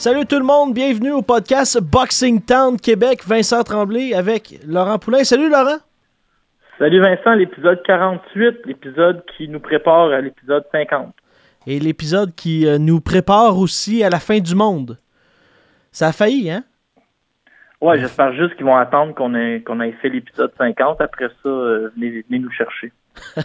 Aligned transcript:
Salut 0.00 0.24
tout 0.24 0.38
le 0.38 0.46
monde, 0.46 0.72
bienvenue 0.72 1.10
au 1.12 1.20
podcast 1.20 1.78
Boxing 1.78 2.40
Town 2.40 2.80
Québec. 2.80 3.20
Vincent 3.26 3.62
Tremblay 3.62 4.14
avec 4.14 4.58
Laurent 4.66 4.98
Poulain. 4.98 5.24
Salut 5.24 5.50
Laurent. 5.50 5.76
Salut 6.78 7.02
Vincent, 7.02 7.34
l'épisode 7.34 7.82
48, 7.82 8.64
l'épisode 8.64 9.22
qui 9.36 9.46
nous 9.46 9.60
prépare 9.60 10.10
à 10.10 10.22
l'épisode 10.22 10.64
50. 10.72 11.14
Et 11.66 11.78
l'épisode 11.78 12.34
qui 12.34 12.66
euh, 12.66 12.78
nous 12.78 13.02
prépare 13.02 13.58
aussi 13.58 14.02
à 14.02 14.08
la 14.08 14.20
fin 14.20 14.38
du 14.38 14.54
monde. 14.54 14.96
Ça 15.92 16.06
a 16.06 16.12
failli, 16.12 16.50
hein? 16.50 16.64
Ouais, 17.82 17.98
j'espère 17.98 18.32
juste 18.32 18.56
qu'ils 18.56 18.64
vont 18.64 18.78
attendre 18.78 19.14
qu'on 19.14 19.34
ait, 19.34 19.60
qu'on 19.60 19.82
ait 19.82 19.92
fait 20.00 20.08
l'épisode 20.08 20.52
50. 20.56 20.98
Après 21.02 21.28
ça, 21.42 21.48
euh, 21.50 21.92
venez, 21.94 22.24
venez 22.26 22.38
nous 22.38 22.50
chercher. 22.50 22.90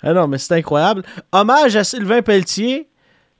Ah 0.00 0.12
non, 0.12 0.28
mais 0.28 0.38
c'est 0.38 0.54
incroyable. 0.54 1.02
Hommage 1.32 1.74
à 1.74 1.82
Sylvain 1.82 2.22
Pelletier 2.22 2.88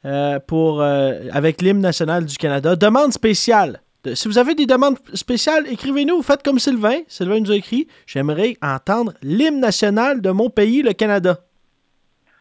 euh, 0.05 0.39
pour, 0.47 0.81
euh, 0.81 1.29
avec 1.33 1.61
l'hymne 1.63 1.81
national 1.81 2.25
du 2.25 2.37
Canada. 2.37 2.77
Demande 2.77 3.13
spéciale. 3.13 3.81
De- 4.05 4.15
si 4.15 4.29
vous 4.29 4.39
avez 4.39 4.55
des 4.55 4.67
demandes 4.67 4.97
spéciales, 5.15 5.67
écrivez-nous. 5.69 6.23
Faites 6.23 6.43
comme 6.43 6.59
Sylvain. 6.59 6.99
Sylvain 7.09 7.41
nous 7.41 7.51
a 7.51 7.57
écrit 7.57 7.89
J'aimerais 8.07 8.57
entendre 8.63 9.13
l'hymne 9.23 9.61
national 9.61 10.21
de 10.21 10.31
mon 10.31 10.51
pays, 10.51 10.83
le 10.83 10.93
Canada. 10.93 11.39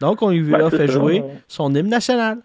Donc, 0.00 0.22
on 0.22 0.30
lui 0.30 0.42
Ben, 0.42 0.60
a 0.66 0.70
c'est 0.70 0.76
fait 0.76 0.86
ça. 0.86 0.92
jouer 0.92 1.24
son 1.48 1.74
hymne 1.74 1.88
national. 1.88 2.38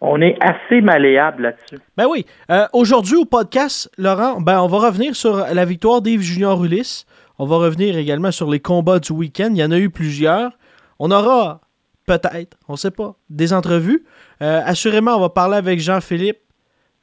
On 0.00 0.20
est 0.20 0.36
assez 0.40 0.80
malléable 0.80 1.42
là-dessus. 1.44 1.78
Ben 1.96 2.06
oui. 2.08 2.24
Euh, 2.50 2.66
Aujourd'hui, 2.72 3.16
au 3.16 3.24
podcast, 3.24 3.90
Laurent, 3.98 4.40
ben, 4.40 4.60
on 4.60 4.68
va 4.68 4.78
revenir 4.78 5.16
sur 5.16 5.36
la 5.36 5.64
victoire 5.64 6.02
d'Yves 6.02 6.20
Junior 6.20 6.64
Ulysse. 6.64 7.04
On 7.38 7.46
va 7.46 7.56
revenir 7.56 7.96
également 7.96 8.30
sur 8.30 8.48
les 8.50 8.60
combats 8.60 8.98
du 9.00 9.12
week-end. 9.12 9.48
Il 9.50 9.56
y 9.58 9.64
en 9.64 9.70
a 9.72 9.78
eu 9.78 9.90
plusieurs. 9.90 10.52
On 11.00 11.10
aura 11.10 11.60
peut-être, 12.08 12.56
on 12.68 12.72
ne 12.72 12.78
sait 12.78 12.90
pas, 12.90 13.14
des 13.30 13.52
entrevues. 13.52 14.04
Euh, 14.42 14.60
assurément, 14.64 15.16
on 15.16 15.20
va 15.20 15.28
parler 15.28 15.56
avec 15.56 15.78
Jean-Philippe 15.80 16.40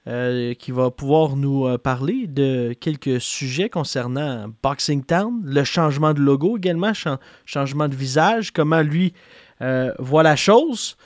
euh, 0.08 0.54
qui 0.56 0.72
va 0.72 0.92
pouvoir 0.92 1.36
nous 1.36 1.66
euh, 1.68 1.78
parler 1.78 2.28
de 2.28 2.74
quelques 2.74 3.22
sujets 3.22 3.70
concernant 3.70 4.48
Boxing 4.62 5.04
Town, 5.04 5.42
le 5.46 5.64
changement 5.64 6.14
de 6.14 6.20
logo 6.22 6.58
également, 6.58 6.94
chan- 6.94 7.20
changement 7.46 7.88
de 7.88 7.96
visage, 7.96 8.52
comment 8.52 8.82
lui 8.82 9.14
voit 10.00 10.22
la 10.24 10.36
chose 10.36 10.98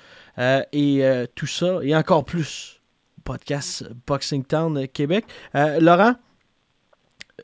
et 0.73 1.03
tout 1.35 1.45
ça 1.47 1.79
et 1.83 1.95
encore 1.95 2.25
plus 2.25 2.81
podcast 3.23 3.87
Boxing 4.07 4.43
Town 4.43 4.87
Québec. 4.87 5.25
Laurent, 5.53 6.15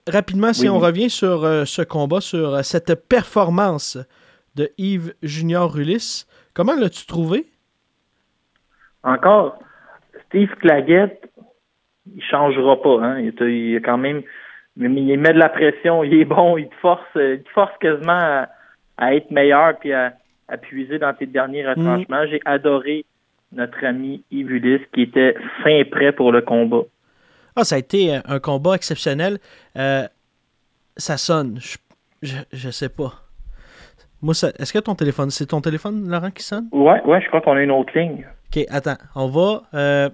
rapidement, 0.08 0.52
si 0.54 0.64
Oui. 0.64 0.70
on 0.70 0.80
revient 0.80 1.10
sur 1.10 1.42
ce 1.68 1.82
combat, 1.84 2.22
sur 2.22 2.66
cette 2.66 2.96
performance 3.08 3.98
de 4.56 4.72
Yves 4.78 5.14
Junior 5.22 5.78
Ulysse, 5.78 6.26
comment 6.56 6.74
l'as-tu 6.76 7.06
trouvé? 7.06 7.46
Encore, 9.04 9.60
Steve 10.26 10.50
Claggett, 10.56 11.30
il 12.16 12.24
changera 12.24 12.82
pas. 12.82 13.00
Hein. 13.04 13.20
Il, 13.20 13.48
il 13.48 13.82
quand 13.84 14.00
même, 14.00 14.24
il 14.78 14.90
met 14.90 15.34
de 15.34 15.38
la 15.38 15.50
pression, 15.50 16.04
il 16.04 16.14
est 16.16 16.26
bon, 16.26 16.58
il 16.58 16.68
te 16.70 16.76
force, 16.76 17.06
il 17.16 17.44
te 17.44 17.50
force 17.50 17.78
quasiment 17.80 18.14
à, 18.14 18.50
à 18.98 19.14
être 19.14 19.30
meilleur 19.30 19.78
puis 19.78 19.94
à, 19.94 20.14
à 20.48 20.58
puiser 20.58 20.98
dans 20.98 21.14
tes 21.14 21.28
derniers 21.28 21.68
retranchements. 21.68 22.26
J'ai 22.28 22.42
adoré 22.46 23.06
notre 23.52 23.86
ami 23.86 24.24
Yves 24.32 24.52
Ulysse 24.52 24.88
qui 24.94 25.04
était 25.04 25.36
fin 25.64 25.84
prêt 25.92 26.12
pour 26.12 26.32
le 26.32 26.42
combat. 26.42 26.82
Ah, 27.56 27.64
ça 27.64 27.76
a 27.76 27.78
été 27.78 28.20
un 28.26 28.40
combat 28.40 28.76
exceptionnel. 28.76 29.38
Euh, 29.78 30.08
ça 30.98 31.18
sonne. 31.18 31.60
Je, 31.60 31.78
je, 32.22 32.38
je 32.52 32.70
sais 32.70 32.90
pas. 32.90 33.14
Moi, 34.26 34.34
ça- 34.34 34.50
est-ce 34.58 34.74
que 34.74 34.80
ton 34.80 34.96
téléphone, 34.96 35.30
c'est 35.30 35.46
ton 35.46 35.62
téléphone, 35.62 36.10
Laurent, 36.10 36.32
qui 36.32 36.42
sonne? 36.42 36.68
Ouais, 36.72 37.00
ouais, 37.06 37.22
je 37.22 37.28
crois 37.28 37.42
qu'on 37.42 37.56
a 37.56 37.62
une 37.62 37.70
autre 37.70 37.92
ligne. 37.96 38.26
Ok, 38.52 38.66
attends. 38.72 38.96
On 39.14 39.28
va, 39.28 39.62
euh, 39.76 40.10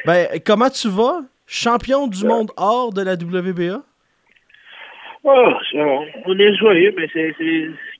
Ben, 0.05 0.39
comment 0.45 0.69
tu 0.69 0.87
vas? 0.87 1.19
Champion 1.45 2.07
du 2.07 2.25
monde 2.25 2.51
hors 2.55 2.93
de 2.93 3.01
la 3.01 3.13
WBA? 3.13 3.83
Oh, 5.25 5.53
on 5.73 6.05
on 6.25 6.39
est 6.39 6.55
joyeux, 6.55 6.93
mais 6.95 7.09
c'est 7.11 7.35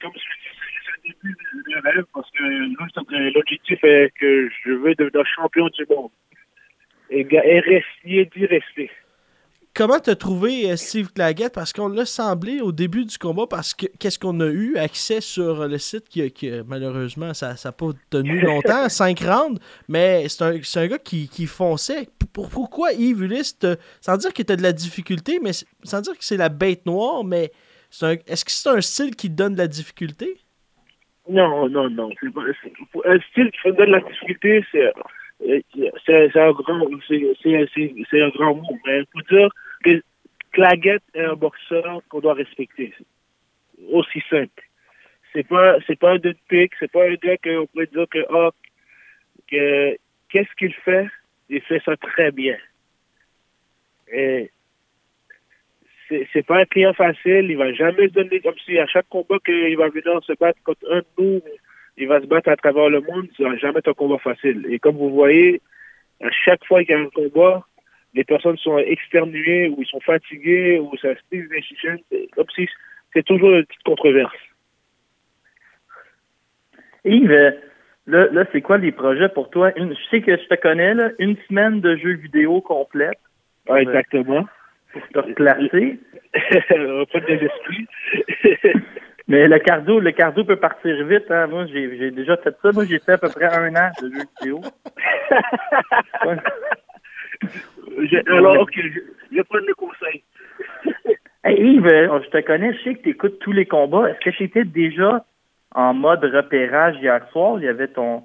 comme 0.01 0.11
je 0.13 0.19
dis, 0.19 0.55
c'est 0.85 1.09
le 1.09 1.13
début 1.13 1.35
de 1.75 1.81
rêve 1.83 2.05
parce 2.13 2.29
que 2.31 3.33
l'objectif 3.33 3.83
est 3.83 4.11
que 4.17 4.49
je 4.63 4.71
veux 4.71 4.95
devenir 4.95 5.25
champion 5.35 5.67
du 5.67 5.85
monde 5.89 6.11
et 7.09 7.23
rester, 7.59 8.25
d'y 8.35 8.45
rester. 8.45 8.89
Comment 9.73 9.99
t'as 9.99 10.15
trouvé 10.15 10.71
euh, 10.71 10.77
Steve 10.77 11.11
Claggett? 11.11 11.53
Parce 11.53 11.73
qu'on 11.73 11.89
l'a 11.89 12.05
semblé 12.05 12.61
au 12.61 12.71
début 12.71 13.03
du 13.03 13.17
combat, 13.17 13.45
parce 13.45 13.73
que 13.73 13.87
qu'est-ce 13.99 14.17
qu'on 14.17 14.39
a 14.39 14.45
eu? 14.47 14.77
Accès 14.77 15.19
sur 15.19 15.67
le 15.67 15.77
site 15.77 16.07
qui, 16.07 16.31
qui, 16.31 16.49
malheureusement, 16.65 17.33
ça 17.33 17.55
n'a 17.63 17.71
pas 17.73 17.87
tenu 18.09 18.39
longtemps, 18.41 18.87
5 18.87 19.19
rounds, 19.19 19.59
mais 19.89 20.29
c'est 20.29 20.77
un, 20.77 20.87
gars 20.87 20.97
qui, 20.97 21.27
qui 21.27 21.45
fonçait. 21.45 22.07
Pour- 22.31 22.49
pourquoi 22.49 22.93
Yves 22.93 23.21
Ulysse, 23.23 23.59
te- 23.59 23.75
sans 23.99 24.15
dire 24.15 24.31
qu'il 24.31 24.49
a 24.49 24.55
de 24.55 24.63
la 24.63 24.71
difficulté, 24.71 25.39
mais 25.43 25.51
sans 25.83 25.99
dire 25.99 26.13
que 26.13 26.23
c'est 26.23 26.37
la 26.37 26.47
bête 26.49 26.85
noire, 26.85 27.25
mais 27.25 27.51
est-ce 28.27 28.45
que 28.45 28.51
c'est 28.51 28.69
un 28.69 28.79
style 28.81 29.13
qui 29.15 29.29
te 29.29 29.35
donne 29.35 29.53
de 29.55 29.59
la 29.59 29.67
difficulté? 29.67 30.37
Non, 31.27 31.67
non, 31.67 31.89
non. 31.89 32.09
pas- 32.33 32.41
Un 33.09 33.19
style 33.31 33.51
qui 33.51 33.67
me 33.67 33.73
donne 33.73 33.89
la 33.89 33.99
difficulté, 33.99 34.63
c'est 34.71 34.89
c'est 36.05 36.39
un 36.39 36.51
grand 36.51 36.87
c'est- 37.07 38.21
un 38.21 38.29
grand 38.29 38.55
mot. 38.55 38.77
Mais 38.85 38.99
il 38.99 39.05
faut 39.13 39.35
dire 39.35 39.49
que 39.83 40.01
Claggett 40.51 41.03
est 41.13 41.21
un 41.21 41.35
boxeur 41.35 42.01
qu'on 42.09 42.19
doit 42.21 42.33
respecter. 42.33 42.93
Aussi 43.91 44.23
simple. 44.29 44.63
C'est 45.33 45.47
pas 45.47 45.77
c'est 45.85 45.99
pas 45.99 46.13
un 46.13 46.17
deux 46.17 46.33
de 46.33 46.39
pique, 46.47 46.73
c'est 46.79 46.91
pas 46.91 47.05
un 47.05 47.15
gars 47.15 47.37
qu'on 47.37 47.67
pourrait 47.67 47.87
dire 47.87 48.07
que 48.09 48.25
ah, 48.29 48.51
que 49.49 49.97
qu'est-ce 50.29 50.55
qu'il 50.57 50.73
fait? 50.73 51.07
Il 51.49 51.61
fait 51.61 51.81
ça 51.85 51.95
très 51.97 52.31
bien. 52.31 52.57
Et 54.11 54.49
c'est 56.07 56.45
pas 56.45 56.59
un 56.59 56.65
client 56.65 56.93
facile, 56.93 57.49
il 57.49 57.57
va 57.57 57.73
jamais 57.73 58.07
se 58.07 58.13
donner 58.13 58.39
comme 58.39 58.57
si 58.65 58.77
à 58.77 58.85
chaque 58.87 59.09
combat 59.09 59.39
qu'il 59.43 59.75
va 59.77 59.89
venir 59.89 60.23
se 60.23 60.33
battre 60.33 60.61
contre 60.63 60.85
un 60.91 60.99
de 60.99 61.05
nous, 61.17 61.41
il 61.97 62.07
va 62.07 62.21
se 62.21 62.25
battre 62.25 62.49
à 62.49 62.55
travers 62.57 62.89
le 62.89 63.01
monde, 63.01 63.27
ça 63.37 63.43
va 63.43 63.55
jamais 63.57 63.79
être 63.79 63.89
un 63.89 63.93
combat 63.93 64.17
facile. 64.17 64.65
Et 64.69 64.79
comme 64.79 64.97
vous 64.97 65.09
voyez, 65.09 65.61
à 66.21 66.29
chaque 66.31 66.65
fois 66.65 66.83
qu'il 66.83 66.95
y 66.95 66.97
a 66.97 67.01
un 67.01 67.09
combat, 67.09 67.65
les 68.13 68.23
personnes 68.23 68.57
sont 68.57 68.77
externuées 68.77 69.69
ou 69.69 69.81
ils 69.81 69.87
sont 69.87 69.99
fatigués 69.99 70.79
ou 70.79 70.95
ça 70.97 71.13
se. 71.15 71.21
C'est 71.31 72.27
Comme 72.33 72.49
si 72.55 72.67
c'est 73.13 73.23
toujours 73.23 73.51
une 73.51 73.65
petite 73.65 73.83
controverse. 73.83 74.35
Yves, 77.03 77.31
euh, 77.31 77.51
là, 78.07 78.27
là 78.31 78.45
c'est 78.51 78.61
quoi 78.61 78.77
les 78.77 78.91
projets 78.91 79.29
pour 79.29 79.49
toi? 79.49 79.71
Une, 79.77 79.95
je 79.95 80.09
sais 80.09 80.21
que 80.21 80.35
je 80.35 80.47
te 80.47 80.55
connais, 80.55 80.93
là, 80.93 81.11
une 81.19 81.37
semaine 81.47 81.81
de 81.81 81.95
jeux 81.97 82.15
vidéo 82.15 82.61
complète. 82.61 83.19
Ouais, 83.69 83.83
exactement. 83.83 84.45
Pour 84.91 85.07
te 85.09 85.19
replacer. 85.19 85.99
Pas 86.33 87.19
de 87.19 87.25
désesprit. 87.25 87.87
Mais 89.27 89.47
le 89.47 89.57
cardio, 89.59 89.99
le 89.99 90.11
cardio 90.11 90.43
peut 90.43 90.55
partir 90.57 91.03
vite. 91.05 91.29
Hein. 91.31 91.47
Moi, 91.47 91.65
j'ai, 91.65 92.11
déjà 92.11 92.37
fait 92.37 92.55
ça. 92.61 92.71
Moi, 92.71 92.85
j'ai 92.85 92.99
fait 92.99 93.13
à 93.13 93.17
peu 93.17 93.29
près 93.29 93.45
un 93.45 93.75
an 93.75 93.89
de 94.01 94.09
jeux 94.11 94.23
vidéo. 94.41 94.61
Je- 97.97 98.31
alors, 98.31 98.59
ok, 98.61 98.71
je, 98.75 98.99
je 99.31 99.35
vais 99.35 99.43
prendre 99.43 99.65
le 99.67 99.73
conseil. 99.75 100.23
Hey 101.43 101.61
Yves, 101.61 101.85
euh, 101.85 102.19
je 102.23 102.29
te 102.29 102.41
connais, 102.45 102.73
je 102.73 102.83
sais 102.83 102.95
que 102.95 103.03
tu 103.03 103.09
écoutes 103.09 103.39
tous 103.39 103.51
les 103.51 103.65
combats. 103.65 104.09
Est-ce 104.09 104.19
que 104.19 104.31
j'étais 104.31 104.63
déjà 104.63 105.23
en 105.73 105.93
mode 105.93 106.23
repérage 106.23 106.95
hier 107.01 107.21
soir? 107.31 107.57
Il 107.59 107.65
y 107.65 107.67
avait 107.67 107.87
ton, 107.89 108.21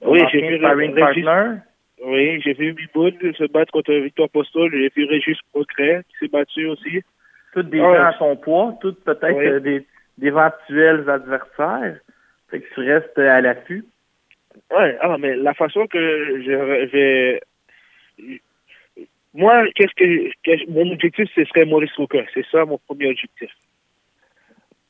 ton 0.00 0.10
Oui, 0.12 0.20
j'ai 0.32 0.46
vu 0.48 0.58
sparring 0.58 0.94
partner. 0.94 1.58
Oui, 2.04 2.40
j'ai 2.42 2.52
vu 2.54 2.72
Biboun 2.72 3.12
se 3.38 3.50
battre 3.50 3.72
contre 3.72 3.92
Victor 3.94 4.28
Postol. 4.30 4.70
J'ai 4.72 4.90
vu 4.94 5.04
Régis 5.04 5.38
Progrès 5.52 6.02
qui 6.08 6.16
s'est 6.18 6.30
battu 6.30 6.66
aussi. 6.66 7.02
Toutes 7.52 7.70
des 7.70 7.80
Ouais. 7.80 7.96
gens 7.96 8.04
à 8.04 8.12
ton 8.14 8.36
poids, 8.36 8.74
toutes 8.80 9.02
peut-être 9.04 9.36
Oui. 9.36 9.46
euh, 9.46 9.60
des 9.60 9.86
d'éventuels 10.18 11.08
adversaires. 11.08 11.98
Fait 12.50 12.60
que 12.60 12.74
tu 12.74 12.80
restes 12.80 13.18
à 13.18 13.40
l'affût. 13.40 13.84
Ouais, 14.70 14.96
ah, 15.00 15.16
mais 15.18 15.34
la 15.36 15.54
façon 15.54 15.86
que 15.86 16.42
je 16.42 16.86
vais. 16.86 17.40
Moi, 19.32 19.64
qu'est-ce 19.74 19.94
que, 19.94 20.30
que- 20.44 20.70
mon 20.70 20.92
objectif, 20.92 21.28
ce 21.34 21.44
serait 21.44 21.64
Maurice 21.64 21.94
Roca. 21.96 22.24
C'est 22.32 22.46
ça 22.46 22.64
mon 22.64 22.78
premier 22.78 23.08
objectif. 23.10 23.50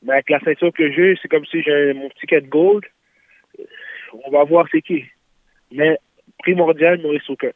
Mais 0.03 0.13
avec 0.13 0.29
la 0.29 0.39
ceinture 0.41 0.71
que 0.71 0.91
j'ai, 0.91 1.17
c'est 1.19 1.27
comme 1.27 1.45
si 1.45 1.63
j'ai 1.63 1.93
mon 1.93 2.09
ticket 2.09 2.41
de 2.41 2.47
gold. 2.47 2.85
On 4.25 4.29
va 4.29 4.43
voir 4.43 4.67
c'est 4.71 4.81
qui. 4.81 5.03
Mais 5.71 5.97
primordial, 6.39 7.01
Maurice 7.01 7.25
Roca. 7.27 7.47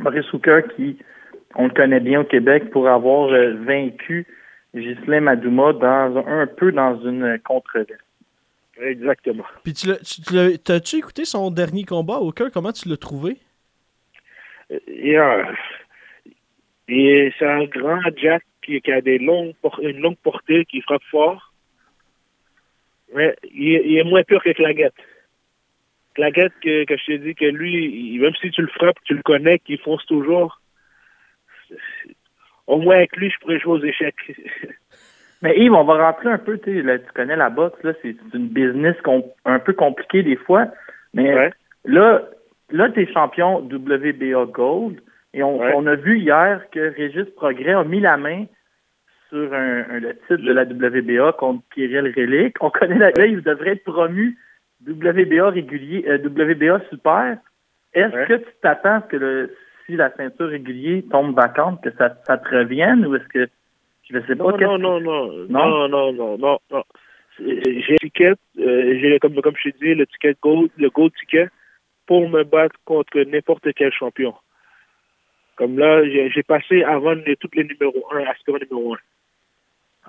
Maurice 0.00 0.32
Hooker 0.32 0.62
qui, 0.74 0.98
on 1.54 1.64
le 1.68 1.70
connaît 1.70 2.00
bien 2.00 2.20
au 2.22 2.24
Québec 2.24 2.70
pour 2.70 2.88
avoir 2.88 3.28
euh, 3.32 3.54
vaincu 3.54 4.26
Ghislain 4.74 5.20
Madouma 5.20 5.72
dans 5.72 6.24
un, 6.26 6.46
peu 6.46 6.72
dans 6.72 7.00
une 7.02 7.38
controverse. 7.44 8.00
Exactement. 8.80 9.44
Puis 9.62 9.72
tu 9.72 9.86
l'as- 9.86 10.80
tu- 10.80 10.96
écouté 10.96 11.24
son 11.24 11.50
dernier 11.50 11.84
combat 11.84 12.18
au 12.18 12.32
cœur? 12.32 12.50
Comment 12.52 12.72
tu 12.72 12.88
l'as 12.88 12.96
trouvé? 12.96 13.36
Et, 14.88 15.16
euh, 15.16 15.44
et 16.88 17.32
c'est 17.38 17.46
un 17.46 17.64
grand 17.64 18.00
Jack 18.16 18.42
qui, 18.62 18.80
qui 18.80 18.90
a 18.90 19.00
des 19.00 19.18
longues 19.18 19.54
por- 19.62 19.78
une 19.80 20.00
longue 20.00 20.16
portée, 20.16 20.64
qui 20.64 20.80
frappe 20.80 21.04
fort. 21.10 21.52
Mais 23.14 23.36
il, 23.52 23.74
est- 23.74 23.82
il 23.86 23.98
est 23.98 24.04
moins 24.04 24.24
pur 24.24 24.42
que 24.42 24.50
Claguette. 24.50 24.94
Claguette, 26.14 26.52
que, 26.62 26.84
que 26.84 26.96
je 26.96 27.06
t'ai 27.06 27.18
dit 27.18 27.34
que 27.36 27.44
lui, 27.44 27.84
il- 27.84 28.20
même 28.20 28.34
si 28.40 28.50
tu 28.50 28.62
le 28.62 28.68
frappes, 28.68 28.98
tu 29.04 29.14
le 29.14 29.22
connais, 29.22 29.60
qu'il 29.60 29.78
fonce 29.78 30.04
toujours. 30.06 30.60
Au 32.66 32.78
moins 32.78 32.96
avec 32.96 33.16
lui, 33.16 33.30
je 33.30 33.38
pourrais 33.40 33.58
jouer 33.58 33.72
aux 33.78 33.84
échecs. 33.84 34.16
Mais 35.42 35.58
Yves, 35.58 35.74
on 35.74 35.84
va 35.84 36.06
rentrer 36.10 36.30
un 36.30 36.38
peu, 36.38 36.56
tu 36.58 36.72
sais, 36.74 36.82
là, 36.82 36.98
tu 36.98 37.10
connais 37.14 37.36
la 37.36 37.50
boxe, 37.50 37.82
là, 37.82 37.92
c'est 38.00 38.16
une 38.32 38.48
business 38.48 38.96
un 39.44 39.58
peu 39.58 39.72
compliquée 39.74 40.22
des 40.22 40.36
fois. 40.36 40.68
Mais 41.12 41.34
Ouais. 41.34 41.50
là, 41.84 42.22
là, 42.70 42.88
tu 42.90 43.02
es 43.02 43.12
champion 43.12 43.58
WBA 43.58 44.46
Gold. 44.46 45.00
Et 45.34 45.42
on, 45.42 45.58
Ouais. 45.58 45.72
on 45.74 45.86
a 45.86 45.96
vu 45.96 46.18
hier 46.18 46.62
que 46.72 46.94
Régis 46.96 47.28
Progrès 47.36 47.72
a 47.74 47.84
mis 47.84 48.00
la 48.00 48.16
main 48.16 48.44
sur 49.28 49.52
un, 49.52 49.84
un- 49.90 50.00
le 50.00 50.14
titre 50.20 50.36
de 50.36 50.52
la 50.52 50.62
WBA 50.64 51.32
contre 51.32 51.62
Kirill 51.74 52.12
Relic. 52.16 52.56
On 52.62 52.70
connaît 52.70 52.98
la 52.98 53.10
là, 53.10 53.26
il 53.26 53.42
devrait 53.42 53.72
être 53.72 53.84
promu 53.84 54.38
WBA 54.86 55.50
régulier, 55.50 56.04
euh, 56.08 56.18
WBA 56.18 56.80
super. 56.88 57.36
Est-ce 57.92 58.14
Ouais. 58.14 58.26
que 58.26 58.34
tu 58.34 58.46
t'attends 58.62 58.96
à 58.96 59.02
ce 59.02 59.06
que 59.08 59.16
le, 59.16 59.54
si 59.86 59.96
la 59.96 60.14
ceinture 60.16 60.48
régulier 60.48 61.04
tombe 61.10 61.34
vacante, 61.34 61.82
que 61.82 61.90
ça, 61.98 62.16
ça 62.26 62.38
te 62.38 62.54
revienne 62.54 63.06
ou 63.06 63.14
est-ce 63.16 63.28
que 63.28 63.48
je 64.10 64.20
sais 64.26 64.36
pas 64.36 64.52
Non, 64.52 64.78
non, 64.78 65.00
non, 65.00 65.46
non, 65.48 65.88
Non? 65.88 65.88
non, 66.12 66.58
non, 66.70 66.84
J'ai 67.38 67.96
ticket, 67.96 68.34
euh, 68.58 68.98
j'ai 69.00 69.18
comme, 69.18 69.40
comme 69.40 69.54
je 69.56 69.70
t'ai 69.70 69.76
dit, 69.80 69.94
le 69.94 70.06
ticket 70.06 70.36
gold, 70.42 70.70
le 70.76 70.90
gold 70.90 71.12
ticket 71.18 71.48
pour 72.06 72.28
me 72.28 72.44
battre 72.44 72.76
contre 72.84 73.18
n'importe 73.20 73.72
quel 73.74 73.92
champion. 73.92 74.34
Comme 75.56 75.78
là, 75.78 76.04
j'ai 76.04 76.42
passé 76.42 76.82
avant 76.82 77.14
les, 77.14 77.36
toutes 77.36 77.54
les 77.54 77.64
numéros 77.64 78.04
1, 78.12 78.24
aspirant 78.24 78.58
numéro 78.58 78.94
1. 78.94 78.98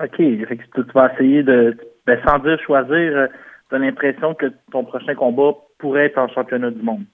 OK. 0.05 0.17
Fait 0.17 0.57
que 0.57 0.63
tu, 0.63 0.85
tu 0.85 0.91
vas 0.93 1.13
essayer 1.13 1.43
de. 1.43 1.77
Ben, 2.05 2.19
sans 2.27 2.39
dire 2.39 2.59
choisir, 2.61 3.27
tu 3.69 3.75
as 3.75 3.79
l'impression 3.79 4.33
que 4.33 4.47
ton 4.71 4.83
prochain 4.83 5.15
combat 5.15 5.53
pourrait 5.79 6.05
être 6.07 6.17
en 6.17 6.27
championnat 6.27 6.71
du 6.71 6.81
monde. 6.81 7.05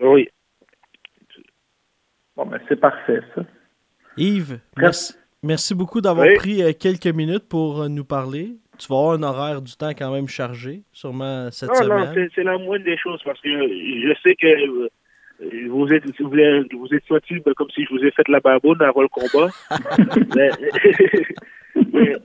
Oui. 0.00 0.28
C'est 2.68 2.80
parfait, 2.80 3.20
ça. 3.34 3.42
Yves, 4.16 4.58
merci, 4.76 5.14
merci 5.42 5.74
beaucoup 5.74 6.00
d'avoir 6.00 6.26
Oui. 6.26 6.34
pris 6.34 6.62
euh, 6.62 6.72
quelques 6.78 7.06
minutes 7.06 7.48
pour 7.48 7.82
euh, 7.82 7.88
nous 7.88 8.04
parler. 8.04 8.56
Tu 8.78 8.88
vas 8.88 8.96
avoir 8.96 9.12
un 9.12 9.22
horaire 9.22 9.62
du 9.62 9.76
temps 9.76 9.90
quand 9.90 10.12
même 10.12 10.26
chargé, 10.28 10.82
sûrement 10.92 11.50
cette 11.50 11.68
Non, 11.70 11.74
non, 11.74 11.82
semaine. 12.04 12.12
c'est- 12.14 12.30
c'est 12.34 12.42
la 12.44 12.56
moindre 12.58 12.84
des 12.84 12.96
choses 12.96 13.22
parce 13.24 13.40
que 13.40 13.48
je 13.48 14.14
sais 14.22 14.34
que 14.34 14.46
euh, 14.46 14.88
vous 15.68 15.92
êtes, 15.92 16.04
vous, 16.20 16.28
voulez- 16.28 16.64
vous 16.72 16.88
êtes 16.94 17.04
sorti 17.06 17.38
ben, 17.40 17.52
comme 17.54 17.70
si 17.70 17.84
je 17.84 17.90
vous 17.90 18.02
ai 18.04 18.10
fait 18.10 18.26
la 18.28 18.40
baboune 18.40 18.80
avant 18.82 19.02
le 19.02 19.08
combat. 19.08 19.48
mais 20.34 20.50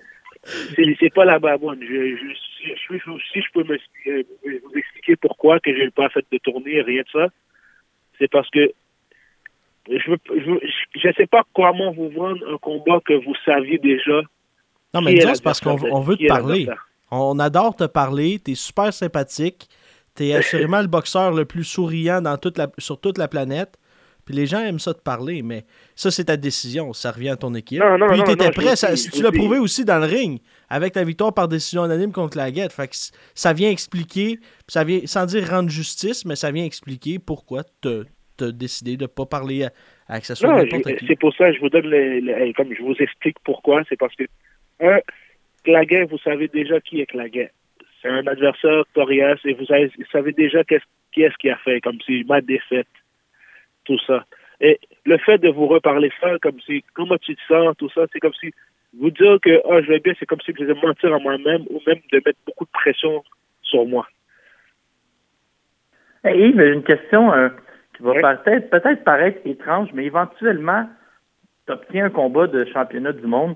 mais 0.77 0.95
c'est 0.99 1.13
pas 1.13 1.25
la 1.25 1.39
baboune. 1.39 1.79
Je, 1.81 2.15
je, 2.17 2.33
si, 2.35 2.73
je, 2.89 2.97
je- 2.97 3.23
si 3.33 3.41
je 3.41 3.51
peux 3.53 3.63
me, 3.63 3.77
vous 3.77 4.77
expliquer 4.77 5.15
pourquoi 5.17 5.59
que 5.59 5.75
j'ai 5.75 5.89
pas 5.91 6.09
fait 6.09 6.25
de 6.31 6.37
tournée, 6.39 6.81
rien 6.81 7.01
de 7.03 7.09
ça, 7.11 7.27
c'est 8.19 8.29
parce 8.31 8.49
que 8.49 8.71
je 9.89 10.11
je 10.95 11.13
sais 11.15 11.27
pas 11.27 11.43
comment 11.53 11.91
vous 11.93 12.09
vendre 12.09 12.39
un 12.53 12.57
combat 12.57 12.99
que 13.05 13.13
vous 13.25 13.33
saviez 13.45 13.77
déjà. 13.77 14.21
non, 14.93 15.01
mais 15.01 15.13
disons, 15.15 15.35
c'est 15.35 15.43
parce 15.43 15.59
qu'on 15.59 15.77
on 15.91 15.99
veut 16.01 16.15
te 16.17 16.21
parler. 16.27 16.67
On 17.11 17.37
adore 17.39 17.75
te 17.75 17.83
parler, 17.85 18.39
t'es 18.39 18.55
super 18.55 18.91
sympathique, 18.93 19.67
t'es 20.15 20.33
assurément 20.35 20.81
le 20.81 20.87
boxeur 20.87 21.31
le 21.31 21.45
plus 21.45 21.63
souriant 21.63 22.21
dans 22.21 22.37
toute 22.37 22.57
la, 22.57 22.67
sur 22.77 22.99
toute 22.99 23.17
la 23.17 23.27
planète. 23.27 23.77
Puis 24.25 24.33
les 24.33 24.47
gens 24.47 24.57
aiment 24.61 24.79
ça 24.79 24.95
te 24.95 25.01
parler, 25.03 25.43
mais 25.43 25.65
ça, 25.93 26.09
c'est 26.09 26.23
ta 26.25 26.35
décision. 26.35 26.93
Ça 26.93 27.11
revient 27.11 27.29
à 27.29 27.35
ton 27.37 27.53
équipe. 27.53 27.79
Non, 27.79 27.95
non, 27.95 28.07
Puis 28.07 28.23
t'étais 28.23 28.49
prêt, 28.49 28.75
ça- 28.75 28.91
dis, 28.93 29.07
tu 29.11 29.21
l'as 29.21 29.31
prouvé 29.31 29.59
aussi 29.59 29.85
dans 29.85 29.99
le 29.99 30.05
ring, 30.07 30.39
avec 30.67 30.93
ta 30.93 31.03
victoire 31.03 31.31
par 31.31 31.47
décision 31.47 31.83
anonyme 31.83 32.11
contre 32.11 32.35
la 32.35 32.49
guette. 32.49 32.71
Fait 32.73 32.87
que 32.87 32.95
c- 32.95 33.11
ça 33.35 33.53
vient 33.53 33.69
expliquer, 33.69 34.39
ça 34.67 34.83
vient, 34.83 35.01
sans 35.05 35.27
dire 35.27 35.47
rendre 35.47 35.69
justice, 35.69 36.25
mais 36.25 36.35
ça 36.35 36.49
vient 36.49 36.65
expliquer 36.65 37.19
pourquoi 37.19 37.61
tu 37.83 37.89
as 38.43 38.51
décidé 38.51 38.97
de 38.97 39.03
ne 39.03 39.07
pas 39.07 39.25
parler 39.25 39.63
à, 39.63 39.69
à 40.07 40.19
que 40.19 40.25
ce 40.25 40.35
soit 40.35 40.49
Non, 40.49 40.57
n'importe 40.57 40.89
je- 40.89 40.95
qui. 40.95 41.07
c'est 41.07 41.19
pour 41.19 41.33
ça 41.35 41.49
que 41.49 41.55
je 41.55 41.59
vous 41.61 41.69
donne 41.69 41.87
le, 41.87 42.19
le- 42.19 42.53
comme 42.53 42.73
je 42.73 42.81
vous 42.81 42.95
explique 42.99 43.37
pourquoi. 43.43 43.83
C'est 43.89 43.97
parce 43.97 44.15
que 44.15 44.25
un, 44.81 44.99
Claguet, 45.63 46.03
vous 46.03 46.17
savez 46.19 46.47
déjà 46.47 46.79
qui 46.81 47.01
est 47.01 47.05
Claguet. 47.07 47.51
C'est 48.01 48.09
un 48.09 48.27
adversaire 48.27 48.83
coriace 48.93 49.39
et 49.45 49.53
vous 49.53 49.65
savez, 49.65 49.87
vous 49.97 50.05
savez 50.11 50.31
déjà 50.33 50.63
qu'est-ce 50.63 50.83
qui 51.11 51.23
est-ce 51.23 51.35
qu'il 51.37 51.49
a 51.49 51.57
fait, 51.57 51.79
comme 51.81 51.99
si 52.01 52.23
ma 52.25 52.41
défaite, 52.41 52.87
tout 53.85 53.97
ça. 54.05 54.25
Et 54.61 54.79
le 55.05 55.17
fait 55.17 55.37
de 55.39 55.49
vous 55.49 55.65
reparler 55.67 56.11
ça, 56.21 56.37
comme 56.41 56.59
si 56.61 56.83
comment 56.93 57.17
tu 57.17 57.35
te 57.35 57.41
sens, 57.47 57.75
tout 57.77 57.89
ça, 57.89 58.05
c'est 58.13 58.19
comme 58.19 58.33
si 58.39 58.51
vous 58.97 59.09
dire 59.09 59.37
que 59.41 59.61
ah 59.69 59.81
je 59.81 59.87
vais 59.87 59.99
bien, 59.99 60.13
c'est 60.19 60.25
comme 60.25 60.39
si 60.41 60.51
je 60.51 60.63
faisais 60.63 60.73
mentir 60.81 61.13
à 61.13 61.19
moi-même 61.19 61.63
ou 61.69 61.81
même 61.87 61.99
de 62.11 62.21
mettre 62.25 62.39
beaucoup 62.45 62.65
de 62.65 62.69
pression 62.71 63.23
sur 63.63 63.85
moi. 63.85 64.07
Hey, 66.23 66.39
Yves, 66.49 66.57
j'ai 66.59 66.73
une 66.73 66.83
question 66.83 67.33
euh, 67.33 67.49
qui 67.95 68.03
va 68.03 68.11
Oui. 68.11 68.21
peut-être 68.21 68.69
peut-être 68.69 69.03
paraître 69.03 69.39
étrange, 69.45 69.89
mais 69.93 70.05
éventuellement, 70.05 70.87
tu 71.65 71.73
obtiens 71.73 72.05
un 72.05 72.09
combat 72.09 72.47
de 72.47 72.65
championnat 72.65 73.13
du 73.13 73.25
monde. 73.25 73.55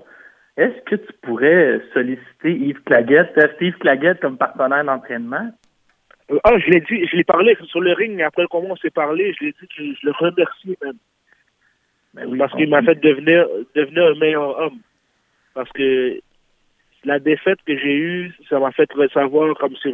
Est-ce 0.56 0.80
que 0.84 0.96
tu 0.96 1.12
pourrais 1.22 1.80
solliciter 1.94 2.52
Yves 2.52 2.82
Claguette, 2.82 3.32
tester 3.34 3.66
Yves 3.66 3.78
Claguette 3.78 4.20
comme 4.20 4.36
partenaire 4.36 4.84
d'entraînement? 4.84 5.50
Ah, 6.44 6.58
je 6.58 6.70
l'ai 6.70 6.80
dit, 6.80 7.06
je 7.06 7.16
l'ai 7.16 7.24
parlé 7.24 7.56
sur 7.64 7.80
le 7.80 7.92
ring 7.92 8.20
après 8.22 8.42
le 8.42 8.48
combat, 8.48 8.68
on 8.70 8.76
s'est 8.76 8.90
parlé, 8.90 9.34
je 9.38 9.46
l'ai 9.46 9.52
dit 9.60 9.66
que 9.66 9.82
je, 9.82 10.06
le 10.06 10.12
remercie 10.12 10.76
même. 10.82 10.98
Ben 12.14 12.26
oui, 12.28 12.38
parce 12.38 12.52
qu'il 12.54 12.68
m'a 12.68 12.82
fait 12.82 13.00
devenir, 13.00 13.46
devenir 13.74 14.04
un 14.04 14.18
meilleur 14.18 14.58
homme. 14.58 14.78
Parce 15.54 15.70
que 15.72 16.20
la 17.04 17.18
défaite 17.18 17.58
que 17.66 17.76
j'ai 17.76 17.96
eue, 17.96 18.34
ça 18.48 18.58
m'a 18.58 18.72
fait 18.72 18.90
savoir 19.12 19.56
comme 19.56 19.74
si 19.76 19.88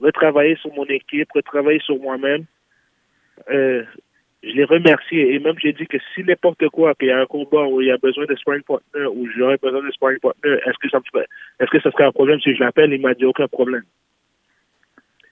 retravailler 0.00 0.56
sur 0.56 0.72
mon 0.74 0.86
équipe, 0.86 1.30
retravailler 1.32 1.80
sur 1.80 1.98
moi-même. 1.98 2.44
Euh, 3.50 3.84
je 4.42 4.50
l'ai 4.50 4.64
remercié 4.64 5.34
et 5.34 5.38
même 5.38 5.56
j'ai 5.58 5.72
dit 5.72 5.86
que 5.86 5.98
si 6.14 6.22
n'importe 6.22 6.68
quoi, 6.68 6.94
qu'il 6.94 7.08
y 7.08 7.10
a 7.10 7.20
un 7.20 7.26
combat 7.26 7.64
où 7.64 7.80
il 7.80 7.88
y 7.88 7.90
a 7.90 7.96
besoin 7.96 8.24
de 8.26 8.36
sparring 8.36 8.62
partner 8.62 9.06
ou 9.06 9.26
j'aurais 9.36 9.56
besoin 9.56 9.82
de 9.82 9.90
sparring 9.90 10.20
partner, 10.20 10.58
est-ce 10.64 10.78
que 10.78 10.88
ça 10.88 10.98
me 10.98 11.20
est-ce 11.20 11.70
que 11.70 11.80
ça 11.80 11.90
serait 11.90 12.04
un 12.04 12.12
problème 12.12 12.40
si 12.40 12.54
je 12.54 12.60
l'appelle? 12.60 12.92
Il 12.92 13.00
m'a 13.00 13.14
dit 13.14 13.24
aucun 13.24 13.48
problème. 13.48 13.82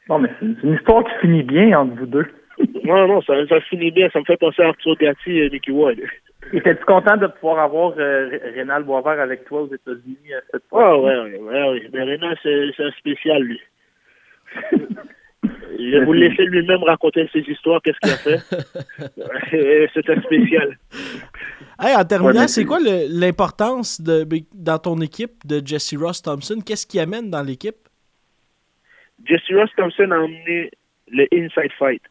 Bon, 0.08 0.18
mais 0.18 0.30
c'est 0.38 0.46
une 0.46 0.74
histoire 0.74 1.04
qui 1.04 1.20
finit 1.20 1.42
bien 1.42 1.78
entre 1.78 1.96
vous 1.96 2.06
deux. 2.06 2.26
Non, 2.84 3.08
non, 3.08 3.20
ça, 3.22 3.34
ça 3.48 3.60
finit 3.62 3.90
bien. 3.90 4.08
Ça 4.10 4.20
me 4.20 4.24
fait 4.24 4.36
penser 4.36 4.62
à 4.62 4.68
Arthur 4.68 4.96
Gatti 4.96 5.38
et 5.40 5.50
Mickey 5.50 5.72
Ward. 5.72 5.98
Étais-tu 6.52 6.84
content 6.84 7.16
de 7.16 7.26
pouvoir 7.26 7.58
avoir 7.58 7.94
euh, 7.98 8.30
Rénal 8.54 8.84
Boisvert 8.84 9.20
avec 9.20 9.44
toi 9.44 9.62
aux 9.62 9.74
États-Unis 9.74 10.32
euh, 10.32 10.40
cette 10.52 10.62
fois? 10.68 10.96
Oh, 10.96 11.04
ouais, 11.04 11.18
ouais, 11.18 11.38
ouais, 11.38 11.68
ouais. 11.70 11.88
Mais 11.92 12.04
Rénal, 12.04 12.38
c'est 12.42 12.70
c'est 12.76 12.84
un 12.84 12.92
spécial, 12.92 13.42
lui. 13.42 13.60
Je 15.78 15.90
vais 15.98 16.04
vous 16.04 16.12
laisser 16.12 16.44
lui-même 16.44 16.82
raconter 16.84 17.28
ses 17.32 17.40
histoires, 17.40 17.80
qu'est-ce 17.82 17.98
qu'il 18.00 18.12
a 18.12 18.16
fait. 18.16 18.40
c'est 19.94 20.10
un 20.10 20.20
spécial. 20.22 20.78
Hey, 21.80 21.94
en 21.96 22.04
terminant, 22.04 22.40
Ouais, 22.40 22.48
c'est 22.48 22.64
quoi 22.64 22.78
l'importance 22.80 24.00
de 24.00 24.26
dans 24.54 24.78
ton 24.78 25.00
équipe 25.00 25.46
de 25.46 25.60
Jesse 25.64 25.94
Ross 25.96 26.22
Thompson? 26.22 26.60
Qu'est-ce 26.64 26.86
qu'il 26.86 27.00
amène 27.00 27.30
dans 27.30 27.42
l'équipe? 27.42 27.76
Jesse 29.24 29.50
Ross 29.52 29.70
Thompson 29.76 30.10
a 30.10 30.18
emmené 30.18 30.70
le 31.08 31.26
Inside 31.32 31.72
Fight. 31.78 32.02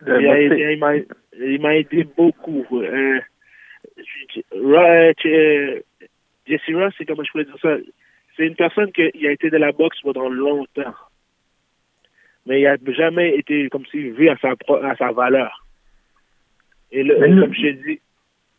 Le 0.00 0.20
Il 0.20 0.26
a 0.28 0.32
boxing. 0.34 0.52
aidé- 0.52 1.08
il 1.38 1.60
m'a- 1.60 1.74
aidé 1.76 2.04
beaucoup. 2.16 2.64
Euh, 2.72 3.18
euh, 4.54 5.80
Jesse 6.46 6.60
Ross, 6.74 6.92
c'est 6.98 7.04
comment 7.06 7.24
je 7.24 7.30
pourrais 7.30 7.44
dire 7.44 7.56
ça? 7.60 7.76
C'est 8.36 8.46
une 8.46 8.54
personne 8.56 8.92
qui 8.92 9.02
a 9.26 9.30
été 9.30 9.50
de 9.50 9.56
la 9.56 9.72
boxe 9.72 10.00
pendant 10.02 10.28
longtemps. 10.28 10.94
Mais 12.46 12.60
il 12.60 12.64
n'a 12.64 12.76
jamais 12.92 13.36
été 13.36 13.68
comme 13.70 13.86
si 13.86 14.10
vu 14.10 14.28
à 14.28 14.36
sa, 14.36 14.50
à 14.50 14.96
sa 14.96 15.10
valeur. 15.12 15.64
Et 16.92 17.02
nous- 17.02 17.40
comme 17.42 17.54
je 17.54 17.60
t'ai 17.62 17.72
dit, 17.74 18.00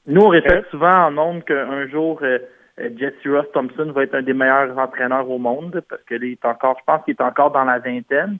Nous, 0.09 0.21
on 0.21 0.29
répète 0.29 0.63
Hein? 0.65 0.67
souvent 0.71 1.05
en 1.07 1.11
nombre 1.11 1.43
qu'un 1.43 1.87
jour, 1.89 2.19
euh, 2.21 2.39
euh, 2.79 2.89
Jesse 2.97 3.15
Ross 3.25 3.45
Thompson 3.53 3.91
va 3.91 4.03
être 4.03 4.15
un 4.15 4.21
des 4.21 4.33
meilleurs 4.33 4.77
entraîneurs 4.77 5.29
au 5.29 5.37
monde 5.37 5.81
parce 5.89 6.01
qu'il 6.03 6.23
est 6.23 6.45
encore, 6.45 6.77
je 6.79 6.83
pense 6.85 7.03
qu'il 7.03 7.13
est 7.13 7.21
encore 7.21 7.51
dans 7.51 7.65
la 7.65 7.79
vingtaine. 7.79 8.37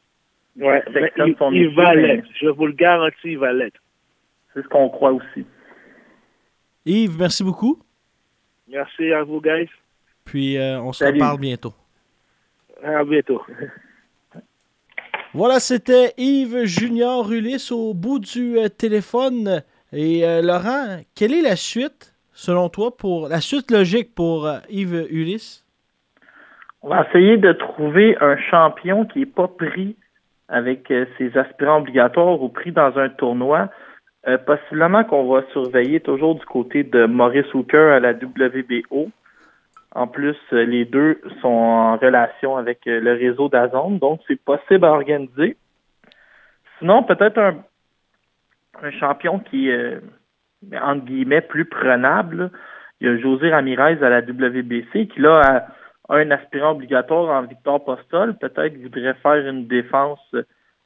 ouais, 0.58 0.82
mais 0.94 1.12
il, 1.18 1.36
il 1.52 1.76
va 1.76 1.94
l'être. 1.94 2.28
Je 2.40 2.48
vous 2.48 2.68
le 2.68 2.72
garantis, 2.74 3.18
il 3.34 3.38
va 3.38 3.52
l'être. 3.54 3.80
C'est 4.54 4.64
ce 4.64 4.68
qu'on 4.70 4.90
croit 4.90 5.12
aussi. 5.12 5.46
Yves, 6.86 7.18
merci 7.20 7.44
beaucoup. 7.44 7.80
Merci 8.70 9.12
à 9.12 9.24
vous, 9.24 9.42
guys. 9.42 9.70
Puis 10.28 10.58
euh, 10.58 10.80
on 10.80 10.94
se 10.94 11.04
Salut. 11.04 11.20
reparle 11.20 11.40
bientôt. 11.40 11.74
À 12.84 13.04
bientôt. 13.04 13.42
Voilà, 15.34 15.60
c'était 15.60 16.14
Yves 16.18 16.66
Junior 16.66 17.32
Ulysse 17.32 17.72
au 17.72 17.94
bout 17.94 18.20
du 18.20 18.58
euh, 18.60 18.70
téléphone. 18.70 19.64
Et 19.92 20.24
euh, 20.24 20.42
Laurent, 20.42 21.00
quelle 21.16 21.34
est 21.34 21.42
la 21.42 21.56
suite, 21.56 22.14
selon 22.34 22.70
toi, 22.70 22.96
pour 22.96 23.28
la 23.30 23.42
suite 23.42 23.72
logique 23.72 24.14
pour 24.14 24.48
Yves 24.70 25.08
Ulysse? 25.10 25.66
On 26.84 26.90
va 26.90 27.08
essayer 27.08 27.38
de 27.38 27.54
trouver 27.54 28.16
un 28.22 28.38
champion 28.38 29.06
qui 29.06 29.20
n'est 29.20 29.26
pas 29.26 29.48
pris 29.48 29.96
avec 30.50 30.94
ses 31.18 31.36
aspirants 31.38 31.80
obligatoires 31.80 32.42
ou 32.42 32.50
pris 32.50 32.72
dans 32.72 32.98
un 32.98 33.10
tournoi. 33.10 33.70
Euh, 34.28 34.38
possiblement 34.38 35.06
qu'on 35.06 35.32
va 35.32 35.44
surveiller 35.54 36.02
toujours 36.02 36.36
du 36.36 36.46
côté 36.46 36.84
de 36.84 37.06
Maurice 37.06 37.54
Hooker 37.54 37.94
à 37.94 38.00
la 38.02 38.12
WBO. 38.12 39.10
En 39.96 40.08
plus, 40.08 40.36
euh, 40.54 40.66
les 40.66 40.86
deux 40.86 41.22
sont 41.42 41.48
en 41.48 41.98
relation 41.98 42.58
avec 42.58 42.86
euh, 42.88 43.00
le 43.00 43.14
réseau 43.14 43.50
d'Azone, 43.50 44.00
donc 44.00 44.22
c'est 44.28 44.42
possible 44.42 44.86
à 44.86 44.92
organiser. 44.92 45.58
Sinon, 46.80 47.04
peut-être 47.04 47.38
un, 47.38 47.64
un 48.84 48.92
champion 48.92 49.40
qui 49.40 49.70
est, 49.70 49.74
euh, 49.74 50.02
entre 50.82 51.06
guillemets, 51.06 51.42
plus 51.42 51.66
prenable. 51.66 52.52
Il 53.00 53.08
y 53.08 53.10
a 53.10 53.18
José 53.18 53.50
Ramirez 53.50 54.04
à 54.04 54.10
la 54.10 54.22
WBC 54.22 55.08
qui, 55.08 55.20
là, 55.20 55.68
a 56.10 56.16
un 56.16 56.32
aspirant 56.32 56.72
obligatoire 56.72 57.30
en 57.36 57.48
Victor 57.48 57.84
Postol. 57.84 58.36
Peut-être 58.38 58.78
voudrait 58.78 59.14
faire 59.16 59.48
une 59.48 59.68
défense 59.68 60.36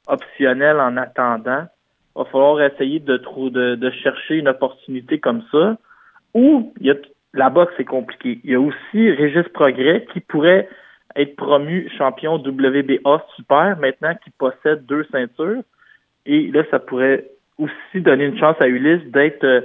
optionnelle 0.06 0.78
en 0.78 0.96
attendant. 0.96 1.66
Il 2.14 2.18
va 2.18 2.24
falloir 2.26 2.60
essayer 2.60 3.00
de, 3.00 3.16
de, 3.16 3.74
de 3.74 3.90
chercher 3.90 4.36
une 4.36 4.48
opportunité 4.48 5.18
comme 5.18 5.42
ça. 5.50 5.76
Ou 6.34 6.72
il 6.80 6.86
y 6.86 6.90
a 6.90 6.94
la 7.34 7.50
boxe, 7.50 7.72
c'est 7.76 7.84
compliqué. 7.84 8.40
Il 8.44 8.50
y 8.50 8.54
a 8.54 8.60
aussi 8.60 9.10
Régis 9.10 9.48
Progrès 9.54 10.06
qui 10.12 10.20
pourrait 10.20 10.68
être 11.16 11.36
promu 11.36 11.90
champion 11.96 12.34
WBA 12.36 13.26
super 13.36 13.76
maintenant 13.78 14.14
qu'il 14.22 14.32
possède 14.32 14.86
deux 14.86 15.04
ceintures. 15.10 15.62
Et 16.26 16.50
là, 16.50 16.62
ça 16.70 16.78
pourrait 16.78 17.30
aussi 17.58 18.00
donner 18.00 18.26
une 18.26 18.38
chance 18.38 18.56
à 18.60 18.66
Ulysse 18.66 19.04
d'être 19.10 19.44
euh, 19.44 19.60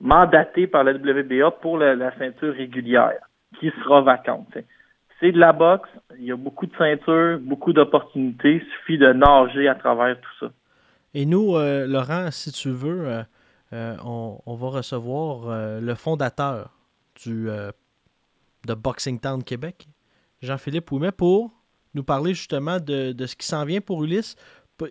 mandaté 0.00 0.66
par 0.66 0.84
la 0.84 0.92
WBA 0.92 1.50
pour 1.62 1.78
la, 1.78 2.16
ceinture 2.18 2.54
régulière 2.54 3.18
qui 3.58 3.70
sera 3.82 4.02
vacante. 4.02 4.58
C'est 5.20 5.32
de 5.32 5.38
la 5.38 5.52
boxe, 5.52 5.88
il 6.18 6.26
y 6.26 6.32
a 6.32 6.36
beaucoup 6.36 6.66
de 6.66 6.76
ceintures, 6.76 7.38
beaucoup 7.40 7.72
d'opportunités, 7.72 8.56
il 8.56 8.72
suffit 8.72 8.98
de 8.98 9.12
nager 9.12 9.66
à 9.68 9.74
travers 9.74 10.16
tout 10.20 10.46
ça. 10.46 10.52
Et 11.14 11.24
nous, 11.24 11.56
euh, 11.56 11.86
Laurent, 11.86 12.30
si 12.30 12.52
tu 12.52 12.68
veux, 12.68 13.24
euh, 13.72 13.96
on, 14.04 14.54
va 14.54 14.68
recevoir 14.68 15.80
le 15.80 15.94
fondateur 15.94 16.75
du, 17.24 17.48
euh, 17.50 17.70
de 18.66 18.74
Boxing 18.74 19.18
Town 19.18 19.42
Québec, 19.42 19.88
Jean-Philippe 20.42 20.90
Ouimet, 20.92 21.12
pour 21.12 21.52
nous 21.94 22.04
parler 22.04 22.34
justement 22.34 22.78
de, 22.78 23.12
de 23.12 23.26
ce 23.26 23.36
qui 23.36 23.46
s'en 23.46 23.64
vient 23.64 23.80
pour 23.80 24.04
Ulysse 24.04 24.36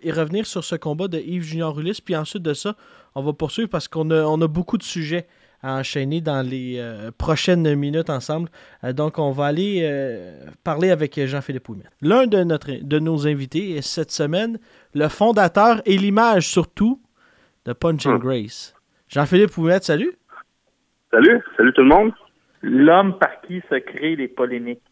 et 0.02 0.10
revenir 0.10 0.46
sur 0.46 0.64
ce 0.64 0.74
combat 0.74 1.06
de 1.08 1.18
Yves 1.18 1.44
Junior 1.44 1.78
Ulysse. 1.78 2.00
Puis 2.00 2.16
ensuite 2.16 2.42
de 2.42 2.54
ça, 2.54 2.76
on 3.14 3.22
va 3.22 3.32
poursuivre 3.32 3.68
parce 3.68 3.86
qu'on 3.88 4.10
a, 4.10 4.24
on 4.24 4.40
a 4.40 4.48
beaucoup 4.48 4.78
de 4.78 4.82
sujets 4.82 5.26
à 5.62 5.76
enchaîner 5.78 6.20
dans 6.20 6.42
les 6.46 6.76
euh, 6.78 7.10
prochaines 7.16 7.74
minutes 7.76 8.10
ensemble. 8.10 8.50
Euh, 8.84 8.92
donc, 8.92 9.18
on 9.18 9.30
va 9.30 9.46
aller 9.46 9.80
euh, 9.84 10.46
parler 10.64 10.90
avec 10.90 11.18
Jean-Philippe 11.24 11.68
Ouimet. 11.68 11.84
L'un 12.02 12.26
de, 12.26 12.42
notre, 12.44 12.72
de 12.72 12.98
nos 12.98 13.26
invités 13.26 13.76
est 13.76 13.82
cette 13.82 14.10
semaine, 14.10 14.58
le 14.92 15.08
fondateur 15.08 15.80
et 15.86 15.96
l'image 15.96 16.48
surtout 16.48 17.00
de 17.64 17.72
Punch 17.72 18.06
and 18.06 18.10
Hum. 18.16 18.18
Grace. 18.18 18.74
Jean-Philippe 19.08 19.56
Ouimet, 19.56 19.80
salut. 19.82 20.18
Salut, 21.16 21.40
salut 21.56 21.72
tout 21.72 21.80
le 21.80 21.88
monde. 21.88 22.12
L'homme 22.60 23.16
par 23.18 23.40
qui 23.40 23.62
se 23.70 23.76
créent 23.76 24.16
les 24.16 24.28
polémiques. 24.28 24.82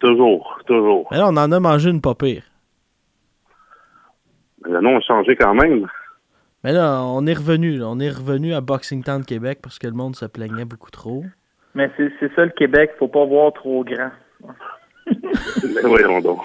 Toujours, 0.00 0.58
toujours. 0.66 1.06
Mais 1.12 1.18
là, 1.18 1.28
on 1.28 1.36
en 1.36 1.52
a 1.52 1.60
mangé 1.60 1.88
une 1.88 2.00
pas 2.00 2.16
pire. 2.16 2.42
Le 4.64 4.80
nom 4.80 4.96
a 4.96 5.00
changé 5.00 5.36
quand 5.36 5.54
même. 5.54 5.86
Mais 6.64 6.72
là, 6.72 7.02
on 7.04 7.24
est 7.28 7.34
revenu. 7.34 7.76
là. 7.76 7.86
On 7.86 8.00
est 8.00 8.10
revenu 8.10 8.54
à 8.54 8.60
Boxing 8.60 9.04
Town 9.04 9.24
Québec 9.24 9.60
parce 9.62 9.78
que 9.78 9.86
le 9.86 9.92
monde 9.92 10.16
se 10.16 10.26
plaignait 10.26 10.64
beaucoup 10.64 10.90
trop. 10.90 11.22
Mais 11.76 11.88
c'est 11.96 12.34
ça 12.34 12.44
le 12.44 12.50
Québec, 12.50 12.90
faut 12.98 13.06
pas 13.06 13.24
voir 13.24 13.52
trop 13.52 13.84
grand. 13.84 14.10
Mais 15.06 15.82
voyons 15.84 16.20
donc. 16.22 16.44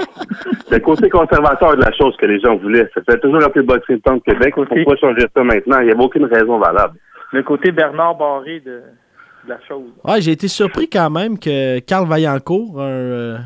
Le 0.70 0.78
côté 0.78 1.10
conservateur 1.10 1.76
de 1.76 1.82
la 1.82 1.92
chose 1.94 2.16
que 2.18 2.28
les 2.28 2.40
gens 2.40 2.56
voulaient, 2.58 2.88
ça 2.94 3.02
fait 3.02 3.20
toujours 3.20 3.44
appeler 3.44 3.66
Boxing 3.66 4.00
Town 4.02 4.22
Québec. 4.22 4.54
Pourquoi 4.54 4.96
changer 4.98 5.26
ça 5.34 5.44
maintenant? 5.44 5.80
Il 5.80 5.88
n'y 5.88 5.92
avait 5.92 6.04
aucune 6.04 6.26
raison 6.26 6.60
valable. 6.60 7.00
Le 7.36 7.44
côté 7.44 7.72
Bernard 7.74 8.16
Barré 8.16 8.62
de, 8.62 8.82
de 9.44 9.50
la 9.50 9.60
chose. 9.68 9.92
Ouais, 10.06 10.22
j'ai 10.22 10.32
été 10.32 10.48
surpris 10.48 10.90
quand 10.90 11.10
même 11.10 11.38
que 11.38 11.80
Carl 11.80 12.08
Vaillancourt, 12.08 12.80
un, 12.80 12.86
euh, 12.86 13.38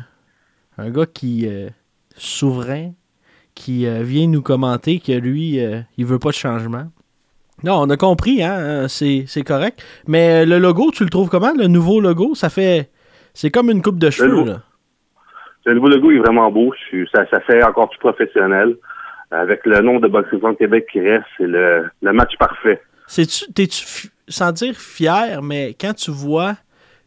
un 0.78 0.90
gars 0.90 1.06
qui 1.06 1.48
euh, 1.48 1.68
souverain, 2.16 2.92
qui 3.56 3.88
euh, 3.88 4.02
vient 4.04 4.28
nous 4.28 4.42
commenter 4.42 5.00
que 5.00 5.10
lui, 5.10 5.58
euh, 5.58 5.80
il 5.98 6.06
veut 6.06 6.20
pas 6.20 6.28
de 6.28 6.34
changement. 6.34 6.84
Non, 7.64 7.80
on 7.80 7.90
a 7.90 7.96
compris, 7.96 8.44
hein, 8.44 8.86
c'est 8.86 9.24
c'est 9.26 9.42
correct. 9.42 9.84
Mais 10.06 10.46
le 10.46 10.58
logo, 10.58 10.92
tu 10.92 11.02
le 11.02 11.10
trouves 11.10 11.28
comment, 11.28 11.52
le 11.58 11.66
nouveau 11.66 12.00
logo? 12.00 12.36
Ça 12.36 12.48
fait... 12.48 12.90
C'est 13.34 13.50
comme 13.50 13.70
une 13.70 13.82
coupe 13.82 13.98
de 13.98 14.10
cheveux, 14.10 14.30
nouveau- 14.30 14.46
là. 14.46 14.62
Le 15.66 15.74
nouveau 15.74 15.88
logo 15.88 16.12
est 16.12 16.18
vraiment 16.18 16.48
beau. 16.52 16.72
Ça, 17.12 17.26
ça 17.28 17.40
fait 17.40 17.60
encore 17.64 17.90
plus 17.90 17.98
professionnel. 17.98 18.76
Avec 19.32 19.66
le 19.66 19.80
nom 19.80 19.98
de 19.98 20.06
Boxing 20.06 20.40
Town 20.40 20.54
Québec 20.56 20.86
qui 20.92 21.00
reste, 21.00 21.26
c'est 21.36 21.46
le, 21.48 21.90
le 22.02 22.12
match 22.12 22.36
parfait. 22.38 22.80
T'es-tu, 23.14 24.08
sans 24.28 24.52
dire 24.52 24.76
fier, 24.76 25.42
mais 25.42 25.74
quand 25.80 25.94
tu 25.94 26.10
vois 26.10 26.54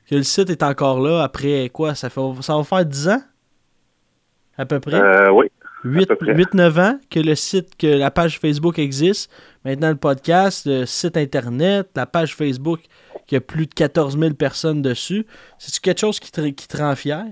que 0.10 0.15
le 0.15 0.24
site 0.24 0.50
est 0.50 0.63
encore 0.63 1.00
là 1.00 1.24
après 1.24 1.69
quoi, 1.74 1.95
ça, 1.95 2.10
fait, 2.10 2.22
ça 2.41 2.57
va 2.57 2.63
faire 2.63 2.86
10 2.86 3.10
ans? 3.10 3.22
À 4.57 4.65
peu 4.65 4.79
près? 4.79 5.00
Euh, 5.00 5.31
oui. 5.31 5.50
peu 6.05 6.15
près. 6.15 6.33
8-9 6.33 6.79
ans 6.79 7.00
que 7.10 7.19
le 7.19 7.36
site, 7.36 7.77
que 7.77 7.88
la 7.88 8.12
page 8.12 8.39
Facebook 8.39 8.77
existe. 8.79 9.31
Maintenant, 9.63 9.89
le 9.89 9.95
podcast, 9.95 10.65
le 10.65 10.86
site 10.86 11.15
Internet, 11.15 11.88
la 11.95 12.05
page 12.05 12.36
Facebook 12.36 12.81
qui 13.25 13.38
a 13.38 13.41
plus 13.41 13.65
de 13.65 13.74
14 13.74 14.19
000 14.19 14.33
personnes 14.33 14.81
dessus. 14.81 15.25
C'est-tu 15.57 15.79
quelque 15.79 16.01
chose 16.01 16.19
qui 16.19 16.31
te, 16.31 16.41
qui 16.41 16.67
te 16.67 16.77
rend 16.77 16.95
fier? 16.95 17.24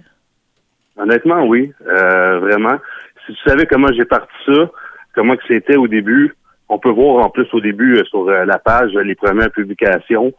Honnêtement, 0.97 1.43
oui. 1.43 1.73
Euh, 1.85 2.39
vraiment. 2.39 2.79
Si 3.25 3.33
tu 3.33 3.49
savais 3.49 3.65
comment 3.65 3.89
j'ai 3.91 4.05
parti 4.05 4.31
ça, 4.45 4.71
comment 5.13 5.35
que 5.35 5.43
c'était 5.47 5.75
au 5.75 5.87
début, 5.87 6.35
on 6.71 6.79
peut 6.79 6.89
voir 6.89 7.25
en 7.25 7.29
plus 7.29 7.47
au 7.53 7.59
début 7.59 7.97
euh, 7.97 8.03
sur 8.05 8.27
euh, 8.29 8.45
la 8.45 8.57
page 8.57 8.93
les 8.93 9.15
premières 9.15 9.51
publications. 9.51 10.33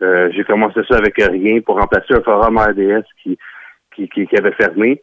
Euh, 0.00 0.30
j'ai 0.32 0.44
commencé 0.44 0.80
ça 0.88 0.96
avec 0.96 1.14
rien 1.16 1.60
pour 1.60 1.78
remplacer 1.78 2.14
un 2.14 2.22
forum 2.22 2.56
RDS 2.56 3.04
qui, 3.22 3.36
qui, 3.94 4.08
qui, 4.08 4.26
qui 4.26 4.36
avait 4.36 4.52
fermé. 4.52 5.02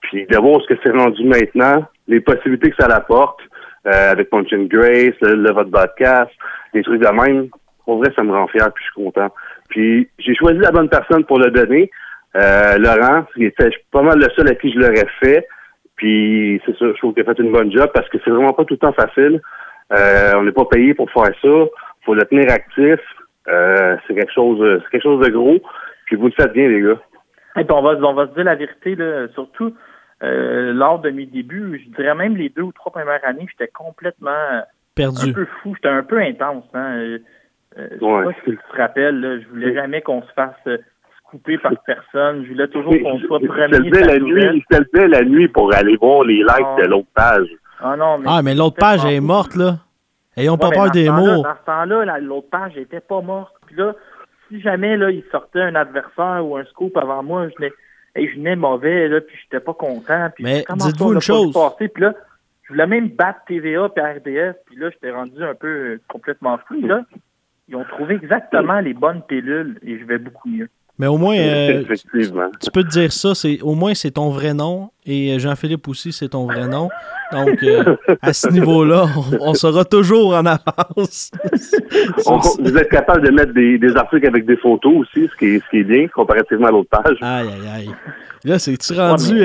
Puis 0.00 0.26
de 0.26 0.36
voir 0.38 0.60
ce 0.62 0.74
que 0.74 0.80
c'est 0.82 0.96
rendu 0.96 1.24
maintenant, 1.24 1.84
les 2.08 2.20
possibilités 2.20 2.70
que 2.70 2.76
ça 2.82 2.88
apporte, 2.94 3.40
euh, 3.86 4.12
avec 4.12 4.30
Punch 4.30 4.52
and 4.54 4.64
Grace, 4.64 5.14
le, 5.20 5.34
le 5.34 5.52
votre 5.52 5.70
podcast, 5.70 6.30
des 6.72 6.82
trucs 6.82 7.02
de 7.02 7.08
même, 7.08 7.48
pour 7.84 7.98
vrai, 7.98 8.10
ça 8.16 8.22
me 8.22 8.32
rend 8.32 8.46
fier, 8.48 8.72
puis 8.72 8.84
je 8.84 8.92
suis 8.92 9.04
content. 9.04 9.28
Puis 9.68 10.08
j'ai 10.18 10.34
choisi 10.34 10.58
la 10.58 10.70
bonne 10.70 10.88
personne 10.88 11.24
pour 11.24 11.38
le 11.38 11.50
donner. 11.50 11.90
Euh, 12.34 12.78
Laurent, 12.78 13.26
il 13.36 13.44
était 13.44 13.70
pas 13.92 14.02
mal 14.02 14.18
le 14.18 14.28
seul 14.34 14.48
à 14.48 14.54
qui 14.54 14.72
je 14.72 14.78
l'aurais 14.78 15.06
fait. 15.20 15.46
Puis 15.96 16.60
c'est 16.64 16.76
ça, 16.78 16.86
je 16.86 16.98
trouve 16.98 17.12
qu'il 17.12 17.22
a 17.22 17.26
fait 17.26 17.42
une 17.42 17.52
bonne 17.52 17.70
job 17.70 17.90
parce 17.92 18.08
que 18.08 18.18
c'est 18.24 18.30
vraiment 18.30 18.54
pas 18.54 18.64
tout 18.64 18.74
le 18.74 18.78
temps 18.78 18.94
facile 18.94 19.40
on 19.90 20.42
n'est 20.42 20.52
pas 20.52 20.64
payé 20.66 20.94
pour 20.94 21.10
faire 21.10 21.32
ça. 21.42 21.70
faut 22.04 22.14
le 22.14 22.24
tenir 22.24 22.50
actif. 22.50 23.00
Euh, 23.46 23.96
c'est 24.06 24.14
quelque 24.14 24.32
chose 24.32 24.82
c'est 24.82 24.90
quelque 24.90 25.02
chose 25.02 25.26
de 25.26 25.30
gros. 25.30 25.60
Puis 26.06 26.16
vous 26.16 26.26
le 26.26 26.32
faites 26.32 26.52
bien, 26.52 26.68
les 26.68 26.80
gars. 26.80 27.00
Et 27.56 27.64
on 27.70 27.82
va, 27.82 27.92
on 27.92 28.14
va 28.14 28.26
se 28.26 28.34
dire 28.34 28.44
la 28.44 28.56
vérité, 28.56 28.96
là, 28.96 29.28
surtout 29.34 29.74
euh, 30.22 30.72
lors 30.72 31.00
de 31.00 31.10
mes 31.10 31.26
débuts, 31.26 31.82
je 31.84 31.96
dirais 31.96 32.14
même 32.14 32.36
les 32.36 32.48
deux 32.48 32.62
ou 32.62 32.72
trois 32.72 32.92
premières 32.92 33.24
années, 33.24 33.46
j'étais 33.50 33.70
complètement 33.70 34.62
perdu. 34.94 35.30
Un 35.30 35.32
peu 35.32 35.46
fou, 35.62 35.74
j'étais 35.74 35.88
un 35.88 36.02
peu 36.02 36.18
intense. 36.18 36.64
Hein. 36.74 36.96
Euh, 36.96 37.18
euh 37.78 37.88
sais 37.90 37.98
pas 37.98 38.32
si 38.44 38.50
tu 38.50 38.56
te 38.56 38.76
rappelles, 38.76 39.20
là, 39.20 39.40
je 39.40 39.48
voulais 39.48 39.74
jamais 39.74 40.00
qu'on 40.00 40.22
se 40.22 40.32
fasse 40.34 40.54
euh, 40.66 40.78
couper 41.24 41.58
par 41.58 41.72
personne. 41.84 42.44
Je 42.44 42.52
voulais 42.52 42.68
toujours 42.68 42.94
qu'on 43.02 43.18
soit 43.20 43.40
premier. 43.40 43.76
Je 43.76 43.90
te 43.90 44.06
la 44.06 44.18
nuit, 44.18 44.64
je 44.70 44.78
te 44.78 45.00
la 45.00 45.22
nuit 45.22 45.48
pour 45.48 45.74
aller 45.74 45.96
voir 45.96 46.24
les 46.24 46.38
likes 46.38 46.82
de 46.82 46.86
l'autre 46.88 47.08
page. 47.14 47.48
Ah 47.80 47.96
non, 47.96 48.18
mais, 48.18 48.26
ah, 48.28 48.42
mais 48.42 48.54
l'autre 48.54 48.76
page 48.76 49.04
est 49.04 49.20
morte, 49.20 49.54
là. 49.56 49.78
Ayons 50.36 50.58
pas 50.58 50.70
peur 50.70 50.90
des 50.90 51.08
mots. 51.08 51.42
Dans 51.42 51.54
ce 51.54 51.66
temps-là, 51.66 52.18
l'autre 52.20 52.50
page 52.50 52.76
était 52.76 53.00
pas 53.00 53.20
morte. 53.20 53.54
Puis 53.66 53.76
là, 53.76 53.94
si 54.48 54.60
jamais 54.60 54.96
là, 54.96 55.10
il 55.10 55.22
sortait 55.30 55.62
un 55.62 55.74
adversaire 55.74 56.44
ou 56.44 56.56
un 56.56 56.64
scoop 56.64 56.96
avant 56.96 57.22
moi, 57.22 57.48
je 57.48 57.54
venais, 57.56 57.72
je 58.16 58.34
venais 58.36 58.56
mauvais, 58.56 59.08
là, 59.08 59.20
puis 59.20 59.36
j'étais 59.42 59.64
pas 59.64 59.74
content. 59.74 60.30
Puis 60.34 60.44
mais 60.44 60.64
dites-vous 60.76 61.12
une 61.12 61.20
chose. 61.20 61.56
Puis 61.78 61.90
là, 61.98 62.14
je 62.64 62.72
voulais 62.72 62.86
même 62.86 63.08
battre 63.08 63.40
TVA 63.46 63.88
et 63.96 64.00
RDS, 64.00 64.56
puis 64.66 64.76
là, 64.76 64.90
j'étais 64.90 65.10
rendu 65.10 65.42
un 65.42 65.54
peu 65.54 65.68
euh, 65.68 66.00
complètement 66.08 66.58
fou. 66.66 66.80
Là, 66.80 67.02
ils 67.68 67.76
ont 67.76 67.84
trouvé 67.84 68.14
exactement 68.14 68.80
les 68.80 68.94
bonnes 68.94 69.22
pilules 69.22 69.78
et 69.82 69.98
je 69.98 70.04
vais 70.04 70.18
beaucoup 70.18 70.48
mieux. 70.48 70.68
Mais 70.96 71.08
au 71.08 71.16
moins, 71.16 71.36
euh, 71.36 71.82
tu 72.62 72.70
peux 72.72 72.84
te 72.84 72.88
dire 72.88 73.12
ça, 73.12 73.34
c'est 73.34 73.60
au 73.62 73.74
moins 73.74 73.94
c'est 73.94 74.12
ton 74.12 74.30
vrai 74.30 74.54
nom 74.54 74.90
et 75.04 75.34
euh, 75.34 75.40
Jean-Philippe 75.40 75.88
aussi 75.88 76.12
c'est 76.12 76.28
ton 76.28 76.46
vrai 76.46 76.68
nom. 76.68 76.88
Donc 77.32 77.60
euh, 77.64 77.96
à 78.22 78.32
ce 78.32 78.48
niveau-là, 78.48 79.06
on, 79.40 79.54
sera 79.54 79.84
toujours 79.84 80.34
en 80.34 80.46
avance. 80.46 81.32
vous 82.60 82.76
êtes 82.76 82.90
capable 82.90 83.26
de 83.26 83.32
mettre 83.32 83.52
des, 83.52 83.96
articles 83.96 84.26
avec 84.26 84.46
des 84.46 84.56
photos 84.56 84.98
aussi, 84.98 85.28
ce 85.32 85.36
qui 85.36 85.46
est, 85.46 85.58
ce 85.64 85.70
qui 85.70 85.78
est 85.78 85.84
bien 85.84 86.06
comparativement 86.06 86.68
à 86.68 86.70
l'autre 86.70 86.90
page. 86.90 87.16
Aïe 87.22 87.48
aïe 87.48 87.68
aïe. 87.74 87.90
Là, 88.44 88.60
c'est-tu 88.60 88.92
rendu. 88.92 89.42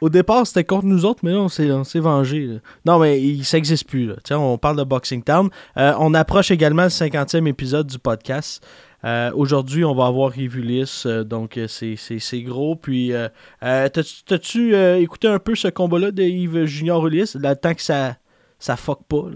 au 0.00 0.08
départ, 0.08 0.46
c'était 0.46 0.62
contre 0.62 0.84
nous 0.84 1.04
autres, 1.04 1.20
mais 1.22 1.32
là, 1.32 1.38
on 1.38 1.48
s'est 1.48 1.98
vengé. 1.98 2.60
Non, 2.84 2.98
mais 3.00 3.42
ça 3.42 3.56
n'existe 3.56 3.88
plus. 3.88 4.06
Là. 4.06 4.38
On 4.38 4.58
parle 4.58 4.76
de 4.76 4.84
Boxing 4.84 5.22
Town. 5.24 5.48
on 5.74 6.14
approche 6.14 6.52
également 6.52 6.84
le 6.84 6.90
50e 6.90 7.48
épisode 7.48 7.86
du 7.88 7.98
podcast. 7.98 8.62
Euh, 9.04 9.30
aujourd'hui, 9.34 9.84
on 9.84 9.94
va 9.94 10.06
avoir 10.06 10.30
Rivulis, 10.30 11.04
euh, 11.06 11.22
donc 11.22 11.58
euh, 11.58 11.66
c'est 11.68 12.42
gros. 12.42 12.76
Puis, 12.76 13.12
t'as-tu 13.60 14.74
écouté 14.74 15.28
un 15.28 15.38
peu 15.38 15.54
ce 15.54 15.68
combat-là 15.68 16.10
de 16.10 16.22
Yves 16.22 16.64
Junior 16.64 17.06
Ulysse, 17.06 17.36
le 17.36 17.54
temps 17.54 17.74
que 17.74 17.82
ça, 17.82 18.14
ça 18.58 18.76
fuck 18.76 19.00
pas? 19.08 19.28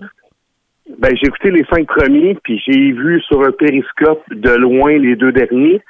Ben, 0.99 1.17
j'ai 1.17 1.29
écouté 1.29 1.51
les 1.51 1.65
cinq 1.73 1.87
premiers, 1.87 2.37
puis 2.43 2.61
j'ai 2.67 2.93
vu 2.93 3.21
sur 3.23 3.43
un 3.43 3.53
périscope 3.53 4.23
de 4.31 4.51
loin 4.51 4.99
les 4.99 5.15
deux 5.15 5.33
derniers. 5.33 5.81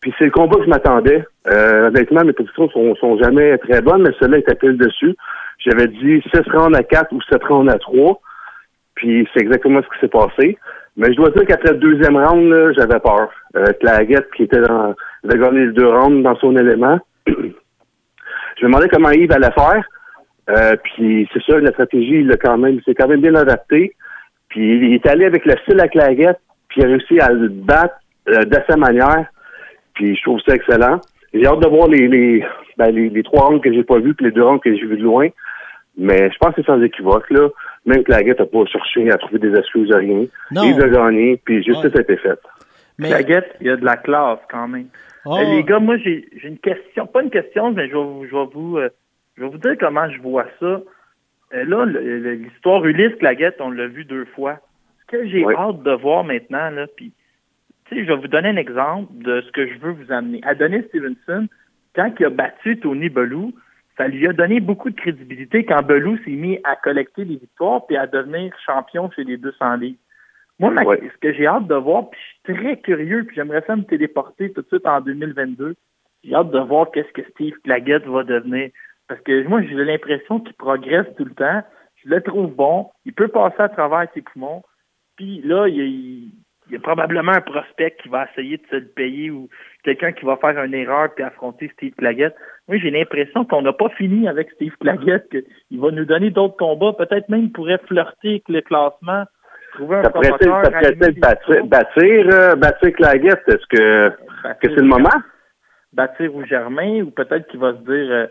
Puis 0.00 0.12
c'est 0.18 0.24
le 0.24 0.32
combat 0.32 0.56
que 0.56 0.64
je 0.64 0.68
m'attendais. 0.68 1.24
honnêtement, 1.46 2.24
mes 2.24 2.32
positions 2.32 2.68
sont, 2.70 2.94
sont 2.96 3.18
jamais 3.18 3.56
très 3.58 3.80
bonnes, 3.80 4.02
mais 4.02 4.10
celui-là 4.18 4.38
était 4.38 4.56
pile 4.56 4.76
dessus. 4.76 5.14
J'avais 5.58 5.86
dit 5.86 6.20
6 6.34 6.50
rounds 6.50 6.76
à 6.76 6.82
4 6.82 7.12
ou 7.12 7.22
7 7.22 7.42
rounds 7.44 7.72
à 7.72 7.78
3. 7.78 8.20
Puis 8.96 9.28
c'est 9.32 9.40
exactement 9.40 9.80
ce 9.82 9.94
qui 9.94 10.00
s'est 10.00 10.08
passé. 10.08 10.58
Mais 10.96 11.12
je 11.12 11.16
dois 11.16 11.30
dire 11.30 11.44
qu'après 11.46 11.72
le 11.72 11.78
deuxième 11.78 12.16
round, 12.16 12.72
j'avais 12.76 13.00
peur. 13.00 13.30
Euh, 13.56 13.72
Claguette, 13.80 14.30
qui 14.36 14.44
était 14.44 14.60
dans, 14.60 14.94
avait 15.24 15.38
gagné 15.38 15.66
les 15.66 15.72
deux 15.72 15.88
rounds 15.88 16.22
dans 16.22 16.36
son 16.36 16.56
élément. 16.56 16.98
je 17.26 17.32
me 17.32 18.66
demandais 18.66 18.88
comment 18.88 19.10
Yves 19.10 19.32
allait 19.32 19.50
faire. 19.52 19.84
Euh, 20.50 20.76
puis 20.82 21.28
c'est 21.32 21.42
ça, 21.44 21.58
la 21.58 21.72
stratégie, 21.72 22.20
il 22.20 22.36
quand 22.42 22.58
même, 22.58 22.80
c'est 22.84 22.94
quand 22.94 23.08
même 23.08 23.22
bien 23.22 23.34
adapté. 23.34 23.94
Puis 24.48 24.86
il 24.86 24.94
est 24.94 25.06
allé 25.06 25.24
avec 25.24 25.44
le 25.46 25.56
style 25.62 25.80
à 25.80 25.88
Claguette, 25.88 26.38
puis 26.68 26.80
il 26.80 26.84
a 26.84 26.88
réussi 26.88 27.18
à 27.20 27.32
le 27.32 27.48
battre 27.48 27.96
euh, 28.28 28.44
de 28.44 28.58
sa 28.68 28.76
manière. 28.76 29.26
Puis 29.94 30.16
je 30.16 30.22
trouve 30.22 30.40
ça 30.46 30.54
excellent. 30.54 31.00
J'ai 31.32 31.46
hâte 31.46 31.60
de 31.60 31.68
voir 31.68 31.88
les 31.88 32.06
les, 32.06 32.44
ben, 32.76 32.94
les, 32.94 33.22
trois 33.22 33.46
rounds 33.46 33.62
que 33.62 33.72
j'ai 33.72 33.82
pas 33.82 33.98
vus, 33.98 34.14
puis 34.14 34.26
les 34.26 34.32
deux 34.32 34.44
rounds 34.44 34.60
que 34.62 34.74
j'ai 34.74 34.86
vus 34.86 34.98
de 34.98 35.02
loin. 35.02 35.28
Mais 35.96 36.30
je 36.30 36.36
pense 36.38 36.54
que 36.54 36.62
c'est 36.62 36.66
sans 36.66 36.82
équivoque, 36.82 37.30
là. 37.30 37.48
Même 37.86 38.02
Claguette 38.02 38.40
n'a 38.40 38.46
pas 38.46 38.64
cherché 38.66 39.10
à 39.10 39.18
trouver 39.18 39.38
des 39.38 39.58
excuses 39.58 39.92
à 39.92 39.98
rien. 39.98 40.26
Il 40.52 40.82
a 40.82 40.88
gagné, 40.88 41.40
puis 41.44 41.62
justice 41.62 41.84
ouais. 41.84 41.98
a 41.98 42.00
été 42.00 42.16
faite. 42.16 42.40
Mais... 42.98 43.08
Claguette, 43.08 43.56
il 43.60 43.66
y 43.66 43.70
a 43.70 43.76
de 43.76 43.84
la 43.84 43.96
classe 43.96 44.38
quand 44.50 44.68
même. 44.68 44.88
Oh. 45.26 45.36
Euh, 45.36 45.56
les 45.56 45.64
gars, 45.64 45.78
moi, 45.78 45.96
j'ai 45.98 46.26
une 46.42 46.58
question. 46.58 47.06
Pas 47.06 47.22
une 47.22 47.30
question, 47.30 47.72
mais 47.72 47.88
je 47.88 47.96
vais, 47.96 48.28
je 48.28 48.36
vais 48.36 48.46
vous, 48.52 48.78
euh, 48.78 48.88
je 49.36 49.42
vais 49.42 49.48
vous 49.48 49.58
dire 49.58 49.76
comment 49.78 50.08
je 50.10 50.20
vois 50.20 50.46
ça. 50.60 50.80
Euh, 51.54 51.64
là, 51.64 51.84
l'histoire 51.86 52.84
Ulysse 52.84 53.16
Claguette, 53.18 53.56
on 53.60 53.70
l'a 53.70 53.86
vu 53.86 54.04
deux 54.04 54.24
fois. 54.26 54.58
Ce 55.02 55.16
que 55.16 55.26
j'ai 55.28 55.44
hâte 55.44 55.82
de 55.82 55.92
voir 55.92 56.24
maintenant, 56.24 56.70
là, 56.70 56.86
puis, 56.96 57.12
tu 57.86 57.96
sais, 57.96 58.04
je 58.04 58.08
vais 58.08 58.16
vous 58.18 58.28
donner 58.28 58.48
un 58.48 58.56
exemple 58.56 59.12
de 59.12 59.42
ce 59.42 59.52
que 59.52 59.66
je 59.66 59.78
veux 59.78 59.92
vous 59.92 60.10
amener. 60.10 60.40
Adonis 60.44 60.84
Stevenson, 60.88 61.48
quand 61.94 62.10
il 62.18 62.26
a 62.26 62.30
battu 62.30 62.78
Tony 62.80 63.08
Bellew, 63.08 63.52
ça 63.96 64.08
lui 64.08 64.26
a 64.26 64.32
donné 64.32 64.60
beaucoup 64.60 64.90
de 64.90 64.96
crédibilité 64.96 65.64
quand 65.64 65.82
Belou 65.82 66.18
s'est 66.24 66.30
mis 66.30 66.58
à 66.64 66.76
collecter 66.76 67.24
des 67.24 67.36
victoires 67.36 67.86
puis 67.86 67.96
à 67.96 68.06
devenir 68.06 68.52
champion 68.64 69.10
chez 69.10 69.24
les 69.24 69.36
200 69.36 69.76
livres. 69.76 69.98
Moi, 70.60 70.72
ce 70.84 71.18
que 71.18 71.32
j'ai 71.32 71.46
hâte 71.46 71.66
de 71.66 71.74
voir, 71.74 72.10
puis 72.10 72.20
je 72.20 72.52
suis 72.52 72.60
très 72.60 72.76
curieux, 72.78 73.24
puis 73.24 73.34
j'aimerais 73.34 73.64
ça 73.66 73.74
me 73.74 73.82
téléporter 73.82 74.52
tout 74.52 74.62
de 74.62 74.66
suite 74.68 74.86
en 74.86 75.00
2022. 75.00 75.74
J'ai 76.22 76.34
hâte 76.34 76.50
de 76.50 76.58
voir 76.60 76.90
qu'est-ce 76.92 77.12
que 77.12 77.28
Steve 77.30 77.54
Claggett 77.64 78.06
va 78.06 78.22
devenir. 78.22 78.70
Parce 79.08 79.20
que 79.22 79.46
moi, 79.46 79.62
j'ai 79.62 79.74
l'impression 79.74 80.40
qu'il 80.40 80.54
progresse 80.54 81.06
tout 81.16 81.24
le 81.24 81.34
temps. 81.34 81.62
Je 81.96 82.08
le 82.08 82.20
trouve 82.22 82.54
bon. 82.54 82.90
Il 83.04 83.12
peut 83.12 83.28
passer 83.28 83.60
à 83.60 83.68
travers 83.68 84.06
ses 84.14 84.22
poumons. 84.22 84.62
Puis 85.16 85.42
là, 85.42 85.66
il, 85.68 86.30
il 86.66 86.72
y 86.72 86.76
a 86.76 86.80
probablement 86.80 87.32
un 87.32 87.40
prospect 87.40 87.96
qui 88.02 88.08
va 88.08 88.26
essayer 88.30 88.56
de 88.56 88.62
se 88.70 88.76
le 88.76 88.86
payer 88.86 89.30
ou 89.30 89.48
quelqu'un 89.82 90.12
qui 90.12 90.24
va 90.24 90.36
faire 90.36 90.62
une 90.62 90.74
erreur 90.74 91.14
puis 91.14 91.24
affronter 91.24 91.70
Steve 91.74 91.94
Claggett. 91.94 92.34
Moi, 92.68 92.78
j'ai 92.78 92.90
l'impression 92.90 93.44
qu'on 93.44 93.62
n'a 93.62 93.74
pas 93.74 93.90
fini 93.90 94.28
avec 94.28 94.50
Steve 94.52 94.74
Claggett, 94.80 95.28
qu'il 95.28 95.80
va 95.80 95.90
nous 95.90 96.06
donner 96.06 96.30
d'autres 96.30 96.56
combats, 96.56 96.94
peut-être 96.94 97.28
même 97.28 97.50
pourrait 97.50 97.80
flirter 97.86 98.28
avec 98.28 98.48
le 98.48 98.60
classement, 98.62 99.24
trouver 99.74 99.96
un 99.96 100.04
ça 100.04 100.10
promoteur. 100.10 100.64
Ça 100.64 100.70
pourrait 100.70 101.12
bâtir, 101.12 101.66
bâtir, 101.66 102.28
euh, 102.32 102.54
bâtir 102.56 102.92
Claggett, 102.94 103.40
est-ce 103.46 103.66
que 103.66 104.12
c'est 104.62 104.76
le 104.76 104.82
moment? 104.82 105.10
Bâtir 105.92 106.34
ou 106.34 106.44
Germain, 106.46 107.02
ou 107.02 107.10
peut-être 107.10 107.46
qu'il 107.48 107.60
va 107.60 107.72
se 107.72 107.78
dire 107.78 108.10
euh, 108.10 108.26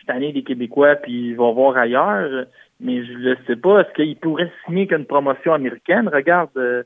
cette 0.00 0.14
année 0.14 0.32
des 0.32 0.44
Québécois 0.44 0.94
puis 0.96 1.30
il 1.30 1.36
va 1.36 1.50
voir 1.50 1.76
ailleurs, 1.76 2.46
mais 2.80 3.04
je 3.04 3.12
ne 3.12 3.34
sais 3.46 3.56
pas, 3.56 3.80
est-ce 3.80 3.92
qu'il 3.94 4.16
pourrait 4.16 4.50
signer 4.64 4.86
qu'une 4.86 5.06
promotion 5.06 5.52
américaine? 5.52 6.08
Regarde 6.08 6.50
euh, 6.56 6.84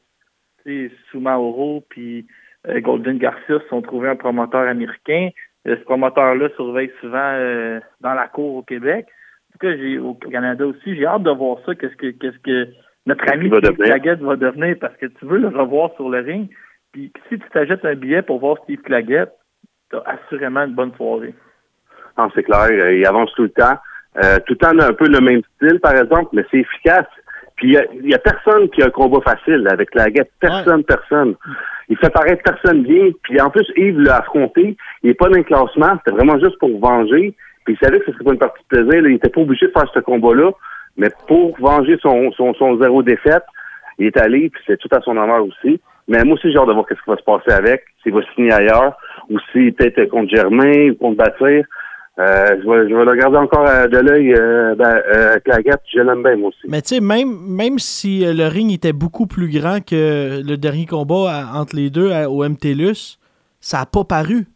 Soumaoro 1.11 1.85
puis 1.88 2.26
euh, 2.66 2.81
Golden 2.81 3.18
Garcia 3.18 3.59
se 3.61 3.68
sont 3.68 3.83
trouvés 3.83 4.09
un 4.09 4.16
promoteur 4.16 4.66
américain. 4.68 5.31
Euh, 5.66 5.76
ce 5.76 5.85
promoteur-là 5.85 6.48
surveille 6.57 6.90
souvent 7.00 7.18
euh, 7.18 7.81
dans 8.00 8.14
la 8.14 8.28
cour 8.28 8.57
au 8.57 8.62
Québec. 8.62 9.07
En 9.07 9.52
tout 9.52 9.59
cas, 9.66 9.76
j'ai 9.76 9.98
au 9.98 10.14
Canada 10.14 10.66
aussi. 10.66 10.96
J'ai 10.96 11.07
hâte 11.07 11.22
de 11.22 11.31
voir 11.31 11.59
ça. 11.64 11.74
Qu'est-ce 11.74 11.96
que 11.96 12.11
qu'est-ce 12.11 12.38
que 12.38 12.68
notre 13.07 13.24
ami 13.33 13.48
Steve 13.48 13.76
Claggett 13.76 14.20
va 14.20 14.37
devenir 14.37 14.76
parce 14.81 14.96
que 14.96 15.07
tu 15.07 15.24
veux 15.24 15.38
le 15.38 15.48
revoir 15.48 15.90
sur 15.96 16.09
le 16.11 16.20
ring. 16.20 16.48
Puis 16.92 17.12
si 17.28 17.38
tu 17.38 17.48
t'achètes 17.50 17.85
un 17.85 17.94
billet 17.94 18.22
pour 18.22 18.40
voir 18.40 18.59
Steve 18.64 18.83
Claggett, 18.83 19.31
tu 19.90 19.96
as 19.96 20.02
assurément 20.07 20.64
une 20.64 20.74
bonne 20.74 20.94
soirée. 20.94 21.35
Non, 22.18 22.28
c'est 22.35 22.42
clair. 22.42 22.68
Il 22.90 23.07
avance 23.07 23.33
tout 23.35 23.44
le 23.44 23.50
temps. 23.50 23.78
tout 24.46 24.52
le 24.52 24.57
temps 24.57 24.78
un 24.78 24.92
peu 24.92 25.09
le 25.09 25.20
même 25.20 25.42
style, 25.57 25.81
par 25.81 25.96
exemple, 25.96 26.31
mais 26.33 26.44
c'est 26.50 26.59
efficace. 26.59 27.07
Puis 27.59 27.77
il 27.77 28.09
y, 28.09 28.14
a, 28.14 28.18
personne 28.18 28.68
qui 28.71 28.83
a 28.83 28.87
un 28.87 28.90
combat 28.90 29.21
facile 29.21 29.66
avec 29.68 29.92
la 29.94 30.11
guette. 30.11 30.31
Personne, 30.40 30.85
personne. 30.85 31.35
Il 31.88 31.97
fait 31.97 32.11
paraître 32.11 32.42
personne 32.44 32.85
bien. 32.85 33.11
Puis 33.23 33.40
en 33.40 33.51
plus, 33.51 33.66
Yves 33.77 33.99
l'a 33.99 34.18
affronté. 34.18 34.77
Il 35.03 35.09
n'est 35.09 35.14
pas 35.14 35.29
dans 35.29 35.37
le 35.37 35.42
classement. 35.42 35.99
C'était 35.99 36.16
vraiment 36.16 36.38
juste 36.38 36.57
pour 36.61 36.79
venger. 36.79 37.35
Puis 37.64 37.75
il 37.75 37.85
savait 37.85 37.99
que 37.99 38.07
ce 38.07 38.12
serait 38.12 38.25
pas 38.25 38.33
une 38.33 38.38
partie 38.38 38.62
de 38.62 38.77
plaisir. 38.77 39.07
Il 39.09 39.16
était 39.16 39.29
pas 39.29 39.40
obligé 39.40 39.66
de 39.66 39.73
faire 39.73 39.90
ce 39.92 39.99
combat-là. 39.99 40.53
Mais 40.97 41.09
pour 41.27 41.59
venger 41.59 41.99
son, 42.01 42.31
son, 42.33 42.55
son 42.55 42.81
zéro 42.81 43.03
défaite, 43.03 43.44
il 43.99 44.07
est 44.07 44.16
allé. 44.16 44.51
Puis 44.51 44.62
c'est 44.64 44.79
tout 44.79 44.88
à 44.92 45.01
son 45.01 45.16
honneur 45.16 45.44
aussi. 45.44 45.81
Mais 46.07 46.23
moi 46.23 46.35
aussi, 46.35 46.53
j'ai 46.53 46.59
hâte 46.59 46.68
de 46.68 46.73
voir 46.75 46.87
qu'est-ce 46.87 47.03
qui 47.03 47.11
va 47.11 47.16
se 47.16 47.25
passer 47.25 47.51
avec. 47.51 47.83
S'il 48.05 48.14
va 48.14 48.21
signer 48.37 48.53
ailleurs. 48.53 48.97
Ou 49.31 49.40
s'il 49.51 49.75
peut-être 49.75 50.11
contre 50.11 50.33
Germain 50.33 50.90
ou 50.90 50.94
contre 50.94 51.16
Bâtir. 51.16 51.64
Euh, 52.18 52.61
je, 52.61 52.68
vais, 52.68 52.90
je 52.90 52.94
vais 52.94 53.04
le 53.04 53.11
regarder 53.11 53.37
encore 53.37 53.66
euh, 53.68 53.87
de 53.87 53.98
l'œil 53.98 54.35
euh, 54.35 54.74
ben, 54.74 55.00
euh, 55.14 55.38
Claguette, 55.38 55.83
je 55.94 56.00
l'aime 56.00 56.24
bien 56.24 56.37
moi 56.37 56.48
aussi. 56.48 56.66
Mais 56.66 56.83
tu 56.83 56.96
sais, 56.96 57.00
même, 57.00 57.38
même 57.46 57.78
si 57.78 58.24
le 58.24 58.48
ring 58.48 58.72
était 58.72 58.92
beaucoup 58.92 59.28
plus 59.28 59.48
grand 59.48 59.85
que 59.85 60.42
le 60.44 60.57
dernier 60.57 60.87
combat 60.87 61.48
entre 61.54 61.76
les 61.76 61.90
deux 61.90 62.12
au 62.26 62.42
MTLUS, 62.42 63.18
ça 63.61 63.78
n'a 63.78 63.87
pas 63.87 64.02
paru. 64.02 64.48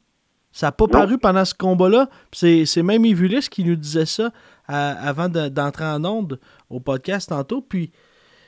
Ça 0.51 0.67
n'a 0.67 0.73
pas 0.73 0.89
paru 0.89 1.19
pendant 1.19 1.45
ce 1.45 1.55
combat-là. 1.55 2.09
C'est 2.33 2.83
même 2.83 3.05
Evulis 3.05 3.47
qui 3.49 3.65
nous 3.65 3.77
disait 3.77 4.07
ça 4.07 4.31
avant 4.67 5.29
d'entrer 5.29 5.85
en 5.85 6.05
onde 6.05 6.41
au 6.69 6.81
podcast 6.81 7.29
tantôt. 7.29 7.63
Puis 7.63 7.93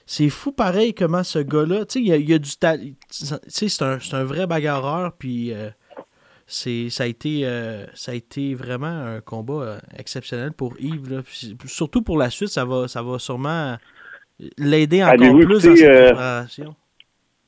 c'est 0.06 0.28
fou 0.28 0.50
pareil 0.50 0.92
comment 0.92 1.22
ce 1.22 1.38
gars-là, 1.38 1.86
tu 1.86 2.00
sais, 2.00 2.00
il 2.00 2.28
y 2.28 2.34
a, 2.34 2.38
du 2.38 2.56
talent. 2.56 2.82
Tu 2.82 3.26
sais, 3.46 3.68
c'est 3.68 3.82
un, 3.82 3.98
un, 4.12 4.24
vrai 4.24 4.46
bagarreur. 4.46 5.12
Puis 5.18 5.52
c'est 6.46 6.90
ça 6.90 7.04
a 7.04 7.06
été 7.06 7.42
euh, 7.44 7.86
ça 7.94 8.12
a 8.12 8.14
été 8.14 8.54
vraiment 8.54 8.86
un 8.86 9.20
combat 9.20 9.54
euh, 9.54 9.78
exceptionnel 9.98 10.52
pour 10.52 10.74
Yves 10.78 11.22
surtout 11.66 12.02
pour 12.02 12.18
la 12.18 12.30
suite 12.30 12.48
ça 12.48 12.64
va 12.64 12.86
ça 12.86 13.02
va 13.02 13.18
sûrement 13.18 13.76
l'aider 14.58 15.02
encore 15.02 15.16
plus 15.16 15.28
dans 15.46 15.58
écouté, 15.58 15.86
euh, 15.86 16.06
préparation. 16.06 16.74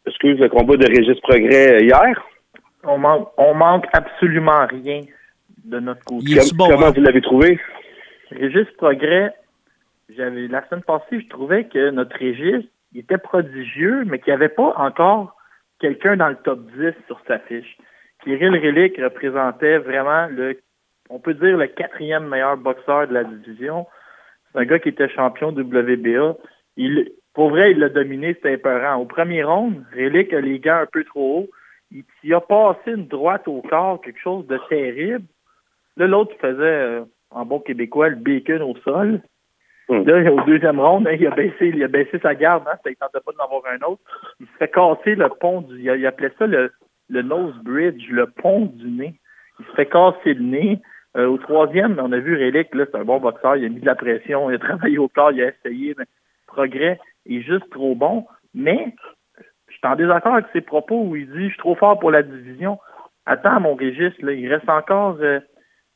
Excuse 0.06 0.38
le 0.38 0.48
combat 0.48 0.76
de 0.76 0.86
Régis 0.86 1.20
Progrès 1.20 1.74
euh, 1.74 1.80
hier? 1.80 2.24
On 2.84 2.98
manque, 2.98 3.28
on 3.36 3.54
manque 3.54 3.86
absolument 3.92 4.66
rien 4.66 5.00
de 5.64 5.80
notre 5.80 6.04
côté. 6.04 6.38
Bon, 6.54 6.68
Comment 6.68 6.86
hein? 6.86 6.92
vous 6.94 7.02
l'avez 7.02 7.20
trouvé? 7.20 7.58
Régis 8.30 8.66
Progrès, 8.76 9.32
j'avais 10.16 10.46
la 10.46 10.66
semaine 10.68 10.82
passée, 10.82 11.20
je 11.20 11.28
trouvais 11.28 11.64
que 11.64 11.90
notre 11.90 12.16
Régis 12.16 12.64
il 12.92 13.00
était 13.00 13.18
prodigieux, 13.18 14.04
mais 14.06 14.20
qu'il 14.20 14.32
n'y 14.32 14.36
avait 14.36 14.48
pas 14.48 14.72
encore 14.76 15.36
quelqu'un 15.80 16.16
dans 16.16 16.28
le 16.28 16.36
top 16.36 16.60
10 16.78 16.92
sur 17.08 17.20
sa 17.26 17.38
fiche. 17.40 17.76
Kirill 18.26 18.56
Relic 18.56 19.00
représentait 19.00 19.78
vraiment 19.78 20.26
le, 20.26 20.58
on 21.10 21.20
peut 21.20 21.34
dire 21.34 21.56
le 21.56 21.68
quatrième 21.68 22.26
meilleur 22.26 22.56
boxeur 22.56 23.06
de 23.06 23.14
la 23.14 23.22
division. 23.22 23.86
C'est 24.50 24.58
un 24.58 24.64
gars 24.64 24.80
qui 24.80 24.88
était 24.88 25.08
champion 25.08 25.50
WBA. 25.50 26.36
Il, 26.76 27.12
pour 27.34 27.50
vrai, 27.50 27.70
il 27.70 27.78
l'a 27.78 27.88
dominé, 27.88 28.34
c'était 28.34 28.54
épeurant. 28.54 28.96
Au 28.96 29.04
premier 29.04 29.44
round, 29.44 29.80
Relic 29.96 30.32
a 30.32 30.40
les 30.40 30.58
gants 30.58 30.80
un 30.82 30.86
peu 30.86 31.04
trop 31.04 31.38
hauts. 31.38 31.48
Il, 31.92 32.02
il 32.24 32.34
a 32.34 32.40
passé 32.40 32.90
une 32.90 33.06
droite 33.06 33.46
au 33.46 33.62
corps, 33.62 34.00
quelque 34.00 34.20
chose 34.20 34.44
de 34.48 34.58
terrible. 34.68 35.26
Là, 35.96 36.08
l'autre 36.08 36.34
faisait, 36.40 36.62
euh, 36.62 37.04
en 37.30 37.46
bon 37.46 37.60
québécois, 37.60 38.08
le 38.08 38.16
bacon 38.16 38.62
au 38.62 38.74
sol. 38.78 39.20
Hmm. 39.88 40.02
Là, 40.02 40.32
au 40.32 40.40
deuxième 40.42 40.80
round, 40.80 41.06
hein, 41.06 41.12
il, 41.12 41.28
a 41.28 41.30
baissé, 41.30 41.68
il 41.68 41.84
a 41.84 41.88
baissé 41.88 42.18
sa 42.18 42.34
garde, 42.34 42.64
hein, 42.66 42.76
ça 42.82 42.90
ne 42.90 42.94
tentait 42.96 43.20
pas 43.24 43.32
d'en 43.38 43.44
avoir 43.44 43.62
un 43.72 43.86
autre. 43.86 44.02
Il 44.40 44.46
se 44.46 44.52
fait 44.58 44.68
casser 44.68 45.14
le 45.14 45.28
pont 45.28 45.60
du. 45.60 45.78
Il, 45.78 45.84
il 45.84 46.06
appelait 46.06 46.32
ça 46.40 46.48
le, 46.48 46.72
le 47.08 47.22
nose 47.22 47.56
bridge, 47.62 48.08
le 48.10 48.26
pont 48.26 48.66
du 48.66 48.90
nez. 48.90 49.14
Il 49.58 49.66
se 49.66 49.72
fait 49.72 49.86
casser 49.86 50.34
le 50.34 50.42
nez. 50.42 50.80
Euh, 51.16 51.26
au 51.26 51.38
troisième, 51.38 51.98
on 51.98 52.12
a 52.12 52.18
vu 52.18 52.36
Relic, 52.36 52.74
là, 52.74 52.84
c'est 52.90 52.98
un 52.98 53.04
bon 53.04 53.18
boxeur, 53.18 53.56
il 53.56 53.64
a 53.64 53.68
mis 53.68 53.80
de 53.80 53.86
la 53.86 53.94
pression, 53.94 54.50
il 54.50 54.56
a 54.56 54.58
travaillé 54.66 54.98
au 54.98 55.08
corps, 55.08 55.32
il 55.32 55.42
a 55.42 55.48
essayé, 55.48 55.94
mais 55.96 56.04
progrès 56.46 57.00
est 57.26 57.40
juste 57.40 57.70
trop 57.70 57.94
bon. 57.94 58.26
Mais 58.54 58.94
je 59.68 59.74
suis 59.74 59.86
en 59.86 59.96
désaccord 59.96 60.34
avec 60.34 60.46
ses 60.52 60.60
propos 60.60 61.02
où 61.02 61.16
il 61.16 61.26
dit 61.30 61.44
je 61.44 61.48
suis 61.48 61.58
trop 61.58 61.74
fort 61.74 61.98
pour 61.98 62.10
la 62.10 62.22
division. 62.22 62.78
Attends, 63.24 63.60
mon 63.60 63.74
Régis, 63.74 64.12
là, 64.20 64.32
il 64.32 64.52
reste 64.52 64.68
encore 64.68 65.18
euh, 65.20 65.40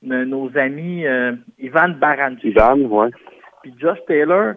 nos 0.02 0.50
amis 0.56 1.06
euh, 1.06 1.32
Ivan 1.58 1.90
Baranchik 1.90 2.44
Ivan, 2.44 2.78
ouais. 2.80 3.10
puis 3.62 3.74
Josh 3.78 3.98
Taylor 4.06 4.54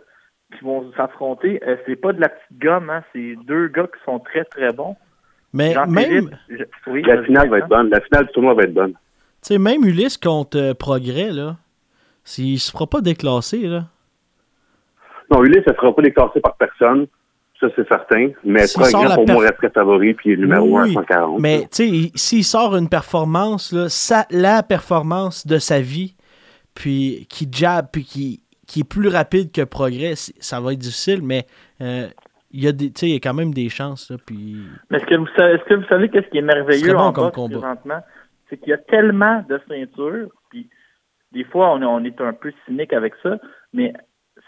qui 0.58 0.64
vont 0.64 0.92
s'affronter. 0.94 1.62
Euh, 1.68 1.78
c'est 1.86 1.96
pas 1.96 2.14
de 2.14 2.22
la 2.22 2.30
petite 2.30 2.60
gomme, 2.60 2.90
hein, 2.90 3.04
c'est 3.14 3.36
deux 3.46 3.68
gars 3.68 3.88
qui 3.88 4.04
sont 4.06 4.20
très 4.20 4.44
très 4.46 4.72
bons. 4.72 4.96
Mais 5.54 5.76
même, 5.88 6.32
oui, 6.88 7.04
La 7.04 7.24
finale 7.24 7.50
va 7.50 7.60
être 7.60 7.68
bonne. 7.68 7.90
La 7.90 8.02
finale 8.02 8.26
du 8.26 8.32
tournoi 8.34 8.54
va 8.56 8.64
être 8.64 8.74
bonne. 8.74 8.94
tu 8.94 8.98
sais, 9.42 9.58
même 9.60 9.84
Ulysse 9.86 10.18
contre 10.18 10.58
euh, 10.58 10.74
Progrès, 10.74 11.32
là, 11.32 11.58
s'il 12.24 12.60
se 12.60 12.72
fera 12.72 12.88
pas 12.88 13.02
déclasser, 13.02 13.60
là. 13.68 13.86
Non, 15.32 15.44
Ulysse, 15.44 15.64
ne 15.68 15.74
sera 15.74 15.96
pas 15.96 16.02
déclassé 16.02 16.40
par 16.40 16.56
personne. 16.58 17.08
Ça, 17.60 17.68
c'est 17.76 17.88
certain. 17.88 18.30
Mais 18.44 18.66
Progrès, 18.74 19.16
pour 19.16 19.28
moi, 19.28 19.44
resterait 19.44 19.70
favori, 19.70 20.14
puis 20.16 20.32
il 20.32 20.34
est 20.34 20.38
numéro 20.42 20.66
Oui, 20.68 20.76
1 20.76 20.82
à 20.82 20.86
oui. 20.88 20.94
140. 20.96 21.40
Mais 21.40 21.62
tu 21.62 21.68
sais, 21.72 21.88
il- 21.88 22.12
s'il 22.16 22.44
sort 22.44 22.76
une 22.76 22.90
performance, 22.90 23.72
là, 23.72 23.90
sa- 23.90 24.26
la 24.32 24.64
performance 24.64 25.48
de 25.48 25.58
sa 25.60 25.80
vie, 25.80 26.16
puis 26.74 27.26
qui 27.30 27.48
jab, 27.52 27.88
puis 27.92 28.04
qui, 28.04 28.44
qui 28.68 28.82
est 28.82 28.84
plus 28.90 29.08
rapide 29.08 29.52
que 29.52 29.62
progrès, 29.64 30.14
ça 30.16 30.60
va 30.60 30.74
être 30.74 30.80
difficile, 30.80 31.22
mais 31.22 31.46
euh, 31.82 32.08
il 32.54 32.64
y 32.64 32.68
a 32.68 32.72
des, 32.72 32.92
tu 32.92 33.00
sais, 33.00 33.08
il 33.08 33.14
y 33.14 33.16
a 33.16 33.20
quand 33.20 33.34
même 33.34 33.54
des 33.54 33.70
chances. 33.70 34.12
Là, 34.12 34.18
puis 34.26 34.58
Mais 34.90 34.98
est-ce 34.98 35.06
que 35.06 35.16
vous 35.16 35.28
savez, 35.36 35.56
est-ce 35.56 35.64
que 35.64 35.74
vous 35.74 35.88
savez 35.88 36.10
qu'est-ce 36.10 36.28
qui 36.30 36.38
est 36.38 36.42
Ce 36.42 36.46
merveilleux 36.46 36.94
bon 36.94 37.00
en 37.00 37.12
comme 37.12 37.24
boxe 37.26 37.36
combat. 37.36 37.58
présentement? 37.60 38.00
C'est 38.50 38.58
qu'il 38.58 38.70
y 38.70 38.74
a 38.74 38.78
tellement 38.78 39.44
de 39.50 39.60
ceintures, 39.68 40.30
puis 40.50 40.70
des 41.32 41.44
fois, 41.44 41.74
on 41.74 41.82
est, 41.82 41.86
on 41.86 42.04
est 42.04 42.22
un 42.22 42.34
peu 42.34 42.54
cynique 42.66 42.94
avec 42.94 43.14
ça, 43.24 43.40
mais 43.74 43.92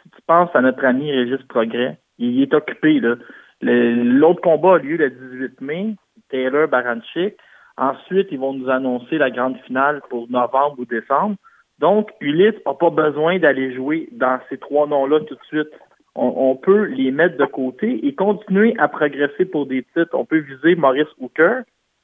si 0.04 0.10
tu 0.12 0.22
penses 0.28 0.50
à 0.54 0.62
notre 0.62 0.86
ami 0.86 1.12
Régis 1.12 1.44
Progrès, 1.48 1.98
il 2.20 2.42
est 2.42 2.54
occupé, 2.54 3.00
là. 3.00 3.16
L'autre 3.62 4.42
combat 4.42 4.76
a 4.76 4.78
lieu 4.78 4.98
le 4.98 5.10
18 5.10 5.62
mai, 5.62 5.96
Taylor 6.30 6.68
Baranchik. 6.68 7.36
Ensuite, 7.78 8.28
ils 8.32 8.40
vont 8.40 8.54
nous 8.54 8.70
annoncer 8.70 9.18
la 9.18 9.32
grande 9.32 9.58
finale 9.66 10.02
pour 10.10 10.30
novembre 10.30 10.76
ou 10.80 10.86
décembre. 10.86 11.36
Donc, 11.80 12.10
Ulysse 12.22 12.56
n'a 12.66 12.74
pas 12.74 12.90
besoin 12.90 13.40
d'aller 13.40 13.74
jouer 13.74 14.08
dans 14.12 14.40
ces 14.50 14.58
trois 14.58 14.88
noms-là 14.88 15.22
tout 15.22 15.36
de 15.36 15.44
suite. 15.48 15.70
On, 16.16 16.34
on 16.52 16.56
peut 16.56 16.84
les 16.86 17.12
mettre 17.12 17.38
de 17.38 17.46
côté 17.46 18.06
et 18.08 18.16
continuer 18.16 18.74
à 18.78 18.88
progresser 18.88 19.46
pour 19.46 19.66
des 19.66 19.84
titres. 19.84 20.14
On 20.14 20.26
peut 20.26 20.40
viser 20.40 20.76
Maurice 20.76 21.08
Hooker 21.20 21.62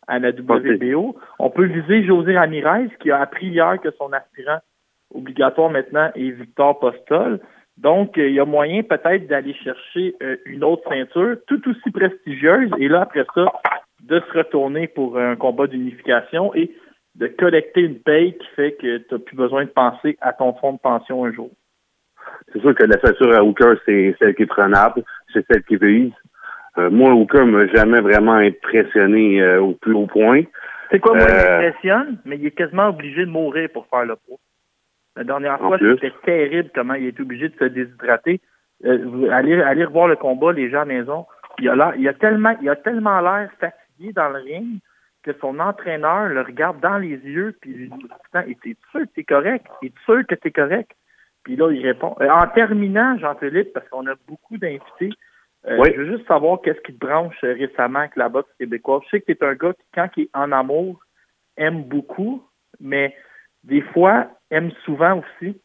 à 0.07 0.19
la 0.19 0.29
WBO. 0.29 1.15
On 1.39 1.49
peut 1.49 1.65
viser 1.65 2.03
José 2.03 2.37
Ramirez, 2.37 2.89
qui 2.99 3.11
a 3.11 3.21
appris 3.21 3.47
hier 3.47 3.79
que 3.81 3.91
son 3.91 4.11
aspirant 4.13 4.59
obligatoire 5.13 5.69
maintenant 5.69 6.09
est 6.15 6.31
Victor 6.31 6.79
Postol. 6.79 7.39
Donc, 7.77 8.17
euh, 8.17 8.27
il 8.27 8.35
y 8.35 8.39
a 8.39 8.45
moyen 8.45 8.83
peut-être 8.83 9.27
d'aller 9.27 9.53
chercher 9.53 10.15
euh, 10.21 10.37
une 10.45 10.63
autre 10.63 10.87
ceinture 10.89 11.37
tout 11.47 11.61
aussi 11.69 11.91
prestigieuse 11.91 12.69
et 12.77 12.87
là, 12.87 13.01
après 13.01 13.25
ça, 13.33 13.45
de 14.03 14.19
se 14.19 14.37
retourner 14.37 14.87
pour 14.87 15.17
un 15.17 15.35
combat 15.35 15.67
d'unification 15.67 16.53
et 16.53 16.71
de 17.15 17.27
collecter 17.27 17.81
une 17.81 17.99
paye 17.99 18.37
qui 18.37 18.47
fait 18.55 18.73
que 18.73 18.97
tu 18.97 19.13
n'as 19.13 19.19
plus 19.19 19.35
besoin 19.35 19.65
de 19.65 19.69
penser 19.69 20.17
à 20.21 20.33
ton 20.33 20.53
fonds 20.53 20.73
de 20.73 20.79
pension 20.79 21.25
un 21.25 21.31
jour. 21.31 21.49
C'est 22.51 22.59
sûr 22.59 22.75
que 22.75 22.83
la 22.83 22.99
ceinture 22.99 23.33
à 23.33 23.43
Hooker, 23.43 23.75
c'est 23.85 24.15
celle 24.19 24.35
qui 24.35 24.43
est 24.43 24.47
prenable. 24.47 25.03
C'est 25.33 25.45
celle 25.49 25.63
qui 25.63 25.77
vise. 25.77 26.11
Euh, 26.77 26.89
moi, 26.89 27.13
Hooker 27.13 27.45
m'a 27.45 27.67
jamais 27.67 28.01
vraiment 28.01 28.35
impressionné 28.35 29.41
euh, 29.41 29.61
au 29.61 29.73
plus 29.73 29.93
haut 29.93 30.07
point. 30.07 30.43
C'est 30.89 30.99
quoi, 30.99 31.15
moi, 31.15 31.25
il 31.27 31.33
Euh, 31.33 31.61
m'impressionne, 31.61 32.17
mais 32.25 32.37
il 32.37 32.45
est 32.47 32.51
quasiment 32.51 32.89
obligé 32.89 33.25
de 33.25 33.31
mourir 33.31 33.69
pour 33.73 33.87
faire 33.87 34.05
le 34.05 34.15
poids. 34.15 34.37
La 35.15 35.23
dernière 35.23 35.59
fois, 35.59 35.77
c'était 35.77 36.13
terrible 36.23 36.69
comment 36.73 36.93
il 36.93 37.07
est 37.07 37.19
obligé 37.19 37.49
de 37.49 37.55
se 37.57 37.65
déshydrater. 37.65 38.39
Allez, 38.83 39.61
allez 39.61 39.85
revoir 39.85 40.07
le 40.07 40.15
combat, 40.15 40.53
les 40.53 40.69
gens 40.69 40.81
à 40.81 40.85
la 40.85 40.93
maison. 40.93 41.25
Il 41.59 41.69
a, 41.69 41.93
il 41.97 42.07
a 42.07 42.13
tellement, 42.13 42.55
il 42.61 42.69
a 42.69 42.75
tellement 42.77 43.19
l'air 43.19 43.49
fatigué 43.59 44.13
dans 44.13 44.29
le 44.29 44.39
ring 44.39 44.79
que 45.23 45.31
son 45.39 45.59
entraîneur 45.59 46.29
le 46.29 46.41
regarde 46.41 46.79
dans 46.79 46.97
les 46.97 47.17
yeux 47.17 47.55
puis 47.61 47.73
lui 47.73 47.89
dit 47.89 48.07
es-tu 48.33 48.75
sûr 48.91 49.01
que 49.01 49.05
t'es 49.13 49.23
correct? 49.23 49.67
Es-tu 49.83 50.01
sûr 50.05 50.25
que 50.27 50.35
t'es 50.35 50.49
correct? 50.51 50.91
Puis 51.43 51.55
là, 51.55 51.71
il 51.71 51.85
répond. 51.85 52.15
Euh, 52.21 52.29
en 52.29 52.47
terminant, 52.47 53.17
Jean-Philippe, 53.17 53.73
parce 53.73 53.87
qu'on 53.89 54.05
a 54.07 54.13
beaucoup 54.27 54.57
d'invités, 54.57 55.09
euh, 55.67 55.77
Oui. 55.79 55.91
je 55.95 56.01
veux 56.01 56.17
juste 56.17 56.27
savoir 56.27 56.59
qu'est-ce 56.61 56.79
qui 56.81 56.93
te 56.93 56.99
branche 57.05 57.35
euh, 57.43 57.53
récemment 57.53 57.99
avec 57.99 58.15
la 58.15 58.29
boxe 58.29 58.49
québécoise. 58.59 59.01
Je 59.05 59.09
sais 59.09 59.21
que 59.21 59.31
tu 59.31 59.37
es 59.37 59.43
un 59.43 59.53
gars 59.55 59.73
qui, 59.73 59.85
quand 59.93 60.07
il 60.17 60.23
est 60.23 60.29
en 60.33 60.51
amour, 60.51 60.99
aime 61.57 61.83
beaucoup, 61.83 62.43
mais 62.79 63.15
des 63.63 63.81
fois, 63.81 64.27
aime 64.49 64.71
souvent 64.85 65.19
aussi. 65.21 65.59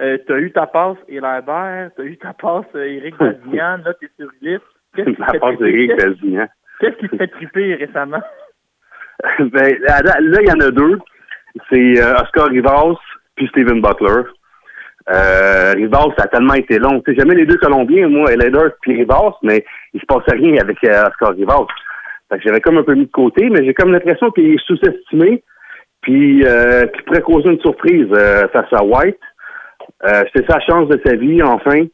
Euh, 0.00 0.16
tu 0.26 0.32
as 0.32 0.38
eu 0.38 0.50
ta 0.52 0.66
passe 0.66 0.96
Hélène 1.08 1.90
tu 1.94 2.00
as 2.02 2.04
eu 2.04 2.16
ta 2.16 2.32
passe 2.32 2.64
Éric 2.74 3.16
Bazignan, 3.18 3.78
là, 3.84 3.92
tu 4.00 4.06
es 4.06 4.10
sur 4.18 4.30
Ulysse. 4.40 4.60
Qu'est-ce 4.94 5.10
qui 5.10 5.16
te 5.16 5.20
La 5.20 5.26
fait 5.28 5.38
passe 5.38 5.58
d'Éric 5.58 5.90
Qu'est-ce- 5.90 6.06
Bazignan. 6.06 6.48
Qu'est-ce 6.80 6.96
qui 6.96 7.08
te 7.10 7.16
fait 7.16 7.28
triper 7.28 7.74
récemment? 7.74 8.22
ben, 9.38 9.78
là, 9.80 10.00
là, 10.02 10.38
il 10.40 10.48
y 10.48 10.52
en 10.52 10.60
a 10.66 10.70
deux. 10.70 10.98
C'est 11.70 12.00
euh, 12.00 12.14
Oscar 12.22 12.46
Rivas 12.48 12.96
puis 13.36 13.46
Steven 13.48 13.80
Butler. 13.82 14.22
Euh, 15.10 15.72
Rivas, 15.74 16.08
ça 16.16 16.24
a 16.24 16.28
tellement 16.28 16.54
été 16.54 16.78
long. 16.78 17.00
Tu 17.00 17.12
sais, 17.12 17.18
j'aimais 17.18 17.34
les 17.34 17.46
deux 17.46 17.56
Colombiens, 17.56 18.08
moi, 18.08 18.32
Elader 18.32 18.68
puis 18.80 18.94
Rivas, 18.96 19.34
mais 19.42 19.64
il 19.94 20.00
se 20.00 20.06
passait 20.06 20.36
rien 20.36 20.60
avec 20.60 20.82
euh, 20.84 21.06
Oscar 21.08 21.30
Rivas. 21.34 21.66
Fait 22.30 22.38
que 22.38 22.44
j'avais 22.44 22.60
comme 22.60 22.78
un 22.78 22.82
peu 22.82 22.94
mis 22.94 23.06
de 23.06 23.10
côté, 23.10 23.50
mais 23.50 23.64
j'ai 23.64 23.74
comme 23.74 23.92
l'impression 23.92 24.30
qu'il 24.30 24.54
est 24.54 24.66
sous-estimé, 24.66 25.42
puis 26.00 26.44
euh, 26.44 26.86
qu'il 26.86 27.02
pourrait 27.04 27.20
causer 27.20 27.50
une 27.50 27.60
surprise 27.60 28.08
euh, 28.12 28.48
face 28.48 28.72
à 28.72 28.82
White. 28.82 29.18
Euh, 30.04 30.22
c'est 30.34 30.48
sa 30.50 30.60
chance 30.60 30.88
de 30.88 31.00
sa 31.04 31.16
vie, 31.16 31.42
enfin. 31.42 31.86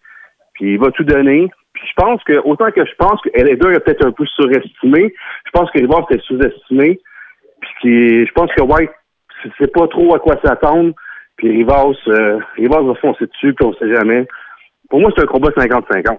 Puis 0.54 0.74
il 0.74 0.78
va 0.78 0.90
tout 0.90 1.04
donner. 1.04 1.48
Puis 1.72 1.86
je 1.88 1.92
pense 1.96 2.22
que, 2.24 2.38
autant 2.44 2.70
que 2.70 2.84
je 2.84 2.94
pense 2.98 3.20
que 3.22 3.30
Elader 3.34 3.74
est 3.74 3.80
peut-être 3.80 4.06
un 4.06 4.12
peu 4.12 4.26
surestimé, 4.26 5.14
je 5.46 5.50
pense 5.52 5.70
que 5.70 5.78
Rivas 5.78 6.06
est 6.10 6.22
sous-estimé. 6.22 7.00
Puis 7.80 8.26
je 8.26 8.32
pense 8.32 8.52
que 8.54 8.62
White 8.62 8.90
ne 9.44 9.50
sait 9.58 9.70
pas 9.72 9.86
trop 9.88 10.14
à 10.14 10.18
quoi 10.18 10.36
s'attendre. 10.44 10.92
Puis 11.38 11.48
Rivas, 11.50 11.94
euh, 12.08 12.38
Rivas 12.56 12.82
va 12.82 12.94
foncer 12.96 13.26
dessus, 13.26 13.54
puis 13.54 13.64
on 13.66 13.72
sait 13.74 13.94
jamais. 13.94 14.26
Pour 14.90 15.00
moi, 15.00 15.10
c'est 15.16 15.22
un 15.22 15.26
combat 15.26 15.48
50-50. 15.50 16.18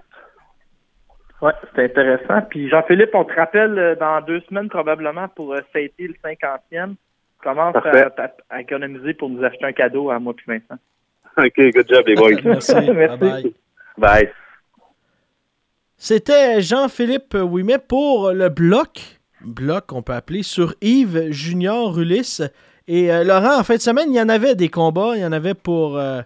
Ouais, 1.42 1.52
c'est 1.74 1.84
intéressant. 1.84 2.42
Puis 2.50 2.68
Jean-Philippe, 2.68 3.10
on 3.14 3.24
te 3.24 3.32
rappelle 3.34 3.78
euh, 3.78 3.94
dans 3.96 4.20
deux 4.22 4.40
semaines 4.48 4.68
probablement 4.68 5.28
pour 5.28 5.54
euh, 5.54 5.60
fêter 5.72 6.08
le 6.08 6.14
50e. 6.24 6.94
Commence 7.42 7.74
à, 7.76 7.80
Parfait. 7.80 8.06
à- 8.18 8.32
à 8.50 8.60
économiser 8.60 9.14
pour 9.14 9.30
nous 9.30 9.42
acheter 9.42 9.64
un 9.64 9.72
cadeau 9.72 10.10
à 10.10 10.18
moi 10.18 10.34
puis 10.34 10.44
Vincent. 10.48 10.80
OK, 11.38 11.72
good 11.74 11.88
job, 11.88 12.04
les 12.06 12.14
boys. 12.14 12.30
merci. 12.44 12.74
Merci. 12.90 13.54
Bye. 13.96 14.30
C'était 15.96 16.60
Jean-Philippe 16.62 17.34
Ouimet 17.34 17.78
pour 17.78 18.32
le 18.32 18.48
bloc, 18.48 19.20
bloc 19.42 19.86
qu'on 19.86 20.02
peut 20.02 20.14
appeler 20.14 20.42
sur 20.42 20.74
Yves 20.80 21.30
Junior 21.30 21.98
Ulysse. 21.98 22.42
Et 22.92 23.12
euh, 23.12 23.22
Laurent, 23.22 23.60
en 23.60 23.62
fin 23.62 23.76
de 23.76 23.80
semaine, 23.80 24.12
il 24.12 24.16
y 24.16 24.20
en 24.20 24.28
avait 24.28 24.56
des 24.56 24.68
combats, 24.68 25.12
il 25.14 25.20
y 25.20 25.24
en 25.24 25.30
avait 25.30 25.54
pour 25.54 25.96
euh, 25.96 26.22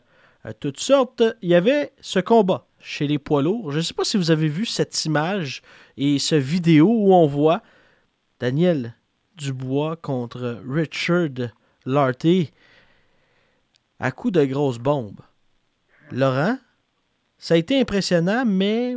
euh, 0.46 0.52
toutes 0.58 0.80
sortes. 0.80 1.22
Il 1.42 1.50
y 1.50 1.54
avait 1.54 1.92
ce 2.00 2.20
combat 2.20 2.64
chez 2.80 3.06
les 3.06 3.18
poids 3.18 3.42
lourds. 3.42 3.70
Je 3.70 3.76
ne 3.76 3.82
sais 3.82 3.92
pas 3.92 4.02
si 4.02 4.16
vous 4.16 4.30
avez 4.30 4.48
vu 4.48 4.64
cette 4.64 5.04
image 5.04 5.60
et 5.98 6.18
ce 6.18 6.36
vidéo 6.36 6.88
où 6.88 7.12
on 7.12 7.26
voit 7.26 7.60
Daniel 8.40 8.94
Dubois 9.36 9.96
contre 9.96 10.62
Richard 10.66 11.50
Larté 11.84 12.50
à 14.00 14.10
coup 14.10 14.30
de 14.30 14.42
grosses 14.46 14.78
bombes. 14.78 15.20
Laurent, 16.12 16.56
Ça 17.36 17.52
a 17.52 17.56
été 17.58 17.78
impressionnant, 17.78 18.44
mais 18.46 18.96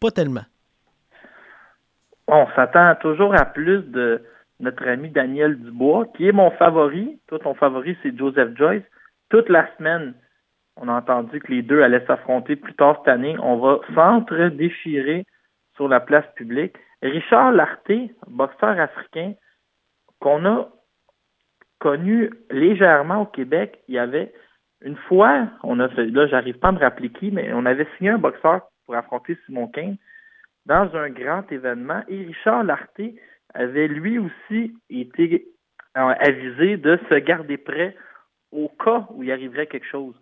pas 0.00 0.10
tellement. 0.10 0.46
On 2.26 2.46
s'attend 2.56 2.94
toujours 3.02 3.34
à 3.34 3.44
plus 3.44 3.82
de 3.82 4.22
notre 4.64 4.86
ami 4.88 5.10
Daniel 5.10 5.56
Dubois, 5.58 6.06
qui 6.16 6.26
est 6.26 6.32
mon 6.32 6.50
favori. 6.52 7.20
Toi, 7.28 7.38
ton 7.38 7.54
favori, 7.54 7.96
c'est 8.02 8.16
Joseph 8.16 8.56
Joyce. 8.56 8.82
Toute 9.30 9.48
la 9.48 9.68
semaine, 9.76 10.14
on 10.76 10.88
a 10.88 10.94
entendu 10.94 11.40
que 11.40 11.52
les 11.52 11.62
deux 11.62 11.82
allaient 11.82 12.04
s'affronter 12.06 12.56
plus 12.56 12.74
tard 12.74 12.96
cette 12.98 13.08
année. 13.08 13.36
On 13.40 13.58
va 13.58 13.80
s'entre-déchirer 13.94 15.24
sur 15.76 15.88
la 15.88 16.00
place 16.00 16.26
publique. 16.34 16.76
Richard 17.02 17.52
Larté, 17.52 18.10
boxeur 18.26 18.78
africain, 18.80 19.34
qu'on 20.20 20.44
a 20.46 20.68
connu 21.78 22.30
légèrement 22.50 23.22
au 23.22 23.26
Québec, 23.26 23.80
il 23.88 23.94
y 23.94 23.98
avait 23.98 24.32
une 24.80 24.96
fois, 24.96 25.48
on 25.62 25.80
a 25.80 25.88
fait, 25.88 26.06
là, 26.06 26.26
j'arrive 26.26 26.58
pas 26.58 26.68
à 26.68 26.72
me 26.72 26.78
rappeler 26.78 27.10
qui, 27.10 27.30
mais 27.30 27.52
on 27.52 27.66
avait 27.66 27.86
signé 27.96 28.10
un 28.10 28.18
boxeur 28.18 28.62
pour 28.84 28.94
affronter 28.94 29.36
Simon 29.46 29.68
King 29.68 29.96
dans 30.66 30.94
un 30.94 31.10
grand 31.10 31.50
événement 31.50 32.02
et 32.08 32.24
Richard 32.24 32.64
Larté 32.64 33.16
avait 33.54 33.88
lui 33.88 34.18
aussi 34.18 34.74
été 34.90 35.46
euh, 35.96 36.14
avisé 36.18 36.76
de 36.76 36.98
se 37.08 37.14
garder 37.14 37.56
prêt 37.56 37.96
au 38.52 38.68
cas 38.68 39.06
où 39.10 39.22
il 39.22 39.32
arriverait 39.32 39.66
quelque 39.66 39.86
chose. 39.86 40.14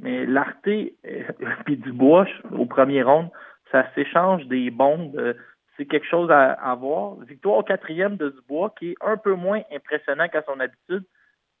Mais 0.00 0.26
Larté 0.26 0.94
euh, 1.06 1.22
Dubois, 1.68 2.26
au 2.56 2.66
premier 2.66 3.02
round, 3.02 3.28
ça 3.70 3.86
s'échange 3.94 4.46
des 4.46 4.70
bombes. 4.70 5.16
Euh, 5.16 5.34
c'est 5.76 5.86
quelque 5.86 6.06
chose 6.06 6.30
à, 6.30 6.74
voir. 6.74 7.16
Victoire 7.20 7.58
au 7.58 7.62
quatrième 7.62 8.16
de 8.16 8.30
Dubois, 8.30 8.74
qui 8.78 8.90
est 8.90 8.96
un 9.00 9.16
peu 9.16 9.34
moins 9.34 9.60
impressionnant 9.72 10.28
qu'à 10.28 10.42
son 10.42 10.58
habitude, 10.58 11.04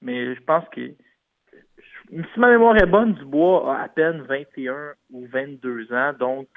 mais 0.02 0.34
je 0.34 0.40
pense 0.42 0.64
que 0.70 0.90
si 2.10 2.40
ma 2.40 2.50
mémoire 2.50 2.76
est 2.78 2.86
bonne, 2.86 3.14
Dubois 3.14 3.76
a 3.76 3.84
à 3.84 3.88
peine 3.88 4.22
21 4.22 4.94
ou 5.12 5.26
22 5.26 5.92
ans, 5.92 6.12
donc 6.18 6.48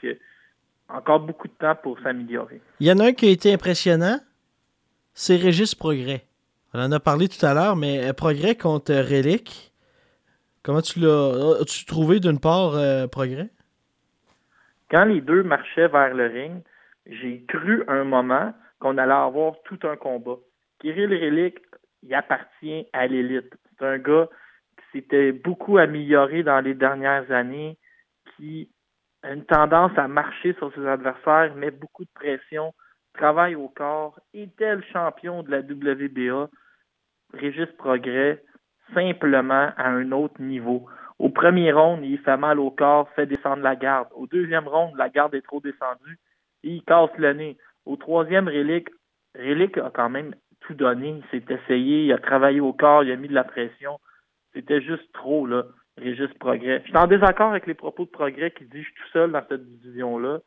encore 0.89 1.19
beaucoup 1.19 1.47
de 1.47 1.53
temps 1.53 1.75
pour 1.75 1.99
s'améliorer. 1.99 2.61
Il 2.79 2.87
y 2.87 2.91
en 2.91 2.97
a 2.97 3.09
un 3.09 3.13
qui 3.13 3.27
a 3.27 3.31
été 3.31 3.53
impressionnant, 3.53 4.17
c'est 5.13 5.35
Régis 5.35 5.75
Progrès. 5.75 6.23
On 6.73 6.79
en 6.79 6.91
a 6.91 6.99
parlé 6.99 7.27
tout 7.27 7.45
à 7.45 7.53
l'heure, 7.53 7.75
mais 7.75 8.09
euh, 8.09 8.13
Progrès 8.13 8.55
contre 8.55 8.93
Relic, 8.93 9.73
comment 10.63 10.81
tu 10.81 10.99
l'as 10.99 11.59
as-tu 11.61 11.85
trouvé 11.85 12.19
d'une 12.19 12.39
part 12.39 12.75
euh, 12.75 13.07
Progrès? 13.07 13.49
Quand 14.89 15.05
les 15.05 15.21
deux 15.21 15.43
marchaient 15.43 15.87
vers 15.87 16.13
le 16.13 16.27
ring, 16.27 16.63
j'ai 17.05 17.43
cru 17.47 17.83
un 17.87 18.03
moment 18.03 18.53
qu'on 18.79 18.97
allait 18.97 19.11
avoir 19.11 19.55
tout 19.63 19.79
un 19.83 19.95
combat. 19.95 20.37
Kirill 20.79 21.13
Relic, 21.13 21.57
il 22.03 22.13
appartient 22.13 22.87
à 22.93 23.07
l'élite. 23.07 23.53
C'est 23.77 23.85
un 23.85 23.97
gars 23.97 24.27
qui 24.77 24.99
s'était 24.99 25.31
beaucoup 25.31 25.77
amélioré 25.77 26.43
dans 26.43 26.59
les 26.59 26.73
dernières 26.73 27.31
années, 27.31 27.77
qui 28.35 28.69
a 29.23 29.33
une 29.33 29.45
tendance 29.45 29.91
à 29.97 30.07
marcher 30.07 30.53
sur 30.55 30.73
ses 30.73 30.85
adversaires, 30.85 31.53
met 31.55 31.71
beaucoup 31.71 32.03
de 32.03 32.09
pression, 32.13 32.73
travail 33.13 33.55
au 33.55 33.67
corps, 33.69 34.19
est 34.33 34.59
le 34.59 34.83
champion 34.93 35.43
de 35.43 35.51
la 35.51 35.59
WBA, 35.59 36.49
Régis 37.33 37.69
Progrès, 37.77 38.43
simplement 38.93 39.71
à 39.77 39.87
un 39.87 40.11
autre 40.11 40.41
niveau. 40.41 40.85
Au 41.19 41.29
premier 41.29 41.71
round, 41.71 42.03
il 42.03 42.17
fait 42.19 42.37
mal 42.37 42.59
au 42.59 42.71
corps, 42.71 43.09
fait 43.11 43.25
descendre 43.25 43.63
la 43.63 43.75
garde. 43.75 44.07
Au 44.15 44.27
deuxième 44.27 44.67
round, 44.67 44.95
la 44.97 45.09
garde 45.09 45.35
est 45.35 45.41
trop 45.41 45.61
descendue 45.61 46.19
il 46.63 46.83
casse 46.83 47.15
le 47.17 47.33
nez. 47.33 47.57
Au 47.85 47.95
troisième, 47.95 48.47
Relic, 48.47 48.89
Relic 49.35 49.77
a 49.77 49.91
quand 49.93 50.09
même 50.09 50.35
tout 50.61 50.73
donné. 50.73 51.21
Il 51.23 51.23
s'est 51.31 51.53
essayé, 51.53 52.05
il 52.05 52.13
a 52.13 52.17
travaillé 52.17 52.59
au 52.59 52.73
corps, 52.73 53.03
il 53.03 53.11
a 53.11 53.15
mis 53.15 53.27
de 53.27 53.33
la 53.33 53.43
pression. 53.43 53.99
C'était 54.53 54.81
juste 54.81 55.11
trop, 55.13 55.45
là, 55.47 55.63
Régis 55.97 56.31
Progrès. 56.39 56.81
Je 56.83 56.89
suis 56.89 56.97
en 56.97 57.07
désaccord 57.07 57.51
avec 57.51 57.67
les 57.67 57.73
propos 57.73 58.05
de 58.05 58.09
Progrès 58.09 58.51
qui 58.51 58.65
dit 58.65 58.81
je 58.81 58.85
suis 58.85 58.93
tout 58.93 59.09
seul 59.13 59.31
dans 59.31 59.43
cette 59.47 59.65
division-là 59.65 60.39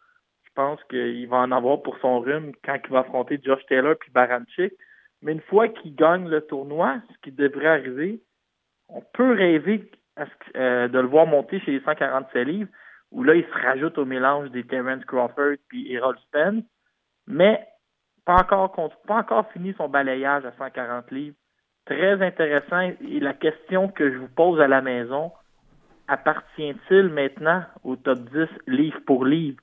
pense 0.54 0.82
qu'il 0.84 1.28
va 1.28 1.38
en 1.38 1.52
avoir 1.52 1.82
pour 1.82 1.98
son 1.98 2.20
rhume 2.20 2.52
quand 2.64 2.78
il 2.84 2.90
va 2.90 3.00
affronter 3.00 3.40
Josh 3.42 3.64
Taylor 3.66 3.96
puis 3.98 4.10
Baranchik. 4.10 4.72
Mais 5.22 5.32
une 5.32 5.40
fois 5.40 5.68
qu'il 5.68 5.94
gagne 5.94 6.28
le 6.28 6.42
tournoi, 6.42 7.00
ce 7.12 7.18
qui 7.22 7.32
devrait 7.32 7.66
arriver, 7.66 8.20
on 8.88 9.02
peut 9.12 9.32
rêver 9.32 9.90
euh, 10.56 10.88
de 10.88 10.98
le 10.98 11.06
voir 11.06 11.26
monter 11.26 11.60
chez 11.60 11.72
les 11.72 11.80
147 11.80 12.46
livres, 12.46 12.70
où 13.10 13.22
là, 13.22 13.34
il 13.34 13.44
se 13.44 13.52
rajoute 13.52 13.96
au 13.98 14.04
mélange 14.04 14.50
des 14.50 14.64
Terence 14.64 15.04
Crawford 15.06 15.56
puis 15.68 15.92
Errol 15.92 16.16
Spence, 16.26 16.64
mais 17.26 17.66
pas 18.24 18.36
encore, 18.36 18.72
pas 19.06 19.16
encore 19.16 19.50
fini 19.52 19.74
son 19.76 19.88
balayage 19.88 20.44
à 20.44 20.52
140 20.52 21.10
livres. 21.10 21.36
Très 21.86 22.22
intéressant. 22.22 22.80
Et 22.80 23.20
la 23.20 23.34
question 23.34 23.88
que 23.88 24.10
je 24.10 24.16
vous 24.16 24.28
pose 24.28 24.60
à 24.60 24.68
la 24.68 24.80
maison, 24.80 25.32
appartient-il 26.08 27.08
maintenant 27.08 27.62
au 27.82 27.96
top 27.96 28.18
10 28.30 28.46
livre 28.66 29.00
pour 29.06 29.24
livre? 29.24 29.60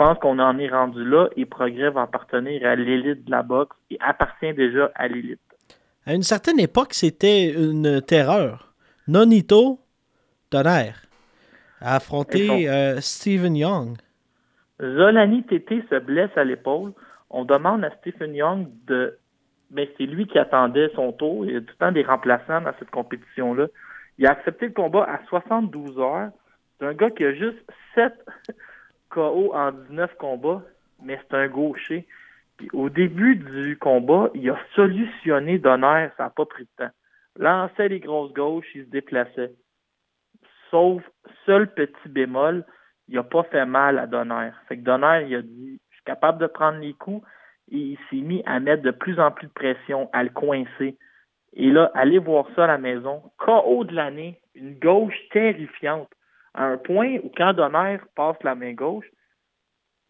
Je 0.00 0.06
pense 0.06 0.18
qu'on 0.18 0.38
en 0.38 0.58
est 0.58 0.70
rendu 0.70 1.04
là 1.04 1.28
et 1.36 1.44
Progrès 1.44 1.90
va 1.90 2.02
appartenir 2.02 2.66
à 2.66 2.74
l'élite 2.74 3.26
de 3.26 3.30
la 3.30 3.42
boxe 3.42 3.76
et 3.90 3.98
appartient 4.00 4.54
déjà 4.54 4.90
à 4.94 5.08
l'élite. 5.08 5.42
À 6.06 6.14
une 6.14 6.22
certaine 6.22 6.58
époque, 6.58 6.94
c'était 6.94 7.52
une 7.52 8.00
terreur. 8.00 8.72
Nonito 9.08 9.78
Donner 10.50 10.92
a 11.82 11.96
affronté 11.96 12.66
euh, 12.70 12.98
Stephen 13.02 13.54
Young. 13.54 13.98
Zolani 14.80 15.42
Tété 15.42 15.84
se 15.90 15.98
blesse 15.98 16.34
à 16.34 16.44
l'épaule. 16.44 16.94
On 17.28 17.44
demande 17.44 17.84
à 17.84 17.90
Stephen 17.98 18.34
Young 18.34 18.68
de. 18.86 19.18
Mais 19.70 19.90
c'est 19.98 20.06
lui 20.06 20.26
qui 20.26 20.38
attendait 20.38 20.90
son 20.94 21.12
tour. 21.12 21.44
Il 21.44 21.52
y 21.52 21.56
a 21.56 21.60
tout 21.60 21.66
le 21.78 21.86
temps 21.86 21.92
des 21.92 22.04
remplaçants 22.04 22.62
dans 22.62 22.72
cette 22.78 22.90
compétition-là. 22.90 23.66
Il 24.16 24.26
a 24.26 24.30
accepté 24.30 24.68
le 24.68 24.72
combat 24.72 25.04
à 25.04 25.20
72 25.28 25.98
heures. 25.98 26.30
C'est 26.78 26.86
un 26.86 26.94
gars 26.94 27.10
qui 27.10 27.22
a 27.22 27.34
juste 27.34 27.58
7 27.94 28.14
KO 29.10 29.52
en 29.54 29.72
19 29.72 30.16
combats, 30.16 30.62
mais 31.02 31.18
c'est 31.22 31.36
un 31.36 31.48
gaucher. 31.48 32.06
au 32.72 32.88
début 32.90 33.36
du 33.36 33.76
combat, 33.78 34.30
il 34.34 34.48
a 34.50 34.58
solutionné 34.74 35.58
d'honneur, 35.58 36.10
ça 36.16 36.24
n'a 36.24 36.30
pas 36.30 36.46
pris 36.46 36.64
de 36.64 36.84
temps. 36.84 36.92
Lançait 37.38 37.88
les 37.88 38.00
grosses 38.00 38.32
gauches, 38.32 38.66
il 38.74 38.84
se 38.84 38.90
déplaçait. 38.90 39.52
Sauf, 40.70 41.02
seul 41.46 41.72
petit 41.72 42.08
bémol, 42.08 42.64
il 43.08 43.16
n'a 43.16 43.22
pas 43.22 43.42
fait 43.44 43.66
mal 43.66 43.98
à 43.98 44.06
Donner. 44.06 44.50
Fait 44.68 44.76
que 44.76 44.82
Donner, 44.82 45.26
il 45.26 45.34
a 45.34 45.42
dit, 45.42 45.80
je 45.90 45.96
suis 45.96 46.04
capable 46.04 46.38
de 46.38 46.46
prendre 46.46 46.78
les 46.78 46.94
coups, 46.94 47.26
et 47.72 47.76
il 47.76 47.98
s'est 48.08 48.22
mis 48.22 48.42
à 48.46 48.60
mettre 48.60 48.82
de 48.82 48.90
plus 48.90 49.18
en 49.18 49.30
plus 49.30 49.46
de 49.46 49.52
pression, 49.52 50.10
à 50.12 50.22
le 50.22 50.30
coincer. 50.30 50.96
Et 51.54 51.70
là, 51.70 51.90
allez 51.94 52.18
voir 52.18 52.46
ça 52.54 52.64
à 52.64 52.68
la 52.68 52.78
maison. 52.78 53.22
KO 53.38 53.84
de 53.84 53.94
l'année, 53.94 54.40
une 54.54 54.78
gauche 54.78 55.16
terrifiante 55.32 56.10
à 56.54 56.64
un 56.64 56.76
point 56.76 57.18
où 57.22 57.30
quand 57.36 57.52
Donner 57.52 57.98
passe 58.14 58.42
la 58.42 58.54
main 58.54 58.72
gauche, 58.72 59.06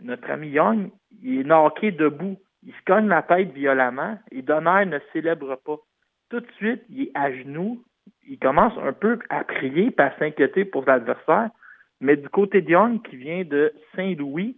notre 0.03 0.31
ami 0.31 0.49
Young, 0.49 0.91
il 1.23 1.41
est 1.41 1.45
knocké 1.45 1.93
debout. 1.93 2.39
Il 2.63 2.73
se 2.73 2.83
cogne 2.87 3.09
la 3.09 3.23
tête 3.23 3.53
violemment 3.53 4.19
et 4.31 4.43
Donner 4.43 4.87
ne 4.87 4.99
célèbre 5.13 5.57
pas. 5.57 5.77
Tout 6.31 6.41
de 6.41 6.51
suite, 6.57 6.83
il 6.89 7.03
est 7.05 7.11
à 7.15 7.33
genoux. 7.33 7.83
Il 8.27 8.39
commence 8.39 8.77
un 8.79 8.93
peu 8.93 9.19
à 9.29 9.45
prier 9.45 9.95
et 9.97 10.01
à 10.01 10.17
s'inquiéter 10.19 10.65
pour 10.65 10.85
l'adversaire. 10.87 11.51
Mais 12.01 12.17
du 12.17 12.29
côté 12.29 12.63
de 12.63 12.71
Young, 12.71 13.03
qui 13.03 13.17
vient 13.17 13.45
de 13.45 13.73
Saint-Louis, 13.95 14.57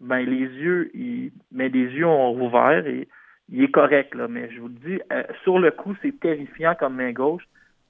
ben 0.00 0.18
les 0.18 0.46
yeux, 0.46 0.90
il, 0.94 1.32
mais 1.50 1.68
les 1.68 1.84
yeux 1.84 2.06
ont 2.06 2.32
rouvert 2.32 2.86
et 2.86 3.08
il 3.48 3.62
est 3.62 3.70
correct, 3.70 4.14
là. 4.14 4.28
Mais 4.28 4.50
je 4.50 4.60
vous 4.60 4.68
le 4.68 4.74
dis, 4.74 5.00
euh, 5.12 5.22
sur 5.42 5.58
le 5.58 5.70
coup, 5.70 5.94
c'est 6.02 6.18
terrifiant 6.20 6.74
comme 6.74 6.96
main 6.96 7.12
gauche. 7.12 7.44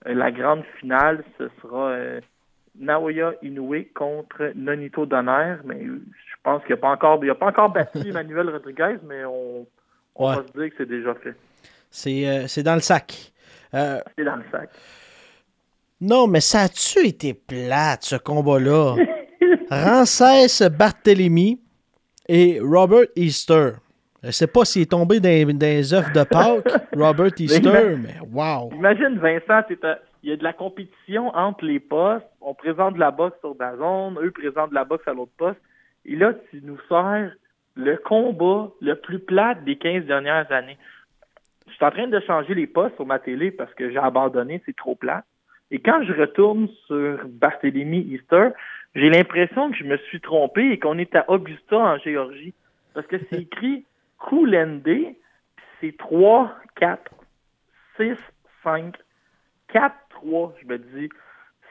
Euh, 0.07 0.15
la 0.15 0.31
grande 0.31 0.65
finale, 0.79 1.25
ce 1.39 1.49
sera 1.61 1.91
euh, 1.91 2.21
Naoya 2.79 3.35
Inoue 3.43 3.87
contre 3.95 4.53
Nonito 4.55 5.07
Donner, 5.07 5.57
mais 5.65 5.85
je 5.85 6.35
pense 6.43 6.63
qu'il 6.65 6.75
n'a 6.75 6.81
pas 6.81 6.91
encore, 6.91 7.25
il 7.25 7.31
a 7.31 7.35
pas 7.35 7.47
encore 7.47 7.71
battu 7.71 7.99
Emmanuel 8.09 8.51
Rodriguez, 8.51 8.97
mais 9.07 9.25
on, 9.25 9.67
va 10.19 10.37
se 10.37 10.59
dire 10.59 10.71
que 10.71 10.75
c'est 10.79 10.89
déjà 10.89 11.15
fait. 11.15 11.35
C'est, 11.91 12.29
euh, 12.29 12.63
dans 12.63 12.75
le 12.75 12.81
sac. 12.81 13.33
Euh, 13.75 14.01
c'est 14.17 14.25
dans 14.25 14.37
le 14.37 14.45
sac. 14.51 14.71
Non, 16.01 16.27
mais 16.27 16.41
ça 16.41 16.63
a-tu 16.63 17.07
été 17.07 17.35
plate, 17.35 18.03
ce 18.03 18.17
combat-là? 18.17 18.97
Ramsès 19.71 20.69
Barthélemy 20.71 21.61
et 22.29 22.61
Robert 22.61 23.07
Easter. 23.17 23.73
Je 24.23 24.31
sais 24.31 24.47
pas 24.47 24.65
s'il 24.65 24.83
est 24.83 24.91
tombé 24.91 25.21
dans, 25.21 25.59
dans 25.59 25.67
les 25.67 25.93
œufs 25.93 26.13
de 26.13 26.25
Pâques, 26.25 26.83
Robert 26.97 27.33
Easter, 27.39 27.97
mais 27.97 28.17
wow! 28.33 28.71
Imagine, 28.73 29.19
Vincent, 29.19 29.63
il 30.25 30.31
y 30.31 30.33
a 30.33 30.37
de 30.39 30.43
la 30.43 30.55
compétition 30.55 31.29
entre 31.37 31.67
les 31.67 31.79
postes. 31.79 32.27
On 32.41 32.55
présente 32.55 32.95
de 32.95 32.99
la 32.99 33.11
boxe 33.11 33.39
sur 33.41 33.55
zone, 33.59 34.19
eux 34.23 34.31
présentent 34.31 34.71
de 34.71 34.75
la 34.75 34.85
boxe 34.85 35.07
à 35.07 35.13
l'autre 35.13 35.33
poste. 35.37 35.61
Et 36.07 36.17
là, 36.17 36.33
tu 36.51 36.63
nous 36.63 36.79
sers 36.89 37.31
le 37.75 37.97
combat 37.99 38.71
le 38.81 38.95
plus 38.95 39.19
plat 39.19 39.55
des 39.55 39.77
15 39.77 40.07
dernières 40.07 40.51
années. 40.51 40.79
Je 41.69 41.75
suis 41.75 41.85
en 41.85 41.91
train 41.91 42.07
de 42.07 42.21
changer 42.21 42.55
les 42.55 42.67
postes 42.67 42.95
sur 42.97 43.05
ma 43.05 43.19
télé 43.19 43.51
parce 43.51 43.73
que 43.75 43.91
j'ai 43.91 43.99
abandonné, 43.99 44.63
c'est 44.65 44.75
trop 44.75 44.95
plat. 44.95 45.25
Et 45.71 45.81
quand 45.81 46.03
je 46.05 46.15
retourne 46.15 46.69
sur 46.87 47.19
Barthélemy 47.29 48.01
Easter, 48.01 48.49
j'ai 48.95 49.11
l'impression 49.11 49.73
que 49.73 49.77
je 49.77 49.85
me 49.85 49.99
suis 50.09 50.23
trompé 50.23 50.71
et 50.71 50.79
qu'on 50.79 50.97
est 50.97 51.15
à 51.15 51.29
Augusta 51.29 51.77
en 51.77 51.99
Géorgie. 51.99 52.55
Parce 52.95 53.07
que 53.07 53.17
c'est 53.29 53.41
écrit 53.43 53.85
Koulende, 54.19 54.89
c'est 55.83 55.95
3, 55.99 56.51
4, 56.77 57.13
6, 57.99 58.15
5, 58.63 58.97
4, 59.69 59.95
3. 60.15 60.55
Je 60.63 60.67
me 60.67 60.79
dis, 60.79 61.09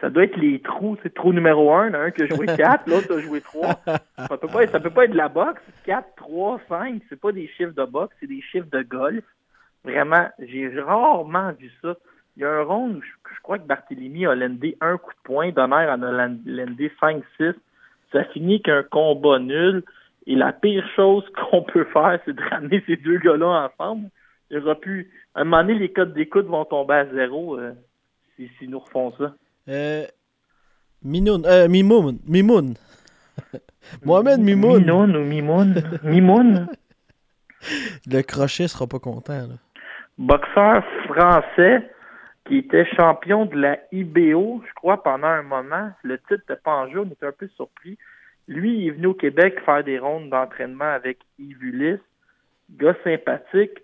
ça 0.01 0.09
doit 0.09 0.23
être 0.23 0.37
les 0.37 0.59
trous. 0.61 0.97
C'est 1.03 1.13
trou 1.13 1.33
numéro 1.33 1.73
un, 1.73 1.93
un 1.93 2.11
qui 2.11 2.23
a 2.23 2.27
joué 2.27 2.45
4, 2.57 2.89
l'autre 2.89 3.15
a 3.15 3.19
joué 3.21 3.41
3. 3.41 3.81
Ça 3.85 4.37
peut 4.37 4.47
pas, 4.47 4.67
ça 4.67 4.79
peut 4.79 4.89
pas 4.89 5.05
être 5.05 5.11
de 5.11 5.17
la 5.17 5.29
boxe. 5.29 5.61
4, 5.85 6.07
3, 6.17 6.61
5, 6.69 7.01
c'est 7.09 7.19
pas 7.19 7.31
des 7.31 7.47
chiffres 7.47 7.73
de 7.73 7.85
boxe, 7.85 8.15
c'est 8.19 8.27
des 8.27 8.41
chiffres 8.41 8.69
de 8.71 8.81
golf. 8.81 9.23
Vraiment, 9.83 10.29
j'ai 10.39 10.69
rarement 10.79 11.51
vu 11.53 11.71
ça. 11.81 11.95
Il 12.35 12.41
y 12.41 12.45
a 12.45 12.51
un 12.51 12.63
rond 12.63 12.89
où 12.89 13.01
je, 13.01 13.07
je 13.35 13.41
crois 13.41 13.59
que 13.59 13.67
Barthélemy 13.67 14.25
a 14.25 14.33
lendé 14.33 14.77
un 14.81 14.97
coup 14.97 15.11
de 15.11 15.19
poing, 15.23 15.51
Donner 15.51 15.87
en 15.87 16.01
a 16.01 16.27
lendé 16.45 16.91
5-6. 17.01 17.53
Ça 18.11 18.23
finit 18.25 18.61
qu'un 18.61 18.83
combat 18.83 19.39
nul. 19.39 19.83
Et 20.25 20.35
la 20.35 20.53
pire 20.53 20.87
chose 20.95 21.25
qu'on 21.51 21.63
peut 21.63 21.85
faire, 21.85 22.19
c'est 22.25 22.35
de 22.35 22.41
ramener 22.49 22.83
ces 22.87 22.97
deux 22.97 23.17
gars-là 23.17 23.69
ensemble. 23.69 24.09
Il 24.49 24.59
aura 24.59 24.75
pu. 24.75 25.11
À 25.35 25.41
un 25.41 25.43
moment 25.45 25.63
donné, 25.63 25.79
les 25.79 25.91
codes 25.91 26.13
d'écoute 26.13 26.45
vont 26.45 26.65
tomber 26.65 26.93
à 26.93 27.05
zéro 27.07 27.57
euh, 27.57 27.73
si, 28.35 28.49
si 28.59 28.67
nous 28.67 28.79
refont 28.79 29.13
ça. 29.17 29.33
Euh, 29.69 30.05
Minoun, 31.03 31.45
euh, 31.45 31.67
Mimoun, 31.67 32.19
Mimoun. 32.27 32.75
Mohamed 34.05 34.39
Mimoun. 34.39 34.81
Minoun 34.81 35.15
ou 35.15 35.23
Mimoun? 35.23 35.83
Mimoun? 36.03 36.67
Le 38.07 38.21
crochet 38.21 38.67
sera 38.67 38.87
pas 38.87 38.99
content. 38.99 39.47
Là. 39.47 39.55
Boxeur 40.17 40.83
français 41.07 41.89
qui 42.45 42.57
était 42.57 42.85
champion 42.97 43.45
de 43.45 43.55
la 43.55 43.79
IBO, 43.91 44.61
je 44.67 44.73
crois, 44.73 45.01
pendant 45.01 45.27
un 45.27 45.43
moment. 45.43 45.91
Le 46.03 46.17
titre 46.17 46.33
n'était 46.49 46.61
pas 46.61 46.75
en 46.75 46.89
jeu, 46.89 46.99
on 46.99 47.05
était 47.09 47.25
un 47.25 47.31
peu 47.31 47.47
surpris. 47.55 47.97
Lui, 48.47 48.79
il 48.79 48.87
est 48.87 48.91
venu 48.91 49.07
au 49.07 49.13
Québec 49.13 49.59
faire 49.65 49.83
des 49.83 49.97
rondes 49.97 50.29
d'entraînement 50.29 50.91
avec 50.91 51.19
Yves 51.39 51.63
Ulysse. 51.63 51.99
Gars 52.71 52.95
sympathique. 53.03 53.79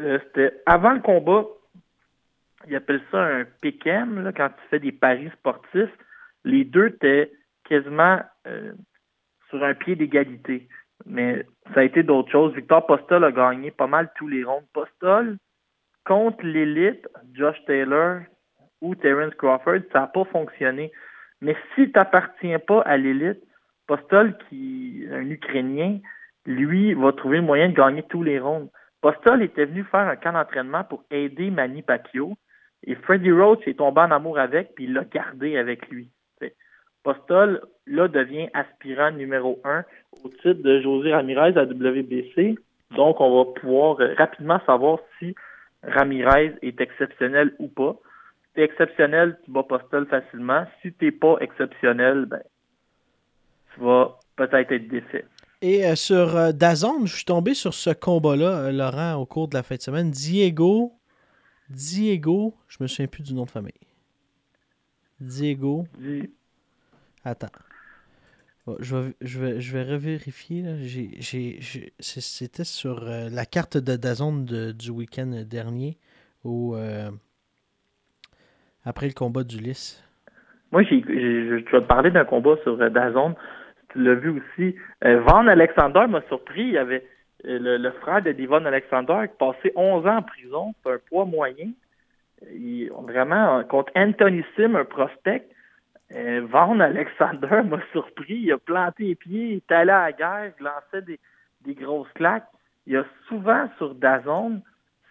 Euh, 0.00 0.18
C'était 0.24 0.54
avant 0.66 0.92
le 0.92 1.00
combat, 1.00 1.44
il 2.66 2.76
appelle 2.76 3.02
ça 3.10 3.22
un 3.22 3.44
PKM, 3.44 4.22
là, 4.22 4.32
quand 4.32 4.48
tu 4.48 4.68
fais 4.70 4.78
des 4.78 4.92
paris 4.92 5.30
sportifs. 5.38 5.90
Les 6.44 6.64
deux 6.64 6.88
étaient 6.88 7.32
quasiment 7.64 8.20
euh, 8.46 8.72
sur 9.48 9.62
un 9.62 9.74
pied 9.74 9.96
d'égalité. 9.96 10.68
Mais 11.06 11.44
ça 11.72 11.80
a 11.80 11.84
été 11.84 12.02
d'autres 12.02 12.30
choses. 12.30 12.54
Victor 12.54 12.86
Postol 12.86 13.24
a 13.24 13.32
gagné 13.32 13.70
pas 13.70 13.86
mal 13.86 14.10
tous 14.16 14.28
les 14.28 14.44
rondes. 14.44 14.64
Postol, 14.72 15.38
contre 16.04 16.44
l'élite, 16.44 17.08
Josh 17.32 17.56
Taylor 17.66 18.20
ou 18.80 18.94
Terence 18.94 19.34
Crawford, 19.34 19.80
ça 19.92 20.00
n'a 20.00 20.06
pas 20.06 20.24
fonctionné. 20.26 20.92
Mais 21.40 21.56
si 21.74 21.86
tu 21.86 21.92
n'appartiens 21.94 22.58
pas 22.58 22.80
à 22.82 22.96
l'élite, 22.96 23.42
Postol, 23.86 24.36
qui 24.48 25.04
est 25.04 25.14
un 25.14 25.28
Ukrainien, 25.28 25.98
lui, 26.46 26.94
va 26.94 27.12
trouver 27.12 27.38
le 27.38 27.42
moyen 27.42 27.68
de 27.68 27.74
gagner 27.74 28.02
tous 28.04 28.22
les 28.22 28.38
rondes. 28.38 28.70
Postol 29.00 29.42
était 29.42 29.66
venu 29.66 29.84
faire 29.84 30.08
un 30.08 30.16
camp 30.16 30.32
d'entraînement 30.32 30.84
pour 30.84 31.04
aider 31.10 31.50
Manny 31.50 31.82
Pacquiao. 31.82 32.36
Et 32.86 32.94
Freddie 32.96 33.32
Roach 33.32 33.66
est 33.66 33.78
tombé 33.78 34.02
en 34.02 34.10
amour 34.10 34.38
avec, 34.38 34.74
puis 34.74 34.84
il 34.84 34.92
l'a 34.92 35.04
gardé 35.04 35.56
avec 35.56 35.88
lui. 35.88 36.08
Postol, 37.02 37.60
là, 37.86 38.08
devient 38.08 38.48
aspirant 38.54 39.10
numéro 39.10 39.60
un 39.64 39.84
au 40.24 40.28
titre 40.28 40.62
de 40.62 40.80
José 40.80 41.12
Ramirez 41.12 41.56
à 41.56 41.64
WBC. 41.64 42.56
Donc, 42.96 43.20
on 43.20 43.44
va 43.44 43.52
pouvoir 43.60 43.98
rapidement 44.16 44.58
savoir 44.64 44.98
si 45.18 45.34
Ramirez 45.82 46.54
est 46.62 46.80
exceptionnel 46.80 47.54
ou 47.58 47.68
pas. 47.68 47.94
Si 48.46 48.54
tu 48.54 48.60
es 48.60 48.64
exceptionnel, 48.64 49.38
tu 49.44 49.50
bats 49.50 49.64
Postol 49.64 50.06
facilement. 50.06 50.64
Si 50.80 50.94
tu 50.94 51.04
n'es 51.04 51.12
pas 51.12 51.36
exceptionnel, 51.40 52.24
ben, 52.24 52.42
tu 53.74 53.80
vas 53.80 54.18
peut-être 54.36 54.72
être 54.72 54.88
défait. 54.88 55.26
Et 55.60 55.86
euh, 55.86 55.94
sur 55.94 56.36
euh, 56.36 56.52
Dazon, 56.52 57.06
je 57.06 57.16
suis 57.16 57.24
tombé 57.24 57.54
sur 57.54 57.74
ce 57.74 57.90
combat-là, 57.90 58.66
euh, 58.66 58.72
Laurent, 58.72 59.14
au 59.14 59.26
cours 59.26 59.48
de 59.48 59.54
la 59.54 59.62
fin 59.62 59.76
de 59.76 59.80
semaine. 59.80 60.10
Diego, 60.10 60.92
Diego, 61.70 62.54
je 62.68 62.78
me 62.80 62.86
souviens 62.86 63.06
plus 63.06 63.22
du 63.22 63.34
nom 63.34 63.44
de 63.44 63.50
famille. 63.50 63.72
Diego. 65.20 65.86
Di... 65.98 66.30
Attends. 67.24 67.48
Bon, 68.66 68.76
je, 68.80 68.96
vais, 68.96 69.14
je, 69.20 69.40
vais, 69.40 69.60
je 69.60 69.72
vais 69.76 69.82
revérifier. 69.82 70.64
C'était 72.00 72.64
sur 72.64 73.02
euh, 73.04 73.28
la 73.30 73.44
carte 73.46 73.76
de 73.76 73.96
Dazon 73.96 74.36
de- 74.42 74.72
du 74.72 74.90
week-end 74.90 75.42
dernier, 75.46 75.98
où, 76.44 76.74
euh, 76.74 77.10
après 78.84 79.06
le 79.06 79.12
combat 79.12 79.44
d'Ulysse. 79.44 80.02
Moi, 80.72 80.82
j'ai, 80.84 81.02
j'ai- 81.06 81.48
je 81.48 81.54
vais 81.54 81.62
te 81.62 81.86
parler 81.86 82.10
d'un 82.10 82.24
combat 82.24 82.56
sur 82.62 82.80
euh, 82.80 82.90
DAZN. 82.90 83.34
Tu 83.90 84.02
l'as 84.02 84.14
vu 84.14 84.30
aussi. 84.30 84.74
Euh, 85.04 85.20
Van 85.20 85.46
Alexander 85.46 86.06
m'a 86.08 86.22
surpris. 86.28 86.62
Il 86.62 86.72
y 86.72 86.78
avait 86.78 87.06
le, 87.44 87.76
le 87.76 87.90
frère 87.92 88.22
de 88.22 88.32
Devon 88.32 88.64
Alexander 88.64 89.26
qui 89.28 89.36
passé 89.38 89.72
11 89.76 90.06
ans 90.06 90.16
en 90.18 90.22
prison. 90.22 90.74
C'est 90.82 90.92
un 90.92 90.98
poids 91.08 91.24
moyen. 91.24 91.70
Il- 92.52 92.90
vraiment, 93.02 93.62
contre 93.64 93.92
Anthony 93.96 94.44
Sim, 94.56 94.74
un 94.74 94.84
prospect, 94.84 95.46
euh, 96.14 96.42
Van 96.50 96.78
Alexander 96.80 97.62
m'a 97.68 97.80
surpris. 97.92 98.34
Il 98.34 98.52
a 98.52 98.58
planté 98.58 99.04
les 99.04 99.14
pieds, 99.14 99.46
il 99.52 99.56
est 99.56 99.72
allé 99.72 99.90
à 99.90 100.04
la 100.06 100.12
guerre, 100.12 100.52
il 100.58 100.64
lançait 100.64 101.02
des, 101.04 101.18
des 101.62 101.74
grosses 101.74 102.12
claques. 102.14 102.46
Il 102.86 102.92
y 102.92 102.96
a 102.96 103.04
souvent 103.28 103.68
sur 103.78 103.94
DAZN, 103.94 104.60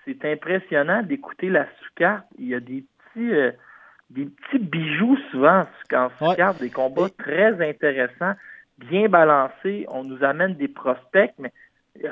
c'est 0.05 0.23
impressionnant 0.25 1.01
d'écouter 1.01 1.49
la 1.49 1.65
sous-carte. 1.79 2.25
Il 2.37 2.47
y 2.47 2.55
a 2.55 2.59
des 2.59 2.83
petits... 3.13 3.31
euh, 3.33 3.51
des 4.09 4.25
petits 4.25 4.59
bijoux 4.59 5.17
souvent 5.31 5.65
Ouais. 6.21 6.27
regarde 6.27 6.57
des 6.59 6.69
combats 6.69 7.09
très 7.17 7.67
intéressants, 7.67 8.33
bien 8.77 9.07
balancés. 9.09 9.87
On 9.89 10.03
nous 10.03 10.23
amène 10.23 10.53
des 10.53 10.67
prospects, 10.67 11.33
mais 11.39 11.51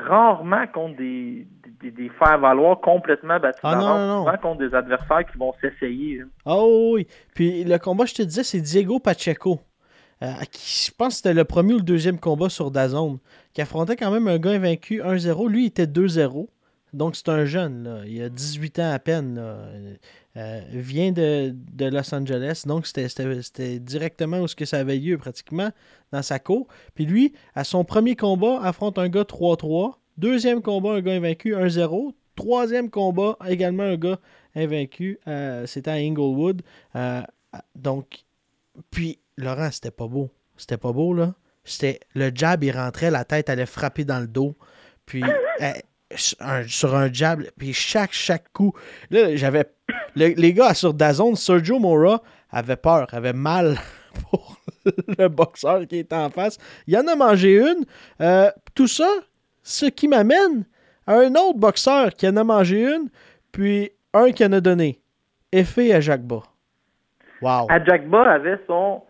rarement 0.07 0.67
contre 0.67 0.97
des, 0.97 1.47
des, 1.81 1.91
des 1.91 2.09
faire-valoir 2.09 2.79
complètement 2.81 3.39
battus 3.39 3.59
Ah, 3.63 3.75
non, 3.75 3.87
non, 3.87 4.07
non. 4.07 4.25
souvent 4.25 4.37
contre 4.37 4.67
des 4.69 4.75
adversaires 4.75 5.25
qui 5.31 5.37
vont 5.37 5.53
s'essayer. 5.59 6.21
Oh 6.45 6.91
oui. 6.95 7.07
Puis 7.33 7.63
le 7.63 7.77
combat, 7.79 8.05
je 8.05 8.13
te 8.13 8.21
disais, 8.21 8.43
c'est 8.43 8.61
Diego 8.61 8.99
Pacheco. 8.99 9.59
euh, 10.21 10.31
qui, 10.51 10.87
je 10.87 10.91
pense 10.95 11.07
que 11.09 11.15
c'était 11.15 11.33
le 11.33 11.45
premier 11.45 11.73
ou 11.73 11.77
le 11.77 11.83
deuxième 11.83 12.19
combat 12.19 12.49
sur 12.49 12.69
Dazone. 12.71 13.17
Qui 13.53 13.61
affrontait 13.61 13.95
quand 13.95 14.11
même 14.11 14.27
un 14.27 14.37
gars 14.37 14.51
invaincu 14.51 15.01
1-0. 15.01 15.49
Lui, 15.49 15.63
il 15.63 15.67
était 15.67 15.87
2-0. 15.87 16.47
Donc 16.93 17.15
c'est 17.15 17.29
un 17.29 17.45
jeune. 17.45 17.83
Là. 17.83 18.01
Il 18.05 18.21
a 18.21 18.29
18 18.29 18.79
ans 18.79 18.91
à 18.91 18.99
peine. 18.99 19.35
Là. 19.35 19.57
Euh, 20.37 20.61
vient 20.71 21.11
de, 21.11 21.53
de 21.53 21.85
Los 21.87 22.15
Angeles. 22.15 22.63
Donc 22.65 22.87
c'était- 22.87 23.79
directement 23.79 24.39
où 24.39 24.47
ce 24.47 24.55
que 24.55 24.63
ça 24.65 24.77
avait 24.79 24.97
lieu 24.97 25.17
pratiquement 25.17 25.71
dans 26.13 26.21
sa 26.21 26.39
cour. 26.39 26.67
Puis 26.95 27.05
lui, 27.05 27.33
à 27.53 27.63
son 27.65 27.83
premier 27.83 28.15
combat, 28.15 28.61
affronte 28.63 28.97
un 28.97 29.09
gars 29.09 29.23
3-3. 29.25 29.99
Deuxième 30.17 30.61
combat, 30.61 30.91
un 30.93 31.01
gars 31.01 31.13
invaincu 31.13 31.53
1-0. 31.55 32.13
Troisième 32.35 32.89
combat, 32.89 33.37
également 33.45 33.83
un 33.83 33.97
gars 33.97 34.19
invaincu. 34.55 35.19
euh, 35.27 35.65
C'était 35.65 35.91
à 35.91 35.95
Inglewood. 35.95 36.61
Euh, 36.95 37.21
donc, 37.75 38.23
puis, 38.89 39.19
Laurent, 39.37 39.69
c'était 39.71 39.91
pas 39.91 40.07
beau. 40.07 40.29
C'était 40.55 40.77
pas 40.77 40.93
beau, 40.93 41.13
là. 41.13 41.33
C'était 41.65 41.99
le 42.15 42.31
jab, 42.33 42.63
il 42.63 42.71
rentrait, 42.71 43.11
la 43.11 43.25
tête 43.25 43.49
allait 43.49 43.65
frapper 43.65 44.05
dans 44.05 44.19
le 44.21 44.27
dos. 44.27 44.55
Puis, 45.05 45.23
un- 45.59 45.73
sur 46.67 46.95
un 46.95 47.11
jab, 47.11 47.43
puis 47.57 47.73
chaque, 47.73 48.11
chaque 48.13 48.51
coup. 48.53 48.73
Là, 49.09 49.35
j'avais. 49.35 49.65
Le- 50.15 50.33
les 50.35 50.53
gars 50.53 50.73
sur 50.73 50.93
Dazone, 50.93 51.35
Sergio 51.35 51.79
Mora 51.79 52.21
avait 52.51 52.75
peur, 52.75 53.07
avait 53.13 53.33
mal 53.33 53.75
pour 54.29 54.57
le 55.17 55.27
boxeur 55.27 55.87
qui 55.87 55.99
était 55.99 56.15
en 56.15 56.29
face. 56.29 56.57
Il 56.87 56.97
en 56.97 57.07
a 57.07 57.15
mangé 57.15 57.57
une. 57.59 57.85
Euh, 58.21 58.49
tout 58.75 58.87
ça, 58.87 59.09
ce 59.63 59.85
qui 59.85 60.07
m'amène 60.07 60.65
à 61.07 61.15
un 61.15 61.31
autre 61.35 61.57
boxeur 61.57 62.09
qui 62.11 62.27
en 62.27 62.35
a 62.37 62.43
mangé 62.43 62.83
une, 62.83 63.09
puis 63.51 63.91
un 64.13 64.31
qui 64.31 64.45
en 64.45 64.51
a 64.53 64.59
donné. 64.61 64.99
Effet 65.51 65.93
à 65.93 65.99
Jacques 66.01 66.23
Bas. 66.23 66.43
Wow. 67.41 67.67
Adjagba 67.69 68.21
avait 68.29 68.59
son, 68.67 69.01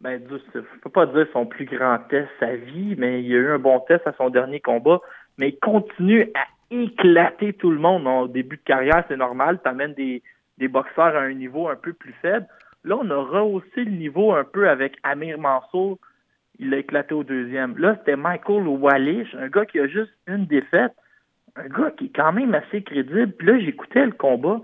ben, 0.00 0.20
je 0.28 0.60
peux 0.82 0.90
pas 0.90 1.06
dire 1.06 1.26
son 1.32 1.46
plus 1.46 1.66
grand 1.66 1.98
test 2.08 2.28
sa 2.40 2.54
vie, 2.56 2.94
mais 2.98 3.22
il 3.22 3.32
a 3.32 3.36
eu 3.36 3.50
un 3.52 3.58
bon 3.58 3.78
test 3.80 4.06
à 4.06 4.12
son 4.18 4.28
dernier 4.28 4.60
combat, 4.60 4.98
mais 5.38 5.50
il 5.50 5.58
continue 5.60 6.30
à 6.34 6.40
éclater 6.70 7.52
tout 7.54 7.70
le 7.70 7.78
monde. 7.78 8.06
Au 8.06 8.28
début 8.28 8.56
de 8.56 8.62
carrière, 8.62 9.04
c'est 9.08 9.16
normal, 9.16 9.60
tu 9.62 9.68
amènes 9.68 9.94
des, 9.94 10.22
des 10.58 10.68
boxeurs 10.68 11.16
à 11.16 11.20
un 11.20 11.32
niveau 11.32 11.68
un 11.68 11.76
peu 11.76 11.92
plus 11.92 12.14
faible. 12.22 12.46
Là, 12.84 12.96
on 13.00 13.10
a 13.10 13.16
rehaussé 13.16 13.84
le 13.84 13.90
niveau 13.90 14.32
un 14.32 14.44
peu 14.44 14.68
avec 14.68 14.96
Amir 15.02 15.38
Mansour. 15.38 15.98
Il 16.58 16.72
a 16.74 16.78
éclaté 16.78 17.14
au 17.14 17.24
deuxième. 17.24 17.76
Là, 17.78 17.96
c'était 17.98 18.16
Michael 18.16 18.66
Wallish, 18.66 19.34
un 19.34 19.48
gars 19.48 19.66
qui 19.66 19.78
a 19.80 19.86
juste 19.86 20.12
une 20.26 20.46
défaite. 20.46 20.92
Un 21.56 21.68
gars 21.68 21.90
qui 21.90 22.06
est 22.06 22.14
quand 22.14 22.32
même 22.32 22.54
assez 22.54 22.82
crédible. 22.82 23.32
Puis 23.32 23.46
là, 23.46 23.58
j'écoutais 23.58 24.06
le 24.06 24.12
combat. 24.12 24.60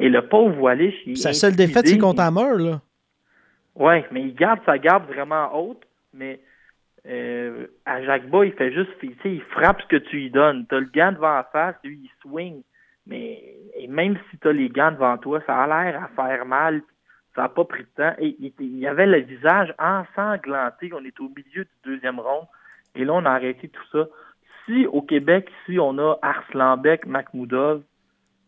Et 0.00 0.08
le 0.08 0.26
pauvre 0.26 0.60
Wallish, 0.60 0.94
il 1.06 1.12
est 1.12 1.16
Sa 1.16 1.32
seule 1.32 1.54
défaite, 1.54 1.86
c'est 1.86 1.98
contre 1.98 2.22
Hammer, 2.22 2.58
là. 2.58 2.80
Oui, 3.76 4.02
mais 4.10 4.22
il 4.22 4.34
garde 4.34 4.60
sa 4.66 4.78
garde 4.78 5.06
vraiment 5.06 5.50
haute, 5.56 5.82
mais 6.12 6.40
euh, 7.06 7.66
à 7.84 8.02
Jacques 8.02 8.28
Bas, 8.28 8.44
il 8.44 8.52
fait 8.52 8.72
juste, 8.72 8.90
il 9.02 9.42
frappe 9.42 9.82
ce 9.82 9.86
que 9.88 9.96
tu 9.96 10.16
lui 10.16 10.30
donnes. 10.30 10.66
Tu 10.68 10.74
as 10.74 10.80
le 10.80 10.90
gant 10.94 11.12
devant 11.12 11.34
la 11.34 11.44
face, 11.44 11.76
lui, 11.84 12.00
il 12.02 12.10
swing. 12.22 12.62
Mais 13.06 13.42
et 13.76 13.86
même 13.86 14.16
si 14.30 14.38
tu 14.38 14.48
as 14.48 14.52
les 14.52 14.68
gants 14.68 14.92
devant 14.92 15.18
toi, 15.18 15.40
ça 15.46 15.62
a 15.62 15.66
l'air 15.66 16.02
à 16.02 16.08
faire 16.08 16.46
mal. 16.46 16.82
Ça 17.34 17.42
n'a 17.42 17.48
pas 17.48 17.64
pris 17.64 17.82
de 17.82 17.88
temps. 17.96 18.14
Et 18.18 18.36
il, 18.58 18.86
avait 18.86 19.06
le 19.06 19.18
visage 19.18 19.74
ensanglanté. 19.78 20.90
On 20.94 21.04
est 21.04 21.18
au 21.20 21.28
milieu 21.28 21.64
du 21.64 21.70
deuxième 21.84 22.20
round. 22.20 22.46
Et 22.94 23.04
là, 23.04 23.12
on 23.12 23.24
a 23.26 23.30
arrêté 23.30 23.68
tout 23.68 23.84
ça. 23.92 24.06
Si 24.64 24.86
au 24.86 25.02
Québec, 25.02 25.50
si 25.66 25.78
on 25.78 25.98
a 25.98 26.16
Arslanbek, 26.22 27.06
Makhmoudov, 27.06 27.82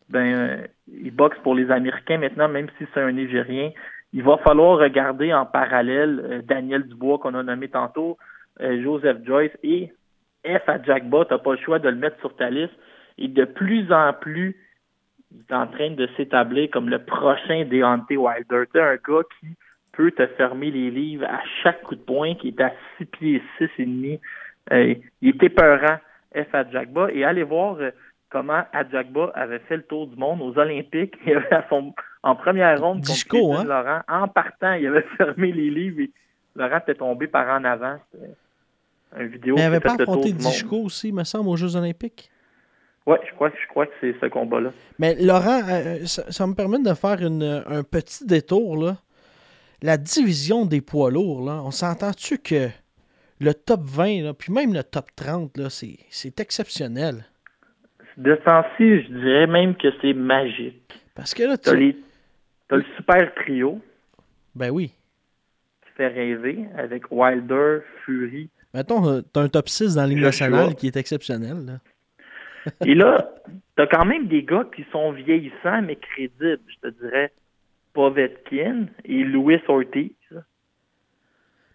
ben, 0.09 0.35
euh, 0.35 0.67
il 0.87 1.11
boxe 1.11 1.37
pour 1.43 1.55
les 1.55 1.71
Américains 1.71 2.19
maintenant, 2.19 2.49
même 2.49 2.69
si 2.79 2.87
c'est 2.95 3.01
un 3.01 3.11
Nigérien. 3.11 3.73
il 4.13 4.23
va 4.23 4.39
falloir 4.39 4.79
regarder 4.79 5.35
en 5.35 5.45
parallèle 5.45 6.21
euh, 6.25 6.43
Daniel 6.43 6.85
Dubois 6.87 7.19
qu'on 7.19 7.35
a 7.35 7.43
nommé 7.43 7.69
tantôt, 7.69 8.17
Joseph 8.61 9.19
Joyce 9.25 9.53
et 9.63 9.93
F 10.45 10.69
à 10.69 10.83
Jackba. 10.83 11.25
Tu 11.25 11.33
n'as 11.33 11.39
pas 11.39 11.53
le 11.53 11.59
choix 11.59 11.79
de 11.79 11.89
le 11.89 11.97
mettre 11.97 12.19
sur 12.21 12.35
ta 12.37 12.51
liste. 12.51 12.75
Et 13.19 13.29
de 13.29 13.45
plus 13.45 13.91
en 13.93 14.13
plus, 14.13 14.57
il 15.33 15.41
est 15.49 15.55
en 15.55 15.67
train 15.67 15.91
de 15.91 16.09
s'établir 16.17 16.71
comme 16.71 16.89
le 16.89 16.99
prochain 17.05 17.65
Deontay 17.65 18.17
Wilder. 18.17 18.65
Tu 18.73 18.81
un 18.81 18.97
gars 18.97 19.23
qui 19.41 19.49
peut 19.93 20.11
te 20.11 20.27
fermer 20.27 20.71
les 20.71 20.91
livres 20.91 21.27
à 21.27 21.41
chaque 21.63 21.83
coup 21.83 21.95
de 21.95 22.01
poing, 22.01 22.35
qui 22.35 22.49
est 22.49 22.61
à 22.61 22.73
6 22.99 23.07
pieds 23.07 23.43
6 23.59 23.69
et 23.79 23.85
demi. 23.87 24.21
Euh, 24.73 24.95
il 25.23 25.29
est 25.29 25.43
épeurant, 25.43 25.99
F 26.35 26.55
à 26.55 26.71
Jackba. 26.71 27.09
Et 27.13 27.25
allez 27.25 27.43
voir 27.43 27.79
comment 28.31 28.65
Adjagba 28.73 29.31
avait 29.35 29.61
fait 29.61 29.77
le 29.77 29.83
tour 29.85 30.07
du 30.07 30.17
monde 30.17 30.43
aux 30.43 30.59
Olympiques. 30.59 31.15
Il 31.27 31.37
avait 31.37 31.65
son, 31.69 31.95
en 32.23 32.35
première 32.35 32.81
ronde 32.81 33.01
Disco, 33.01 33.55
hein? 33.55 33.65
Laurent. 33.65 34.01
En 34.09 34.29
partant, 34.29 34.73
il 34.73 34.87
avait 34.89 35.03
fermé 35.17 35.53
les 35.53 35.71
livres 35.71 36.01
et 36.01 36.11
Laurent 36.55 36.79
était 36.79 36.95
tombé 36.95 37.27
par 37.27 37.49
en 37.49 37.65
avant. 37.65 37.97
C'était 38.13 38.33
une 39.19 39.27
vidéo 39.29 39.55
Mais 39.55 39.63
il 39.63 39.65
n'avait 39.65 39.81
qui 39.81 39.87
a 39.89 39.97
pas 39.97 40.03
affronté. 40.03 40.33
Disco 40.33 40.77
aussi, 40.83 41.13
me 41.13 41.25
semble, 41.25 41.49
aux 41.49 41.57
Jeux 41.57 41.77
Olympiques? 41.77 42.31
Ouais, 43.07 43.19
je 43.29 43.33
crois, 43.35 43.51
je 43.51 43.69
crois 43.69 43.87
que 43.87 43.93
c'est 44.01 44.15
ce 44.21 44.27
combat-là. 44.27 44.73
Mais 44.99 45.15
Laurent, 45.23 45.61
euh, 45.69 46.05
ça, 46.07 46.31
ça 46.31 46.47
me 46.47 46.55
permet 46.55 46.81
de 46.81 46.93
faire 46.95 47.23
une- 47.25 47.63
un 47.67 47.83
petit 47.85 48.27
détour. 48.27 48.77
Là. 48.77 48.97
La 49.83 49.97
division 49.97 50.67
des 50.67 50.81
poids 50.81 51.11
lourds, 51.11 51.45
là, 51.47 51.63
on 51.65 51.71
s'entend-tu 51.71 52.39
que 52.39 52.69
le 53.41 53.55
top 53.55 53.83
20, 53.85 54.23
là, 54.23 54.35
puis 54.35 54.53
même 54.53 54.75
le 54.75 54.83
top 54.83 55.07
30, 55.15 55.57
là, 55.57 55.71
c'est, 55.71 55.99
c'est 56.11 56.41
exceptionnel? 56.41 57.25
De 58.17 58.35
ce 58.35 58.43
temps-ci, 58.45 59.03
je 59.03 59.09
dirais 59.13 59.47
même 59.47 59.77
que 59.77 59.89
c'est 60.01 60.15
magique. 60.15 60.93
Parce 61.15 61.33
que 61.35 61.43
là, 61.45 61.57
tu... 61.59 61.65
T'as, 61.71 61.75
les, 61.75 61.97
t'as 62.69 62.77
le 62.77 62.85
super 62.97 63.33
trio 63.37 63.79
Ben 64.55 64.71
oui. 64.71 64.91
qui 65.83 65.93
fait 65.97 66.09
rêver 66.09 66.65
avec 66.77 67.05
Wilder, 67.11 67.81
Fury. 68.05 68.49
Mettons, 68.75 69.07
euh, 69.09 69.21
t'as 69.33 69.43
un 69.43 69.49
top 69.49 69.69
6 69.69 69.95
dans 69.95 70.03
la 70.03 70.09
Ligue 70.09 70.21
nationale 70.21 70.75
qui 70.75 70.87
est 70.87 70.97
exceptionnel. 70.97 71.65
Là. 71.67 72.73
Et 72.85 72.95
là, 72.95 73.31
t'as 73.77 73.87
quand 73.87 74.05
même 74.05 74.27
des 74.29 74.43
gars 74.43 74.67
qui 74.75 74.85
sont 74.93 75.13
vieillissants 75.13 75.83
mais 75.83 75.97
crédibles. 75.97 76.61
Je 76.67 76.89
te 76.89 76.95
dirais 77.03 77.33
Povetkin 77.93 78.87
et 79.05 79.25
Louis 79.25 79.61
Ortiz. 79.69 80.11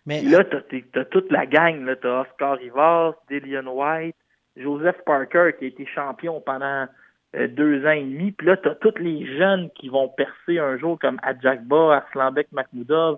Mais 0.05 0.21
là, 0.23 0.43
t'as, 0.43 0.61
t'es- 0.61 0.85
t'as 0.91 1.05
toute 1.05 1.31
la 1.31 1.45
gang. 1.45 1.83
Là. 1.85 1.95
T'as 1.95 2.21
Oscar 2.21 2.57
Rivas, 2.57 3.13
Dillian 3.29 3.67
White, 3.67 4.15
Joseph 4.57 4.97
Parker 5.05 5.51
qui 5.57 5.65
a 5.65 5.67
été 5.69 5.85
champion 5.85 6.41
pendant 6.41 6.87
euh, 7.35 7.47
deux 7.47 7.85
ans 7.85 7.91
et 7.91 8.03
demi. 8.03 8.31
Puis 8.31 8.47
là, 8.47 8.57
t'as 8.57 8.75
tous 8.75 8.97
les 8.99 9.25
jeunes 9.37 9.69
qui 9.71 9.89
vont 9.89 10.09
percer 10.09 10.59
un 10.59 10.77
jour 10.77 10.99
comme 10.99 11.19
Adjakba, 11.23 11.95
Arslanbek 11.97 12.51
Makhmoudov, 12.51 13.17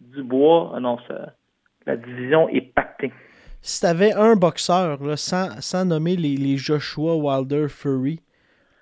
Dubois. 0.00 0.72
Ah 0.74 0.80
non, 0.80 0.98
ça, 1.08 1.32
la 1.88 1.96
division 1.96 2.48
est 2.50 2.60
pactée. 2.74 3.12
si 3.62 3.80
t'avais 3.80 4.12
un 4.12 4.36
boxeur, 4.36 5.02
là, 5.02 5.16
sans, 5.16 5.60
sans 5.60 5.84
nommer 5.84 6.16
les, 6.16 6.36
les 6.36 6.56
Joshua, 6.56 7.16
Wilder, 7.16 7.68
Fury, 7.68 8.20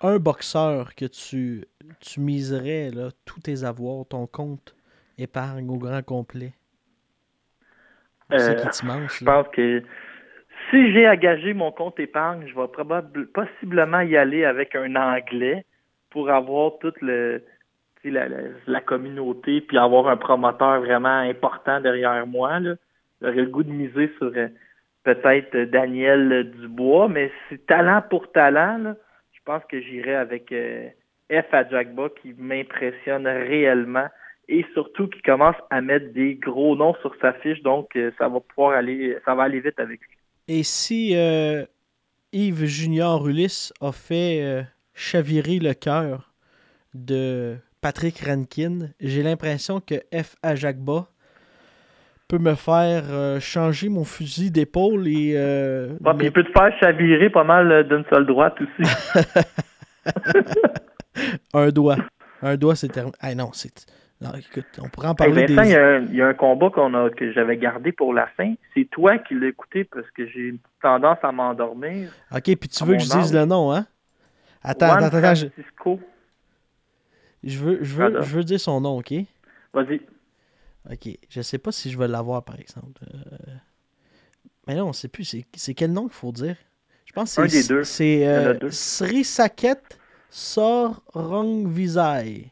un 0.01 0.19
boxeur 0.19 0.93
que 0.95 1.05
tu, 1.05 1.65
tu 1.99 2.19
miserais 2.19 2.91
là, 2.91 3.09
tous 3.25 3.39
tes 3.41 3.63
avoirs, 3.63 4.05
ton 4.07 4.27
compte 4.27 4.75
épargne 5.17 5.69
au 5.69 5.77
grand 5.77 6.03
complet? 6.03 6.53
C'est 8.35 8.55
Euh, 8.55 8.55
qui 8.55 8.69
te 8.69 8.85
manche, 8.85 9.21
Je 9.21 9.25
là. 9.25 9.31
pense 9.43 9.47
que 9.53 9.83
si 10.69 10.91
j'ai 10.93 11.07
engagé 11.07 11.53
mon 11.53 11.71
compte 11.71 11.99
épargne, 11.99 12.45
je 12.47 12.55
vais 12.55 12.67
probable, 12.67 13.27
possiblement 13.27 14.01
y 14.01 14.17
aller 14.17 14.45
avec 14.45 14.75
un 14.75 14.95
Anglais 14.95 15.65
pour 16.09 16.29
avoir 16.29 16.77
toute 16.79 17.01
le, 17.01 17.43
tu 18.01 18.11
la, 18.11 18.27
la, 18.27 18.37
la 18.67 18.81
communauté, 18.81 19.61
puis 19.61 19.77
avoir 19.77 20.07
un 20.09 20.17
promoteur 20.17 20.81
vraiment 20.81 21.19
important 21.19 21.79
derrière 21.81 22.27
moi. 22.27 22.59
là. 22.59 22.75
J'aurais 23.21 23.35
le 23.35 23.45
goût 23.47 23.63
de 23.63 23.71
miser 23.71 24.11
sur 24.17 24.31
euh, 24.35 24.47
peut-être 25.03 25.55
euh, 25.55 25.65
Daniel 25.65 26.51
Dubois, 26.51 27.07
mais 27.09 27.31
c'est 27.49 27.65
talent 27.65 28.01
pour 28.09 28.31
talent. 28.31 28.77
là, 28.77 28.95
je 29.31 29.39
pense 29.45 29.63
que 29.69 29.81
j'irai 29.81 30.15
avec 30.15 30.51
euh, 30.51 30.89
F 31.31 31.53
à 31.53 31.67
Jackba 31.67 32.09
qui 32.21 32.33
m'impressionne 32.37 33.27
réellement 33.27 34.07
et 34.49 34.65
surtout 34.73 35.07
qui 35.07 35.21
commence 35.21 35.55
à 35.69 35.81
mettre 35.81 36.13
des 36.13 36.35
gros 36.35 36.75
noms 36.75 36.95
sur 37.01 37.13
sa 37.21 37.33
fiche, 37.33 37.61
donc 37.63 37.95
euh, 37.95 38.11
ça 38.17 38.29
va 38.29 38.39
pouvoir 38.39 38.77
aller, 38.77 39.17
ça 39.25 39.35
va 39.35 39.43
aller 39.43 39.59
vite 39.59 39.79
avec 39.79 39.99
lui. 40.01 40.17
Et 40.47 40.63
si 40.63 41.15
euh, 41.15 41.65
Yves 42.31 42.65
Junior 42.65 43.27
Ulysse 43.27 43.73
a 43.81 43.91
fait 43.91 44.41
euh, 44.41 44.61
chavirer 44.93 45.59
le 45.59 45.73
cœur 45.73 46.33
de 46.93 47.57
Patrick 47.81 48.19
Rankin, 48.19 48.89
j'ai 49.01 49.23
l'impression 49.23 49.81
que 49.81 49.95
F. 50.13 50.35
Ajagba 50.41 51.09
peut 52.27 52.37
me 52.39 52.55
faire 52.55 53.03
euh, 53.09 53.39
changer 53.39 53.89
mon 53.89 54.03
fusil 54.03 54.51
d'épaule 54.51 55.07
et 55.07 55.33
euh, 55.35 55.93
il 56.21 56.31
peut 56.31 56.43
te 56.43 56.51
faire 56.51 56.77
chavirer 56.79 57.29
pas 57.29 57.43
mal 57.43 57.71
euh, 57.71 57.83
d'une 57.83 58.03
seule 58.09 58.25
droite 58.25 58.55
aussi. 58.61 58.91
un 61.53 61.69
doigt. 61.69 61.97
Un 62.41 62.57
doigt, 62.57 62.75
c'est 62.75 62.89
terminé. 62.89 63.15
Ah 63.21 63.33
non, 63.33 63.51
c'est. 63.53 63.85
Non, 64.19 64.31
écoute, 64.33 64.65
on 64.83 64.89
pourrait 64.89 65.07
en 65.07 65.11
Hey, 65.11 65.15
parler 65.15 65.45
Vincent, 65.45 65.63
il 65.63 65.69
y, 65.69 65.73
des. 65.73 65.75
a 65.77 65.85
un, 65.87 65.99
il 66.01 66.15
y 66.15 66.21
a 66.21 66.27
un 66.27 66.33
combat 66.33 66.69
qu'on 66.71 66.93
a 66.95 67.09
que 67.11 67.31
j'avais 67.33 67.57
gardé 67.57 67.91
pour 67.91 68.13
la 68.13 68.27
fin. 68.35 68.55
C'est 68.73 68.89
toi 68.89 69.17
qui 69.19 69.35
l'as 69.35 69.47
écouté 69.47 69.83
parce 69.83 70.09
que 70.11 70.27
j'ai 70.27 70.49
une 70.49 70.59
tendance 70.81 71.19
à 71.21 71.31
m'endormir. 71.31 72.09
Ok, 72.31 72.43
puis 72.43 72.69
tu 72.69 72.83
veux 72.83 72.95
que 72.95 73.03
je 73.03 73.09
dise 73.09 73.33
le 73.33 73.45
nom, 73.45 73.71
hein? 73.71 73.85
Attends, 74.63 74.87
Juan 74.87 75.03
attends, 75.03 75.17
attends. 75.17 75.35
Je, 75.35 75.47
Francisco. 75.47 75.99
je 77.43 77.59
veux, 77.59 77.79
je, 77.83 77.95
veux, 77.95 78.21
je 78.21 78.35
veux 78.35 78.43
dire 78.43 78.59
son 78.59 78.81
nom, 78.81 78.97
ok? 78.97 79.13
Vas-y. 79.73 80.01
Ok, 80.91 81.09
je 81.29 81.41
sais 81.41 81.57
pas 81.57 81.71
si 81.71 81.91
je 81.91 81.97
vais 81.97 82.07
l'avoir, 82.07 82.43
par 82.43 82.59
exemple. 82.59 83.01
Euh, 83.13 83.37
Mais 84.67 84.75
non, 84.75 84.89
on 84.89 84.93
sait 84.93 85.07
plus. 85.07 85.35
C'est 85.55 85.73
quel 85.73 85.91
nom 85.91 86.03
qu'il 86.03 86.13
faut 86.13 86.31
dire? 86.31 86.55
Je 87.05 87.13
pense 87.13 87.35
que 87.35 87.41
Un 87.41 87.47
c'est 87.49 87.61
des 87.61 87.67
deux. 87.67 87.83
c'est 87.83 88.27
euh. 88.27 88.69
Sri 88.71 89.23
Saket 89.23 89.81
Sorongvisai. 90.29 92.51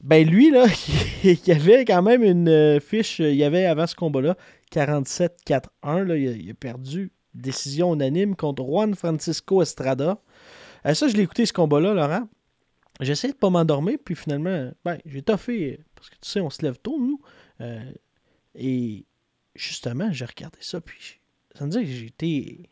Ben 0.00 0.26
lui, 0.28 0.50
là, 0.50 0.66
il 1.24 1.38
y 1.46 1.52
avait 1.52 1.84
quand 1.84 2.02
même 2.02 2.22
une 2.22 2.48
euh, 2.48 2.78
fiche, 2.80 3.20
il 3.20 3.34
y 3.36 3.44
avait 3.44 3.64
avant 3.64 3.86
ce 3.86 3.94
combat-là, 3.94 4.36
47-4-1, 4.70 5.62
là, 5.82 6.16
il, 6.16 6.28
a, 6.28 6.32
il 6.32 6.50
a 6.50 6.54
perdu 6.54 7.10
décision 7.32 7.94
unanime 7.94 8.36
contre 8.36 8.62
Juan 8.64 8.94
Francisco 8.94 9.62
Estrada. 9.62 10.18
Euh, 10.86 10.92
ça, 10.94 11.08
je 11.08 11.16
l'ai 11.16 11.22
écouté 11.22 11.46
ce 11.46 11.54
combat-là, 11.54 11.94
Laurent. 11.94 12.28
J'essaie 13.00 13.28
de 13.28 13.34
pas 13.34 13.50
m'endormir, 13.50 13.98
puis 14.04 14.14
finalement, 14.14 14.70
ben, 14.84 14.98
j'ai 15.04 15.22
toffé, 15.22 15.80
parce 15.96 16.10
que 16.10 16.14
tu 16.14 16.28
sais, 16.28 16.40
on 16.40 16.50
se 16.50 16.62
lève 16.62 16.78
tôt, 16.78 16.98
nous. 16.98 17.20
Euh, 17.60 17.80
et 18.54 19.04
justement, 19.54 20.12
j'ai 20.12 20.24
regardé 20.24 20.58
ça, 20.60 20.80
puis 20.80 21.20
ça 21.54 21.66
me 21.66 21.70
dit 21.70 21.80
que 21.80 21.86
j'ai 21.86 22.06
été 22.06 22.70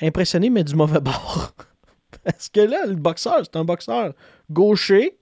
impressionné, 0.00 0.50
mais 0.50 0.64
du 0.64 0.74
mauvais 0.74 1.00
bord. 1.00 1.54
Parce 2.24 2.48
que 2.48 2.60
là, 2.60 2.86
le 2.86 2.94
boxeur, 2.94 3.40
c'est 3.44 3.56
un 3.56 3.64
boxeur 3.64 4.12
gaucher. 4.50 5.18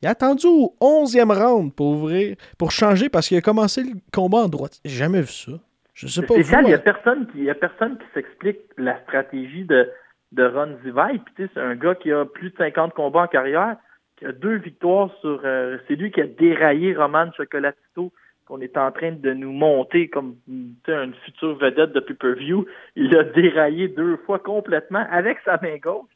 Il 0.00 0.08
a 0.08 0.10
attendu 0.10 0.46
au 0.46 0.76
11e 0.80 1.32
round 1.32 1.74
pour 1.74 1.88
ouvrir, 1.88 2.36
pour 2.58 2.72
changer, 2.72 3.08
parce 3.08 3.28
qu'il 3.28 3.36
a 3.36 3.40
commencé 3.40 3.84
le 3.84 3.92
combat 4.12 4.38
en 4.38 4.48
droite. 4.48 4.80
J'ai 4.84 4.96
jamais 4.96 5.20
vu 5.20 5.32
ça. 5.32 5.52
Je 5.94 6.08
sais 6.08 6.22
pas 6.22 6.34
il 6.34 6.44
n'y 6.44 6.72
a 6.72 6.76
hein. 6.76 6.78
personne 6.78 7.26
qui, 7.28 7.44
y 7.44 7.50
a 7.50 7.54
personne 7.54 7.98
qui 7.98 8.04
s'explique 8.14 8.58
la 8.78 9.00
stratégie 9.02 9.64
de, 9.64 9.88
de 10.32 10.44
Ron 10.44 10.76
Zivay. 10.82 11.18
Puis, 11.24 11.34
tu 11.36 11.42
sais, 11.44 11.50
c'est 11.54 11.60
un 11.60 11.74
gars 11.76 11.94
qui 11.94 12.10
a 12.10 12.24
plus 12.24 12.50
de 12.50 12.56
50 12.56 12.94
combats 12.94 13.22
en 13.22 13.26
carrière, 13.26 13.76
qui 14.16 14.26
a 14.26 14.32
deux 14.32 14.56
victoires 14.56 15.10
sur. 15.20 15.40
euh, 15.44 15.78
c'est 15.86 15.94
lui 15.94 16.10
qui 16.10 16.20
a 16.20 16.26
déraillé 16.26 16.94
Roman 16.94 17.30
Chocolatito, 17.36 18.12
qu'on 18.46 18.60
est 18.60 18.76
en 18.76 18.90
train 18.90 19.12
de 19.12 19.32
nous 19.32 19.52
monter 19.52 20.08
comme 20.08 20.36
tu 20.46 20.74
sais, 20.86 20.92
une 20.92 21.14
future 21.24 21.54
vedette 21.56 21.92
de 21.92 22.00
pay-per-view. 22.00 22.66
Il 22.96 23.16
a 23.16 23.24
déraillé 23.24 23.88
deux 23.88 24.16
fois 24.18 24.38
complètement 24.38 25.06
avec 25.10 25.38
sa 25.44 25.60
main 25.62 25.76
gauche. 25.76 26.10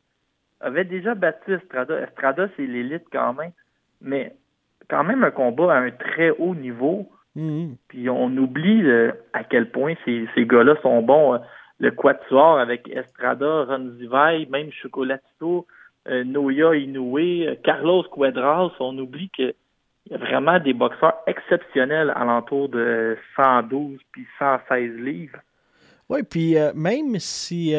Avait 0.61 0.85
déjà 0.85 1.15
battu 1.15 1.55
Estrada. 1.55 2.01
Estrada, 2.01 2.49
c'est 2.57 2.67
l'élite 2.67 3.05
quand 3.13 3.35
même. 3.35 3.53
Mais 4.01 4.35
quand 4.89 5.05
même 5.05 5.23
un 5.23 5.31
combat 5.31 5.75
à 5.75 5.79
un 5.79 5.91
très 5.91 6.31
haut 6.31 6.55
niveau. 6.55 7.09
Mhm. 7.35 7.77
Puis 7.89 8.09
on 8.09 8.35
oublie 8.37 8.83
euh, 8.85 9.13
à 9.33 9.45
quel 9.45 9.71
point 9.71 9.95
ces, 10.05 10.27
ces 10.35 10.47
gars-là 10.47 10.77
sont 10.83 11.03
bons. 11.03 11.39
Le 11.79 11.91
Quatuor 11.91 12.59
avec 12.59 12.89
Estrada, 12.89 13.65
Ron 13.65 13.93
Zivay, 13.99 14.47
même 14.47 14.71
Chocolatito, 14.73 15.67
euh, 16.09 16.25
Noya 16.25 16.75
Inoue, 16.77 17.19
euh, 17.19 17.55
Carlos 17.63 18.05
Cuadras. 18.05 18.73
On 18.81 18.97
oublie 18.99 19.29
qu'il 19.31 19.55
y 20.11 20.15
a 20.15 20.19
vraiment 20.19 20.59
des 20.59 20.73
boxeurs 20.73 21.17
exceptionnels 21.27 22.13
alentour 22.15 22.69
de 22.69 23.17
112 23.37 23.99
puis 24.13 24.27
116 24.39 24.97
livres. 24.97 25.39
Oui, 26.09 26.23
puis 26.23 26.57
euh, 26.57 26.73
même 26.75 27.19
si. 27.19 27.75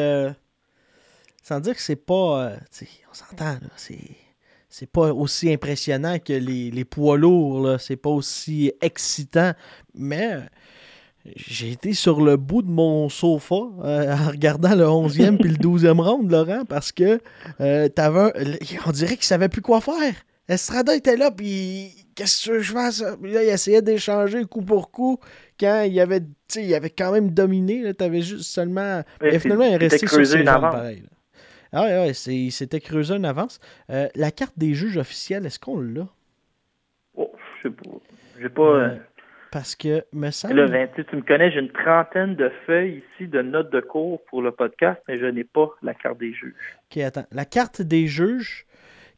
sans 1.42 1.60
dire 1.60 1.74
que 1.74 1.80
c'est 1.80 2.04
pas. 2.04 2.52
on 3.10 3.14
s'entend. 3.14 3.58
C'est. 3.76 4.16
C'est 4.70 4.92
pas 4.92 5.14
aussi 5.14 5.50
impressionnant 5.50 6.18
que 6.18 6.34
les, 6.34 6.70
les 6.70 6.84
poids 6.84 7.16
lourds. 7.16 7.80
C'est 7.80 7.96
pas 7.96 8.10
aussi 8.10 8.70
excitant. 8.82 9.52
Mais 9.94 10.40
j'ai 11.36 11.70
été 11.72 11.92
sur 11.92 12.20
le 12.20 12.36
bout 12.36 12.62
de 12.62 12.70
mon 12.70 13.08
sofa 13.08 13.54
euh, 13.82 14.14
en 14.14 14.28
regardant 14.30 14.74
le 14.74 14.84
11e 14.84 15.38
puis 15.38 15.50
le 15.50 15.56
12e 15.56 16.00
round, 16.00 16.30
Laurent, 16.30 16.64
parce 16.64 16.92
que 16.92 17.20
euh, 17.60 17.88
t'avais 17.88 18.20
un- 18.20 18.32
on 18.86 18.90
dirait 18.92 19.14
qu'il 19.16 19.24
savait 19.24 19.48
plus 19.48 19.62
quoi 19.62 19.80
faire. 19.80 20.14
Estrada 20.48 20.96
était 20.96 21.16
là, 21.16 21.30
puis 21.30 21.90
qu'est-ce 22.14 22.48
que 22.48 22.58
je? 22.60 22.72
Puis 23.20 23.32
là, 23.32 23.42
il 23.44 23.48
essayait 23.50 23.82
d'échanger 23.82 24.44
coup 24.46 24.62
pour 24.62 24.90
coup 24.90 25.18
quand 25.60 25.82
il 25.82 26.00
avait, 26.00 26.22
il 26.56 26.74
avait 26.74 26.88
quand 26.90 27.12
même 27.12 27.30
dominé. 27.30 27.82
Là, 27.82 27.92
t'avais 27.92 28.22
juste 28.22 28.44
seulement. 28.44 29.02
Mais 29.20 29.38
finalement, 29.38 29.64
il 29.64 29.68
est 29.70 29.72
c'était 29.74 29.88
resté 29.88 30.06
sur 30.06 30.16
creusé 30.16 30.32
ses 30.36 30.40
une 30.40 30.48
avance. 30.48 30.74
pareil. 30.74 31.02
Ah 31.70 31.82
ouais, 31.84 31.98
ouais, 31.98 32.12
il 32.34 32.50
s'était 32.50 32.80
creusé 32.80 33.14
une 33.14 33.26
avance. 33.26 33.60
Euh, 33.90 34.08
la 34.14 34.30
carte 34.30 34.54
des 34.56 34.72
juges 34.72 34.96
officiels, 34.96 35.44
est-ce 35.44 35.58
qu'on 35.58 35.80
l'a? 35.80 36.08
Oh, 37.14 37.30
je 37.62 37.68
sais 37.68 37.74
pas. 37.74 37.90
J'ai 38.40 38.48
pas. 38.48 38.90
Parce 39.50 39.74
que, 39.74 40.04
me 40.12 40.30
semble... 40.30 40.54
Là, 40.54 40.66
Vinci, 40.66 41.04
tu 41.08 41.16
me 41.16 41.22
connais, 41.22 41.50
j'ai 41.50 41.60
une 41.60 41.72
trentaine 41.72 42.34
de 42.34 42.50
feuilles 42.66 43.02
ici 43.14 43.28
de 43.28 43.40
notes 43.40 43.70
de 43.70 43.80
cours 43.80 44.22
pour 44.26 44.42
le 44.42 44.52
podcast, 44.52 45.00
mais 45.08 45.18
je 45.18 45.26
n'ai 45.26 45.44
pas 45.44 45.70
la 45.82 45.94
carte 45.94 46.18
des 46.18 46.32
juges. 46.32 46.54
Ok, 46.90 46.98
attends. 46.98 47.24
La 47.32 47.44
carte 47.44 47.80
des 47.80 48.06
juges, 48.06 48.66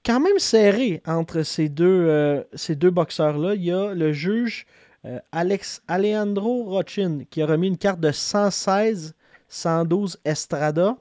quand 0.05 0.21
même 0.21 0.39
serrée 0.39 1.03
entre 1.07 1.43
ces 1.43 1.69
deux, 1.69 2.07
euh, 2.09 2.43
ces 2.55 2.77
deux 2.77 2.91
boxeurs-là. 2.91 3.55
Il 3.55 3.65
y 3.65 3.73
a 3.73 3.93
le 3.95 4.13
juge 4.13 4.67
euh, 5.05 5.19
Alex 5.33 5.83
Alejandro 5.89 6.65
Rochin 6.65 7.25
qui 7.31 7.43
a 7.43 7.47
remis 7.47 7.69
une 7.69 7.79
carte 7.79 8.01
de 8.01 8.13
116, 8.13 9.15
112 9.49 10.21
Estrada. 10.25 10.97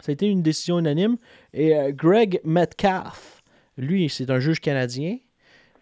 Ça 0.00 0.10
a 0.10 0.12
été 0.12 0.26
une 0.26 0.42
décision 0.42 0.78
unanime. 0.78 1.16
Et 1.52 1.76
euh, 1.76 1.90
Greg 1.92 2.40
Metcalf, 2.44 3.42
lui, 3.76 4.08
c'est 4.08 4.30
un 4.30 4.38
juge 4.38 4.60
canadien 4.60 5.18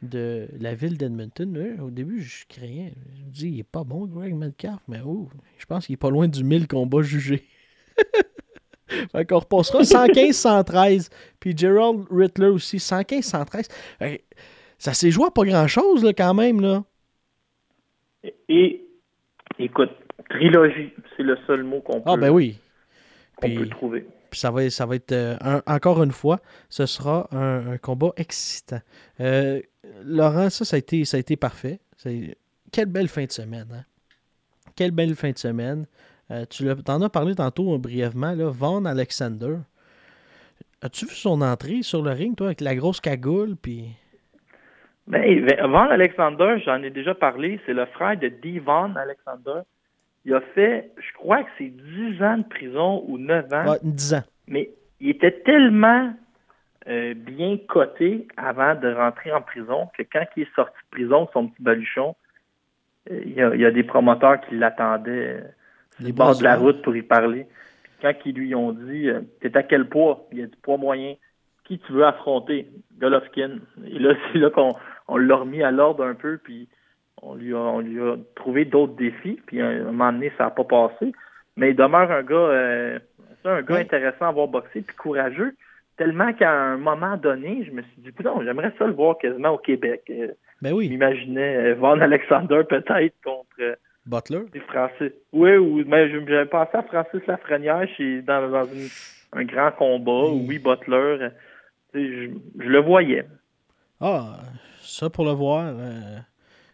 de 0.05 0.49
la 0.59 0.75
ville 0.75 0.97
d'Edmonton. 0.99 1.77
Au 1.83 1.91
début, 1.91 2.23
je 2.23 2.45
craignais. 2.49 2.95
Je 3.19 3.23
me 3.25 3.31
dis, 3.31 3.49
il 3.49 3.59
est 3.61 3.63
pas 3.63 3.85
bon, 3.85 4.07
Greg 4.07 4.35
Metcalf, 4.35 4.81
mais 4.89 5.01
oh, 5.05 5.29
je 5.59 5.67
pense 5.67 5.87
qu'il 5.87 5.95
est 5.95 5.99
pas 5.99 6.11
loin 6.11 6.29
du 6.29 6.45
1000 6.45 6.67
combats 6.69 7.03
jugés. 7.03 7.45
Fait 9.13 9.25
qu'on 9.25 9.39
repassera 9.41 9.83
115-113. 9.83 11.11
Puis 11.41 11.57
Gerald 11.57 12.05
Rittler 12.11 12.47
aussi, 12.49 12.77
115-113. 12.77 13.69
Hey, 14.01 14.21
Ça 14.79 14.93
s'est 14.95 15.11
joué 15.11 15.27
à 15.27 15.31
pas 15.31 15.45
grand-chose, 15.45 16.07
quand 16.17 16.35
même, 16.35 16.61
là. 16.61 16.85
Et, 18.49 18.85
écoute, 19.59 19.91
trilogie, 20.31 20.93
c'est 21.17 21.23
le 21.23 21.37
seul 21.47 21.63
mot 21.65 21.81
qu'on 21.81 22.01
peut, 22.01 22.11
Ah, 22.11 22.17
ben 22.17 22.31
oui. 22.31 22.59
qu'on 23.37 23.49
Puis, 23.49 23.57
peut 23.59 23.69
trouver. 23.69 24.07
puis 24.31 24.41
ça 24.41 24.51
va, 24.51 24.69
ça 24.71 24.87
va 24.87 24.97
être, 24.97 25.13
euh, 25.13 25.37
un- 25.41 25.63
encore 25.67 26.03
une 26.03 26.11
fois, 26.13 26.41
ce 26.69 26.87
sera 26.87 27.29
un, 27.33 27.73
un 27.73 27.79
combat 27.79 28.13
excitant. 28.17 28.81
Euh, 29.21 29.61
Laurent, 30.05 30.51
ça, 30.51 30.65
ça 30.65 30.77
a 30.77 30.79
été, 30.79 31.05
ça 31.05 31.17
a 31.17 31.21
été 31.21 31.37
parfait. 31.37 31.81
Quelle 32.73 32.87
belle 32.87 33.09
fin 33.09 33.25
de 33.25 33.33
semaine, 33.33 33.67
hein? 33.73 33.85
Quelle 34.77 34.91
belle 34.91 35.15
fin 35.15 35.31
de 35.31 35.39
semaine. 35.39 35.87
Euh, 36.31 36.45
tu 36.49 36.65
t'en 36.85 37.01
as 37.03 37.09
parlé 37.11 37.35
tantôt 37.35 37.75
euh, 37.75 37.79
brièvement, 37.79 38.33
là, 38.33 38.49
Vaughn 38.51 38.87
Alexander. 38.87 39.57
As-tu 40.83 41.07
vu 41.07 41.15
son 41.15 41.41
entrée 41.43 41.83
sur 41.83 42.03
le 42.03 42.11
ring, 42.11 42.35
toi, 42.37 42.47
avec 42.49 42.61
la 42.61 42.75
grosse 42.75 43.01
cagoule, 43.01 43.57
puis... 43.57 43.89
Ben, 45.07 45.47
Van 45.69 45.91
Alexander, 45.91 46.57
j'en 46.65 46.83
ai 46.83 46.89
déjà 46.91 47.15
parlé, 47.15 47.61
c'est 47.67 47.75
le 47.75 47.85
frère 47.87 48.19
de 48.19 48.29
Devon 48.43 48.95
Alexander. 48.97 49.61
Il 50.25 50.33
a 50.33 50.41
fait, 50.55 50.91
je 50.97 51.13
crois 51.19 51.43
que 51.43 51.51
c'est 51.59 51.69
10 51.69 52.23
ans 52.23 52.39
de 52.39 52.45
prison 52.45 53.05
ou 53.07 53.19
9 53.19 53.53
ans, 53.53 53.71
Ouais, 53.73 53.79
10 53.83 54.15
ans. 54.15 54.23
mais 54.49 54.71
il 55.01 55.11
était 55.11 55.43
tellement 55.45 56.15
euh, 56.89 57.15
bien 57.15 57.59
coté 57.69 58.27
avant 58.37 58.75
de 58.75 58.93
rentrer 58.93 59.33
en 59.33 59.41
prison 59.41 59.89
que 59.97 60.03
quand 60.03 60.25
il 60.37 60.43
est 60.43 60.55
sorti 60.55 60.77
de 60.77 60.97
prison, 60.97 61.29
son 61.33 61.49
petit 61.49 61.63
baluchon, 61.63 62.15
euh, 63.11 63.21
il 63.25 63.33
y, 63.33 63.43
a, 63.43 63.55
il 63.55 63.61
y 63.61 63.67
a 63.67 63.71
des 63.71 63.85
promoteurs 63.85 64.41
qui 64.43 64.57
l'attendaient 64.57 65.41
euh, 65.41 65.49
Les 66.01 66.11
au 66.11 66.15
bord 66.15 66.37
de 66.37 66.45
la 66.45 66.57
route 66.57 66.83
pour 66.83 66.95
y 66.97 67.03
parler. 67.03 67.47
Puis 67.83 67.93
quand 68.03 68.13
ils 68.27 68.35
lui 68.35 68.55
ont 68.55 68.73
dit 68.73 69.09
euh, 69.09 69.21
T'es 69.41 69.57
à 69.57 69.63
quel 69.63 69.89
poids? 69.89 70.27
Il 70.33 70.43
a 70.43 70.47
dit 70.47 70.59
poids 70.63 70.77
moyen. 70.77 71.15
Qui 71.65 71.79
tu 71.79 71.93
veux 71.93 72.05
affronter? 72.05 72.69
Golovkin. 72.99 73.59
Et 73.87 73.99
là, 73.99 74.15
c'est 74.33 74.39
là 74.39 74.51
qu'on 74.51 74.73
on 75.09 75.17
l'a 75.17 75.37
remis 75.37 75.63
à 75.63 75.71
l'ordre 75.71 76.05
un 76.05 76.15
peu, 76.15 76.39
puis 76.43 76.69
on 77.23 77.35
lui 77.35 77.55
a, 77.55 77.59
on 77.59 77.81
lui 77.81 78.01
a 78.01 78.17
trouvé 78.35 78.65
d'autres 78.65 78.95
défis, 78.95 79.41
puis 79.47 79.61
à 79.61 79.69
un 79.69 79.85
moment 79.85 80.13
donné, 80.13 80.33
ça 80.37 80.45
n'a 80.45 80.51
pas 80.51 80.65
passé. 80.65 81.13
Mais 81.57 81.71
il 81.71 81.77
demeure 81.77 82.11
un 82.11 82.23
gars, 82.23 82.35
euh, 82.35 82.99
c'est 83.43 83.49
un 83.49 83.63
gars 83.63 83.75
Oui. 83.75 83.81
intéressant 83.81 84.27
à 84.27 84.33
voir 84.33 84.49
boxer, 84.49 84.83
puis 84.83 84.97
courageux. 84.97 85.55
Tellement 85.97 86.33
qu'à 86.33 86.51
un 86.51 86.77
moment 86.77 87.17
donné, 87.17 87.65
je 87.65 87.71
me 87.71 87.83
suis 87.83 88.03
dit, 88.03 88.11
non, 88.25 88.43
j'aimerais 88.43 88.73
ça 88.79 88.87
le 88.87 88.93
voir 88.95 89.17
quasiment 89.19 89.51
au 89.51 89.59
Québec. 89.59 90.03
Euh, 90.11 90.29
Ben 90.61 90.73
oui, 90.73 90.89
m'imaginais 90.89 91.57
euh, 91.57 91.75
Van 91.77 92.01
Alexander 92.01 92.63
peut-être 92.69 93.15
contre 93.23 93.47
euh, 93.61 93.77
Butler. 94.07 94.41
Francis. 94.69 95.13
Oui, 95.33 95.57
ou 95.57 95.85
mais 95.87 96.11
je- 96.11 96.19
j'avais 96.27 96.47
pensé 96.47 96.71
à 96.75 96.83
Francis 96.83 97.25
Lafrenière 97.29 97.87
chez, 97.97 98.23
dans, 98.23 98.51
dans 98.51 98.65
une- 98.67 98.89
un 99.33 99.45
grand 99.45 99.71
combat, 99.73 100.31
Oui. 100.33 100.47
oui, 100.49 100.59
Butler. 100.59 101.29
Je, 101.95 102.29
je 102.59 102.69
le 102.69 102.81
voyais. 102.81 103.25
Ah, 104.01 104.39
ça 104.81 105.09
pour 105.11 105.25
le 105.25 105.31
voir, 105.31 105.65
euh, 105.79 106.19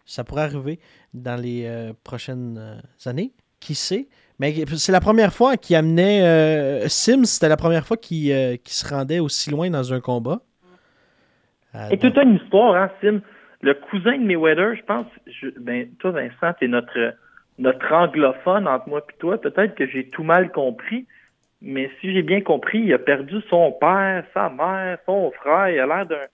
ça 0.06 0.24
pourrait 0.24 0.42
arriver 0.44 0.78
dans 1.12 1.38
les 1.40 1.66
euh, 1.66 1.92
prochaines 2.04 2.80
années. 3.04 3.32
Qui 3.60 3.74
sait? 3.74 4.08
Mais 4.40 4.54
c'est 4.78 4.90
la 4.90 5.02
première 5.02 5.34
fois 5.34 5.58
qu'il 5.58 5.76
amenait 5.76 6.22
euh, 6.22 6.88
Sims, 6.88 7.26
c'était 7.26 7.50
la 7.50 7.58
première 7.58 7.86
fois 7.86 7.98
qu'il 7.98 8.32
euh, 8.32 8.56
qu'il 8.56 8.72
se 8.72 8.88
rendait 8.88 9.18
aussi 9.20 9.50
loin 9.50 9.68
dans 9.68 9.92
un 9.92 10.00
combat. 10.00 10.40
Euh, 11.74 11.88
Et 11.90 11.98
toute 11.98 12.16
une 12.16 12.36
histoire, 12.36 12.74
hein, 12.74 12.90
Sim. 13.02 13.20
Le 13.60 13.74
cousin 13.74 14.16
de 14.16 14.24
Mayweather, 14.24 14.76
je 14.76 14.82
pense, 14.84 15.06
je, 15.26 15.48
ben, 15.60 15.90
toi, 15.98 16.12
Vincent, 16.12 16.54
t'es 16.58 16.68
notre, 16.68 17.14
notre 17.58 17.92
anglophone 17.92 18.66
entre 18.66 18.88
moi 18.88 19.04
et 19.06 19.18
toi. 19.18 19.38
Peut-être 19.38 19.74
que 19.74 19.86
j'ai 19.86 20.08
tout 20.08 20.22
mal 20.22 20.50
compris, 20.50 21.06
mais 21.60 21.90
si 22.00 22.10
j'ai 22.14 22.22
bien 22.22 22.40
compris, 22.40 22.78
il 22.78 22.94
a 22.94 22.98
perdu 22.98 23.42
son 23.50 23.72
père, 23.72 24.24
sa 24.32 24.48
mère, 24.48 24.96
son 25.04 25.30
frère. 25.32 25.68
Il 25.68 25.78
a 25.78 25.86
l'air 25.86 26.06
d'un, 26.06 26.26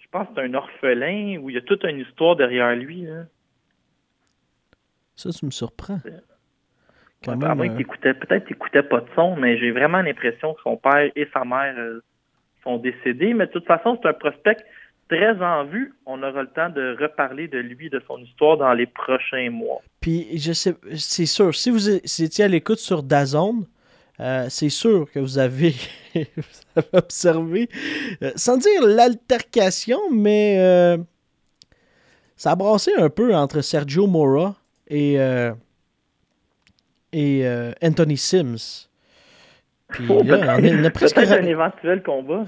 je 0.00 0.08
pense, 0.10 0.26
que 0.26 0.32
c'est 0.34 0.40
un 0.40 0.54
orphelin 0.54 1.38
où 1.40 1.50
il 1.50 1.54
y 1.54 1.58
a 1.58 1.62
toute 1.62 1.84
une 1.84 2.00
histoire 2.00 2.34
derrière 2.34 2.74
lui. 2.74 3.02
Là. 3.02 3.26
Ça, 5.14 5.30
tu 5.30 5.46
me 5.46 5.52
surprends. 5.52 6.00
Quand 7.24 7.36
Ouais, 7.38 7.44
à 7.44 7.48
même, 7.48 7.56
moins 7.56 7.66
euh, 7.68 7.72
que 7.72 7.78
t'écoutais- 7.78 8.14
peut-être 8.14 8.46
t'écoutais 8.46 8.82
pas 8.82 9.00
de 9.00 9.06
son, 9.14 9.36
mais 9.36 9.58
j'ai 9.58 9.70
vraiment 9.70 10.02
l'impression 10.02 10.54
que 10.54 10.60
son 10.62 10.76
père 10.76 11.10
et 11.16 11.28
sa 11.32 11.44
mère 11.44 11.74
euh, 11.78 12.00
sont 12.62 12.78
décédés. 12.78 13.34
Mais 13.34 13.46
de 13.46 13.52
toute 13.52 13.66
façon, 13.66 13.98
c'est 14.02 14.08
un 14.08 14.12
prospect 14.14 14.56
très 15.08 15.40
en 15.42 15.64
vue. 15.64 15.92
On 16.06 16.22
aura 16.22 16.42
le 16.42 16.48
temps 16.48 16.70
de 16.70 16.96
reparler 17.00 17.48
de 17.48 17.58
lui, 17.58 17.90
de 17.90 18.00
son 18.06 18.18
histoire 18.18 18.56
dans 18.56 18.72
les 18.72 18.86
prochains 18.86 19.50
mois. 19.50 19.80
Puis, 20.00 20.38
je 20.38 20.52
sais, 20.52 20.74
c'est 20.96 21.26
sûr, 21.26 21.54
si 21.54 21.70
vous 21.70 21.88
étiez 21.90 22.44
à 22.44 22.48
l'écoute 22.48 22.78
sur 22.78 23.02
Dazone, 23.02 23.66
euh, 24.20 24.46
c'est 24.48 24.68
sûr 24.68 25.10
que 25.12 25.18
vous 25.18 25.38
avez, 25.38 25.74
vous 26.14 26.22
avez 26.76 26.86
observé, 26.92 27.68
euh, 28.22 28.30
sans 28.36 28.56
dire 28.56 28.82
l'altercation, 28.86 29.98
mais 30.12 30.56
euh, 30.58 30.96
ça 32.36 32.52
a 32.52 32.56
brassé 32.56 32.92
un 32.96 33.10
peu 33.10 33.34
entre 33.34 33.60
Sergio 33.60 34.06
Mora 34.06 34.54
et, 34.88 35.16
et 37.14 37.46
euh, 37.46 37.72
Anthony 37.80 38.16
Sims. 38.16 38.88
Puis 39.88 40.06
là, 40.06 40.14
on, 40.14 40.64
est- 40.64 40.74
on 40.80 40.84
a 40.84 40.90
presque... 40.90 41.14
Peut-être 41.14 41.32
un 41.32 41.46
éventuel 41.46 42.02
combat. 42.02 42.44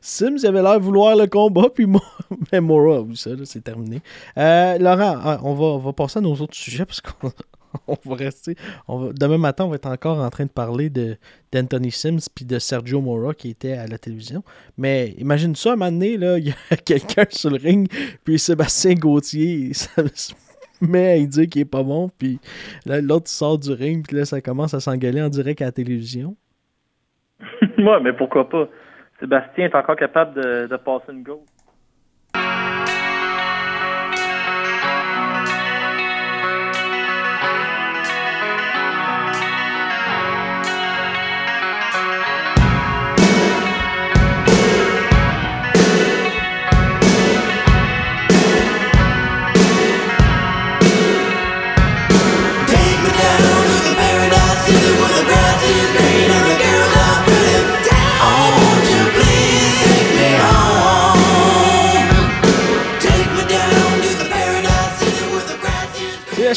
Sims 0.00 0.44
avait 0.44 0.62
l'air 0.62 0.78
de 0.80 0.84
vouloir 0.84 1.16
le 1.16 1.26
combat, 1.26 1.68
puis 1.72 1.86
moi, 1.86 2.02
mais 2.52 2.60
Mora, 2.60 3.04
ça, 3.14 3.30
là, 3.30 3.44
c'est 3.44 3.62
terminé. 3.62 4.00
Euh, 4.36 4.76
Laurent, 4.78 5.18
ah, 5.22 5.40
on 5.42 5.54
va, 5.54 5.64
on 5.64 5.78
va 5.78 5.92
passer 5.92 6.18
à 6.18 6.22
nos 6.22 6.34
autres 6.34 6.56
sujets 6.56 6.84
parce 6.84 7.00
qu'on 7.00 7.30
on 7.86 7.96
va 8.04 8.16
rester. 8.16 8.56
On 8.88 8.98
va, 8.98 9.12
demain 9.12 9.38
matin, 9.38 9.64
on 9.64 9.68
va 9.68 9.76
être 9.76 9.86
encore 9.86 10.18
en 10.18 10.30
train 10.30 10.44
de 10.44 10.50
parler 10.50 10.90
de, 10.90 11.16
d'Anthony 11.52 11.92
Sims 11.92 12.26
puis 12.34 12.44
de 12.44 12.58
Sergio 12.58 13.00
Mora 13.00 13.34
qui 13.34 13.50
était 13.50 13.72
à 13.74 13.86
la 13.86 13.98
télévision. 13.98 14.42
Mais 14.76 15.14
imagine 15.18 15.54
ça, 15.54 15.72
un 15.72 15.76
moment 15.76 15.92
donné, 15.92 16.16
là, 16.16 16.38
il 16.38 16.48
y 16.48 16.54
a 16.70 16.76
quelqu'un 16.76 17.26
sur 17.30 17.50
le 17.50 17.58
ring, 17.58 17.88
puis 18.24 18.38
Sébastien 18.38 18.94
Gauthier, 18.94 19.72
ça 19.74 20.02
se 20.12 20.32
à 20.82 21.16
lui 21.16 21.26
dire 21.26 21.46
qu'il 21.48 21.62
est 21.62 21.70
pas 21.70 21.82
bon, 21.82 22.08
puis 22.18 22.38
là, 22.86 23.00
l'autre 23.00 23.28
sort 23.28 23.58
du 23.58 23.72
ring, 23.72 24.06
puis 24.06 24.16
là, 24.16 24.24
ça 24.24 24.40
commence 24.40 24.74
à 24.74 24.80
s'engueuler 24.80 25.22
en 25.22 25.28
direct 25.28 25.62
à 25.62 25.66
la 25.66 25.72
télévision. 25.72 26.36
ouais, 27.78 28.00
mais 28.02 28.12
pourquoi 28.12 28.48
pas? 28.48 28.68
Sébastien 29.18 29.66
est 29.66 29.74
encore 29.74 29.96
capable 29.96 30.34
de, 30.34 30.66
de 30.66 30.76
passer 30.76 31.12
une 31.12 31.22
gauche. 31.22 31.40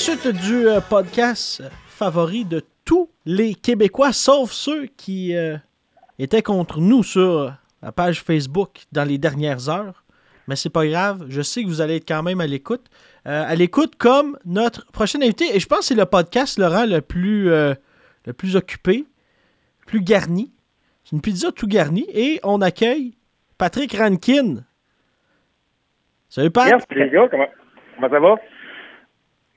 Suite 0.04 0.28
du 0.28 0.68
euh, 0.68 0.82
podcast 0.82 1.64
favori 1.88 2.44
de 2.44 2.62
tous 2.84 3.10
les 3.26 3.56
Québécois, 3.56 4.12
sauf 4.12 4.52
ceux 4.52 4.88
qui 4.98 5.34
euh, 5.34 5.56
étaient 6.20 6.42
contre 6.42 6.82
nous 6.82 7.04
sur 7.04 7.54
la 7.82 7.92
page 7.94 8.22
Facebook 8.22 8.84
dans 8.92 9.08
les 9.08 9.18
dernières 9.18 9.70
heures. 9.70 10.04
Mais 10.50 10.58
c'est 10.58 10.70
pas 10.70 10.86
grave. 10.86 11.28
Je 11.30 11.42
sais 11.42 11.64
que 11.64 11.68
vous 11.68 11.80
allez 11.80 11.96
être 11.96 12.06
quand 12.06 12.22
même 12.22 12.42
à 12.42 12.48
l'écoute. 12.48 12.86
Euh, 13.28 13.46
à 13.48 13.56
l'écoute 13.56 13.96
comme 13.96 14.38
notre 14.44 14.92
prochain 14.92 15.22
invité. 15.22 15.56
Et 15.56 15.62
je 15.62 15.68
pense 15.68 15.80
que 15.80 15.86
c'est 15.86 15.96
le 15.96 16.06
podcast, 16.06 16.60
Laurent, 16.60 16.86
le 16.86 17.00
plus, 17.00 17.46
le 17.46 17.78
plus 18.38 18.58
occupé, 18.58 19.06
le 19.80 19.86
plus 19.86 20.02
garni. 20.02 20.52
C'est 21.06 21.16
une 21.16 21.22
pizza 21.22 21.50
tout 21.54 21.68
garnie. 21.68 22.08
Et 22.14 22.42
on 22.44 22.60
accueille 22.60 23.16
Patrick 23.58 23.96
Rankin. 23.98 24.66
Salut, 26.28 26.52
Pat. 26.52 26.68
Comment 27.96 28.10
ça 28.10 28.20
va? 28.20 28.36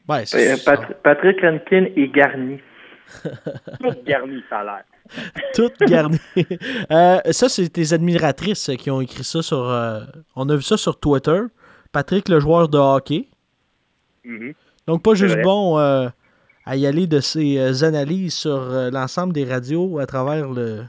Ouais, 0.09 0.25
c'est 0.27 0.53
Euh, 0.53 0.57
Pat- 0.65 0.95
Patrick 1.03 1.41
Rankin 1.41 1.87
est 1.97 2.09
garni. 2.09 2.59
Tout 3.81 3.95
garni, 4.05 4.43
ça 4.49 4.59
a 4.61 4.65
l'air. 4.65 4.85
tout 5.55 5.71
garni. 5.87 6.19
Euh, 6.91 7.19
ça, 7.31 7.49
c'est 7.49 7.69
tes 7.69 7.93
admiratrices 7.93 8.71
qui 8.79 8.91
ont 8.91 9.01
écrit 9.01 9.23
ça 9.25 9.41
sur. 9.43 9.69
euh, 9.71 10.01
on 10.35 10.49
a 10.49 10.57
vu 10.57 10.63
ça 10.63 10.77
sur 10.77 10.99
Twitter. 10.99 11.41
Patrick, 11.93 12.29
le 12.29 12.41
joueur 12.41 12.69
de 12.69 12.79
hockey. 12.79 13.29
Mhm. 14.25 14.53
Donc, 14.89 15.03
pas 15.05 15.15
juste 15.15 15.41
bon 15.43 15.77
à 15.79 16.75
y 16.77 16.87
aller 16.87 17.07
de 17.07 17.21
ses 17.21 17.85
analyses 17.85 18.35
sur 18.35 18.59
l'ensemble 18.93 19.33
des 19.33 19.45
radios 19.45 19.99
à 20.01 20.07
travers 20.07 20.49
le. 20.49 20.83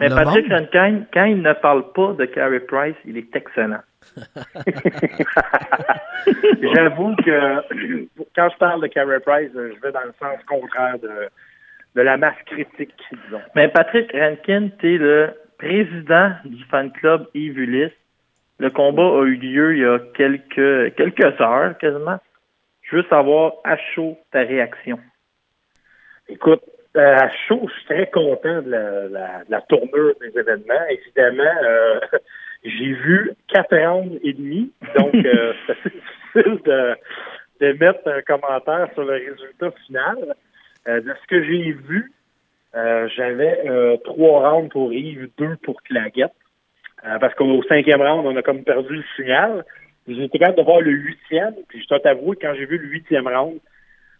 Mais 0.00 0.08
le 0.08 0.14
Patrick. 0.16 0.46
Rankin, 0.50 1.04
quand 1.14 1.24
il 1.24 1.40
ne 1.42 1.52
parle 1.54 1.92
pas 1.92 2.12
de 2.14 2.24
Carey 2.26 2.60
Price, 2.60 2.96
il 3.06 3.16
est 3.16 3.34
excellent. 3.36 3.80
J'avoue 6.74 7.16
que 7.16 8.08
quand 8.34 8.48
je 8.50 8.56
parle 8.58 8.82
de 8.82 8.88
Carey 8.88 9.20
Price, 9.20 9.50
je 9.54 9.80
vais 9.80 9.92
dans 9.92 10.04
le 10.04 10.12
sens 10.18 10.36
contraire 10.46 10.98
de, 10.98 11.30
de 11.94 12.02
la 12.02 12.16
masse 12.16 12.40
critique, 12.46 12.94
disons. 13.12 13.40
Mais 13.54 13.68
Patrick 13.68 14.10
Rankin, 14.12 14.70
tu 14.78 14.94
es 14.94 14.98
le 14.98 15.30
président 15.58 16.32
du 16.44 16.64
fan 16.64 16.90
club 16.92 17.26
Yves 17.34 17.58
Ulysse. 17.58 17.92
Le 18.58 18.70
combat 18.70 19.02
a 19.02 19.24
eu 19.24 19.36
lieu 19.36 19.76
il 19.76 19.82
y 19.82 19.86
a 19.86 19.98
quelques, 20.14 20.94
quelques 20.94 21.40
heures, 21.40 21.76
quasiment. 21.78 22.18
Je 22.82 22.96
veux 22.96 23.04
savoir, 23.04 23.54
à 23.64 23.76
chaud, 23.94 24.18
ta 24.32 24.40
réaction. 24.40 24.98
Écoute, 26.28 26.62
euh, 26.96 27.16
à 27.16 27.30
chaud, 27.46 27.68
je 27.68 27.72
suis 27.72 27.84
très 27.84 28.10
content 28.10 28.62
de 28.62 28.70
la, 28.70 29.08
la, 29.08 29.44
de 29.44 29.50
la 29.50 29.60
tournure 29.62 30.14
des 30.20 30.38
événements. 30.38 30.86
Évidemment, 30.90 31.54
euh, 31.64 32.00
j'ai 32.64 32.92
vu 32.92 33.32
quatre 33.48 33.76
rounds 33.76 34.18
et 34.22 34.32
demi, 34.32 34.72
donc 34.96 35.14
euh, 35.14 35.52
c'est 35.66 35.72
assez 35.72 35.90
difficile 35.90 36.62
de, 36.64 36.96
de 37.60 37.72
mettre 37.78 38.06
un 38.06 38.22
commentaire 38.22 38.88
sur 38.94 39.04
le 39.04 39.14
résultat 39.14 39.70
final. 39.86 40.34
Euh, 40.88 41.00
de 41.00 41.12
ce 41.22 41.26
que 41.26 41.42
j'ai 41.44 41.72
vu, 41.72 42.10
euh, 42.74 43.08
j'avais 43.16 43.68
euh, 43.68 43.96
trois 44.04 44.50
rounds 44.50 44.70
pour 44.70 44.92
Yves, 44.92 45.28
deux 45.38 45.56
pour 45.62 45.82
Claguette. 45.82 46.32
Euh, 47.04 47.18
parce 47.18 47.34
qu'au 47.34 47.62
cinquième 47.64 48.02
round, 48.02 48.26
on 48.26 48.36
a 48.36 48.42
comme 48.42 48.62
perdu 48.62 48.96
le 48.96 49.04
signal. 49.16 49.64
J'ai 50.06 50.24
été 50.24 50.38
capable 50.38 50.58
de 50.58 50.62
voir 50.62 50.80
le 50.80 50.90
huitième, 50.90 51.54
puis 51.68 51.82
je 51.82 51.88
dois 51.88 52.00
t'avouer, 52.00 52.36
quand 52.40 52.54
j'ai 52.54 52.66
vu 52.66 52.78
le 52.78 52.88
huitième 52.88 53.28
round, 53.28 53.58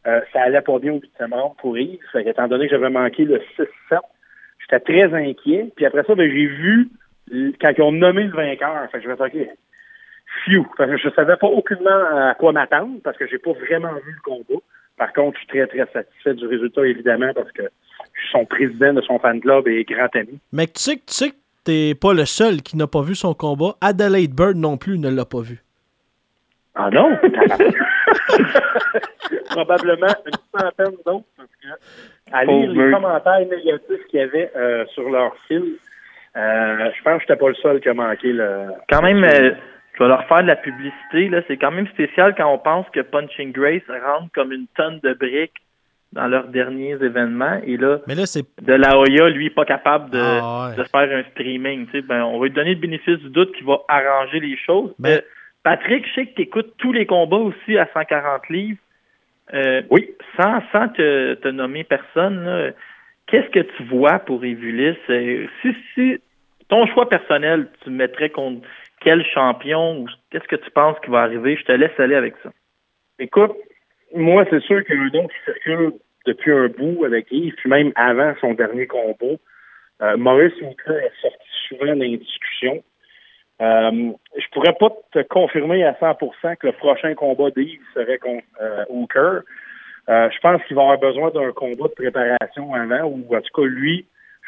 euh, 0.06 0.20
ça 0.32 0.42
allait 0.42 0.60
pas 0.60 0.78
bien 0.78 0.92
au 0.92 1.00
huitième 1.00 1.32
round 1.32 1.56
pour 1.58 1.76
Yves. 1.76 1.98
Fait 2.12 2.26
étant 2.26 2.48
donné 2.48 2.66
que 2.66 2.70
j'avais 2.72 2.90
manqué 2.90 3.24
le 3.24 3.38
6-7, 3.58 3.98
j'étais 4.60 4.80
très 4.80 5.14
inquiet. 5.14 5.70
Puis 5.76 5.84
après 5.84 6.04
ça, 6.04 6.14
ben, 6.14 6.30
j'ai 6.30 6.46
vu 6.46 6.88
quand 7.60 7.72
ils 7.76 7.82
ont 7.82 7.92
nommé 7.92 8.24
le 8.24 8.32
vainqueur. 8.32 8.90
Fait 8.90 8.98
que 8.98 9.04
je 9.04 9.08
me 9.08 9.16
suis 9.16 9.30
dit, 9.30 9.42
OK, 9.42 9.48
phew. 10.44 10.66
Fait 10.76 10.86
que 10.86 10.96
je 10.96 11.08
savais 11.10 11.36
pas 11.36 11.46
aucunement 11.46 12.04
à 12.12 12.34
quoi 12.34 12.52
m'attendre 12.52 13.00
parce 13.02 13.16
que 13.16 13.26
j'ai 13.26 13.38
pas 13.38 13.52
vraiment 13.52 13.94
vu 14.04 14.12
le 14.12 14.20
combat. 14.22 14.60
Par 14.96 15.12
contre, 15.12 15.38
je 15.38 15.44
suis 15.44 15.48
très, 15.48 15.66
très 15.66 15.86
satisfait 15.92 16.34
du 16.34 16.46
résultat, 16.46 16.86
évidemment, 16.86 17.32
parce 17.34 17.50
que 17.52 17.62
je 17.62 18.20
suis 18.20 18.30
son 18.32 18.44
président 18.44 18.92
de 18.92 19.00
son 19.00 19.18
fan 19.18 19.40
club 19.40 19.66
et 19.66 19.84
grand 19.84 20.14
ami. 20.14 20.38
Mais 20.52 20.66
tu 20.66 20.72
sais 20.76 20.96
que 20.96 21.06
tu 21.06 21.14
sais 21.14 21.30
que 21.30 21.36
t'es 21.64 21.94
pas 21.94 22.12
le 22.12 22.26
seul 22.26 22.60
qui 22.62 22.76
n'a 22.76 22.86
pas 22.86 23.02
vu 23.02 23.14
son 23.14 23.32
combat. 23.32 23.76
Adelaide 23.80 24.34
Bird 24.34 24.56
non 24.56 24.76
plus 24.76 24.98
ne 24.98 25.08
l'a 25.08 25.24
pas 25.24 25.40
vu. 25.40 25.62
Ah 26.74 26.90
non? 26.90 27.16
Probablement 29.50 30.14
une 30.26 30.60
centaine 30.60 30.96
d'autres, 31.04 31.24
parce 31.36 31.48
que 31.62 31.68
à 32.32 32.44
lire 32.44 32.70
les 32.70 32.92
commentaires 32.92 33.40
négatifs 33.40 34.06
qu'il 34.08 34.20
y 34.20 34.22
avait 34.22 34.52
euh, 34.54 34.86
sur 34.94 35.10
leur 35.10 35.34
fil, 35.48 35.64
je 36.34 37.02
pense 37.02 37.14
que 37.16 37.20
j'étais 37.22 37.36
pas 37.36 37.48
le 37.48 37.54
seul 37.56 37.80
qui 37.80 37.88
a 37.88 37.94
manqué 37.94 38.32
le. 38.32 38.68
Quand 38.90 39.02
même, 39.02 39.22
euh, 39.24 39.52
je 39.94 40.02
vais 40.02 40.08
leur 40.08 40.24
faire 40.26 40.42
de 40.42 40.46
la 40.48 40.56
publicité. 40.56 41.28
là. 41.28 41.42
C'est 41.48 41.56
quand 41.56 41.70
même 41.72 41.88
spécial 41.88 42.34
quand 42.36 42.52
on 42.52 42.58
pense 42.58 42.88
que 42.90 43.00
Punching 43.00 43.52
Grace 43.52 43.82
rentre 43.88 44.32
comme 44.34 44.52
une 44.52 44.66
tonne 44.76 45.00
de 45.02 45.12
briques 45.14 45.56
dans 46.12 46.26
leurs 46.26 46.48
derniers 46.48 46.94
événements. 47.02 47.60
Et 47.64 47.76
là, 47.76 47.98
Mais 48.08 48.14
là, 48.14 48.26
c'est. 48.26 48.44
de 48.62 48.72
la 48.72 48.98
Hoya, 48.98 49.28
lui, 49.28 49.50
pas 49.50 49.64
capable 49.64 50.10
de, 50.10 50.20
Ah 50.20 50.70
ouais. 50.70 50.76
de 50.76 50.82
faire 50.84 51.16
un 51.18 51.22
streaming. 51.30 51.86
Tu 51.86 51.92
sais, 51.92 52.02
ben, 52.02 52.22
on 52.24 52.38
va 52.38 52.46
lui 52.46 52.52
donner 52.52 52.74
le 52.74 52.80
bénéfice 52.80 53.18
du 53.18 53.30
doute 53.30 53.52
qui 53.56 53.62
va 53.64 53.78
arranger 53.88 54.40
les 54.40 54.56
choses. 54.56 54.92
Ben- 54.98 55.18
Euh, 55.18 55.20
Patrick, 55.62 56.06
je 56.08 56.14
sais 56.14 56.26
que 56.26 56.34
tu 56.36 56.42
écoutes 56.42 56.72
tous 56.78 56.92
les 56.92 57.04
combats 57.06 57.36
aussi 57.36 57.76
à 57.76 57.86
140 57.92 58.48
livres. 58.48 58.78
Euh, 59.52 59.82
Oui. 59.90 60.08
Sans, 60.40 60.62
sans 60.72 60.88
te, 60.88 61.34
te 61.34 61.48
nommer 61.48 61.84
personne, 61.84 62.44
là, 62.44 62.70
qu'est-ce 63.30 63.50
que 63.50 63.60
tu 63.60 63.84
vois 63.84 64.18
pour 64.20 64.44
Evulis? 64.44 64.96
Euh, 65.08 65.46
Si, 65.62 65.74
si 65.94 66.18
ton 66.68 66.86
choix 66.86 67.08
personnel, 67.08 67.68
tu 67.82 67.90
mettrais 67.90 68.30
contre 68.30 68.66
quel 69.00 69.24
champion 69.26 70.00
ou 70.00 70.06
qu'est-ce 70.30 70.48
que 70.48 70.56
tu 70.56 70.70
penses 70.70 70.96
qui 71.04 71.10
va 71.10 71.22
arriver? 71.22 71.56
Je 71.56 71.64
te 71.64 71.72
laisse 71.72 71.98
aller 71.98 72.14
avec 72.14 72.34
ça. 72.42 72.50
Écoute, 73.18 73.52
moi, 74.14 74.44
c'est 74.50 74.62
sûr 74.62 74.84
qu'il 74.84 74.96
y 74.96 74.98
a 74.98 75.02
un 75.02 75.10
nom 75.10 75.28
qui 75.28 75.36
circule 75.44 75.92
depuis 76.26 76.52
un 76.52 76.68
bout 76.68 77.04
avec 77.04 77.26
Yves, 77.30 77.54
puis 77.56 77.70
même 77.70 77.92
avant 77.96 78.34
son 78.40 78.54
dernier 78.54 78.86
combat. 78.86 79.36
Euh, 80.02 80.16
Maurice 80.16 80.54
Hooker 80.62 80.96
est 80.96 81.20
sorti 81.20 81.48
souvent 81.68 81.86
dans 81.86 81.94
les 81.94 82.16
discussions. 82.16 82.82
Euh, 83.60 84.12
je 84.36 84.48
pourrais 84.52 84.74
pas 84.78 84.90
te 85.12 85.22
confirmer 85.22 85.84
à 85.84 85.92
100% 85.92 86.56
que 86.56 86.66
le 86.66 86.72
prochain 86.72 87.14
combat 87.14 87.50
d'Yves 87.50 87.80
serait 87.94 88.18
contre 88.18 88.44
euh, 88.60 88.84
Hooker. 88.88 89.40
Euh, 90.08 90.28
je 90.34 90.38
pense 90.40 90.62
qu'il 90.64 90.76
va 90.76 90.82
avoir 90.82 90.98
besoin 90.98 91.30
d'un 91.30 91.52
combat 91.52 91.88
de 91.88 91.94
préparation 91.94 92.74
avant, 92.74 93.04
ou 93.04 93.26
en 93.34 93.40
tout 93.40 93.62
cas, 93.62 93.66
lui, 93.68 94.06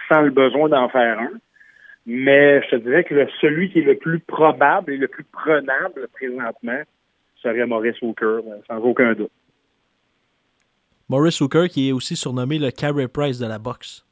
sans 0.09 0.23
le 0.23 0.31
besoin 0.31 0.69
d'en 0.69 0.89
faire 0.89 1.19
un. 1.21 1.31
Mais 2.07 2.63
je 2.63 2.71
te 2.71 2.77
dirais 2.77 3.05
que 3.05 3.15
le- 3.15 3.29
celui 3.41 3.71
qui 3.71 3.79
est 3.79 3.83
le 3.83 3.97
plus 3.97 4.19
probable 4.19 4.93
et 4.93 4.97
le 4.97 5.07
plus 5.07 5.25
prenable 5.25 6.09
présentement 6.13 6.81
serait 7.41 7.67
Maurice 7.67 8.01
Hooker, 8.03 8.25
euh, 8.49 8.57
sans 8.67 8.79
aucun 8.79 9.13
doute. 9.13 9.31
Maurice 11.09 11.41
Hooker 11.41 11.69
qui 11.69 11.89
est 11.91 11.93
aussi 11.93 12.17
surnommé 12.17 12.59
le 12.59 12.71
Carey 12.71 13.07
Price 13.07 13.39
de 13.39 13.47
la 13.47 13.59
boxe. 13.59 14.05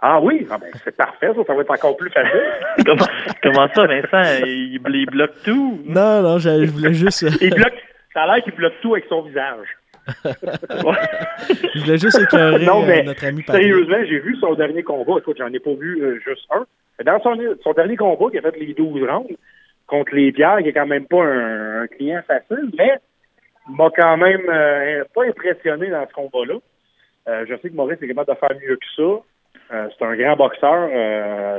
Ah 0.00 0.20
oui, 0.20 0.46
ah 0.50 0.58
ben, 0.58 0.68
c'est 0.84 0.94
parfait, 0.94 1.32
ça, 1.34 1.42
ça 1.44 1.54
va 1.54 1.62
être 1.62 1.70
encore 1.70 1.96
plus 1.96 2.10
facile. 2.10 2.42
comment, 2.84 3.06
comment 3.42 3.68
ça, 3.74 3.86
Vincent? 3.86 4.44
Il, 4.44 4.78
il 4.84 5.06
bloque 5.06 5.42
tout? 5.42 5.80
Non, 5.86 6.20
non, 6.22 6.38
je, 6.38 6.66
je 6.66 6.70
voulais 6.70 6.92
juste. 6.92 7.22
Il 7.40 7.54
bloque, 7.54 7.72
ça 8.12 8.24
a 8.24 8.34
l'air 8.34 8.44
qu'il 8.44 8.54
bloque 8.54 8.74
tout 8.82 8.94
avec 8.94 9.06
son 9.08 9.22
visage. 9.22 9.66
Je 11.74 11.80
voulais 11.80 11.98
juste 11.98 12.32
non, 12.32 12.84
euh, 12.84 13.02
notre 13.02 13.24
ami 13.24 13.42
Patrick. 13.42 13.64
sérieusement, 13.64 14.04
j'ai 14.08 14.18
vu 14.20 14.36
son 14.36 14.54
dernier 14.54 14.82
combat. 14.82 15.14
Écoute, 15.18 15.36
j'en 15.38 15.52
ai 15.52 15.58
pas 15.58 15.74
vu 15.74 16.02
euh, 16.02 16.18
juste 16.24 16.46
un. 16.50 16.66
Dans 17.04 17.20
son, 17.20 17.36
son 17.62 17.72
dernier 17.72 17.96
combat, 17.96 18.30
qui 18.30 18.38
a 18.38 18.42
fait 18.42 18.56
les 18.58 18.72
12 18.74 19.02
rounds 19.02 19.36
contre 19.86 20.14
les 20.14 20.32
Pierres, 20.32 20.58
qui 20.62 20.68
est 20.68 20.72
quand 20.72 20.86
même 20.86 21.06
pas 21.06 21.22
un, 21.22 21.82
un 21.82 21.86
client 21.86 22.22
facile, 22.26 22.70
mais 22.78 22.98
m'a 23.68 23.90
quand 23.90 24.16
même 24.16 24.48
euh, 24.48 25.04
pas 25.14 25.24
impressionné 25.24 25.88
dans 25.88 26.06
ce 26.06 26.12
combat-là. 26.12 26.58
Euh, 27.28 27.44
je 27.48 27.56
sais 27.56 27.70
que 27.70 27.74
Maurice 27.74 28.00
est 28.00 28.08
capable 28.08 28.32
de 28.32 28.38
faire 28.38 28.56
mieux 28.60 28.76
que 28.76 28.86
ça. 28.96 29.74
Euh, 29.74 29.88
c'est 29.98 30.04
un 30.04 30.16
grand 30.16 30.36
boxeur, 30.36 30.88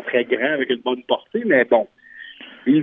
très 0.06 0.24
grand, 0.26 0.54
avec 0.54 0.70
une 0.70 0.82
bonne 0.82 1.04
portée, 1.04 1.44
mais 1.46 1.66
bon. 1.66 1.88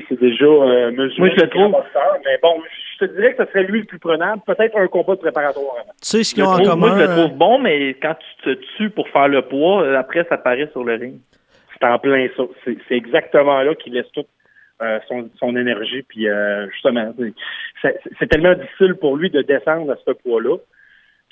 C'est 0.09 0.19
déjà 0.19 0.45
euh, 0.45 0.91
mesuré. 0.91 1.15
Moi, 1.19 1.29
je 1.37 1.43
le 1.43 1.49
trouve. 1.49 1.77
mais 2.25 2.39
bon, 2.43 2.63
je 2.95 3.07
te 3.07 3.13
dirais 3.13 3.35
que 3.35 3.45
ce 3.45 3.51
serait 3.51 3.65
lui 3.65 3.81
le 3.81 3.87
plus 3.87 3.99
prenable. 3.99 4.43
Peut-être 4.47 4.77
un 4.77 4.87
combat 4.87 5.15
de 5.15 5.21
préparatoire 5.21 5.77
avant. 5.81 5.93
Tu 6.01 6.09
sais 6.09 6.25
ce 6.25 6.35
qu'ils 6.35 6.45
ont 6.45 6.49
en 6.49 6.59
commun. 6.59 6.77
moi, 6.77 6.91
je 6.91 7.05
le 7.05 7.11
euh, 7.11 7.17
trouve 7.17 7.37
bon, 7.37 7.59
mais 7.59 7.95
quand 7.95 8.15
tu 8.15 8.57
te 8.57 8.65
tues 8.77 8.91
pour 8.91 9.09
faire 9.09 9.29
le 9.29 9.43
poids, 9.43 9.83
euh, 9.83 9.99
après, 9.99 10.25
ça 10.29 10.39
paraît 10.39 10.69
sur 10.73 10.85
le 10.85 10.95
ring. 10.95 11.21
C'est 11.73 11.87
en 11.87 11.99
plein 11.99 12.27
ça. 12.37 12.45
C'est 12.65 12.95
exactement 12.97 13.61
là 13.63 13.75
qu'il 13.75 13.95
laisse 13.95 14.11
toute 14.13 14.29
euh, 14.83 14.99
son, 15.09 15.31
son 15.39 15.57
énergie. 15.57 16.03
Puis 16.03 16.29
euh, 16.29 16.69
justement, 16.71 17.15
c'est 17.83 18.27
tellement 18.29 18.55
difficile 18.55 18.95
pour 18.95 19.17
lui 19.17 19.31
de 19.31 19.43
descendre 19.43 19.93
à 19.93 19.97
ce 20.05 20.11
poids-là 20.11 20.57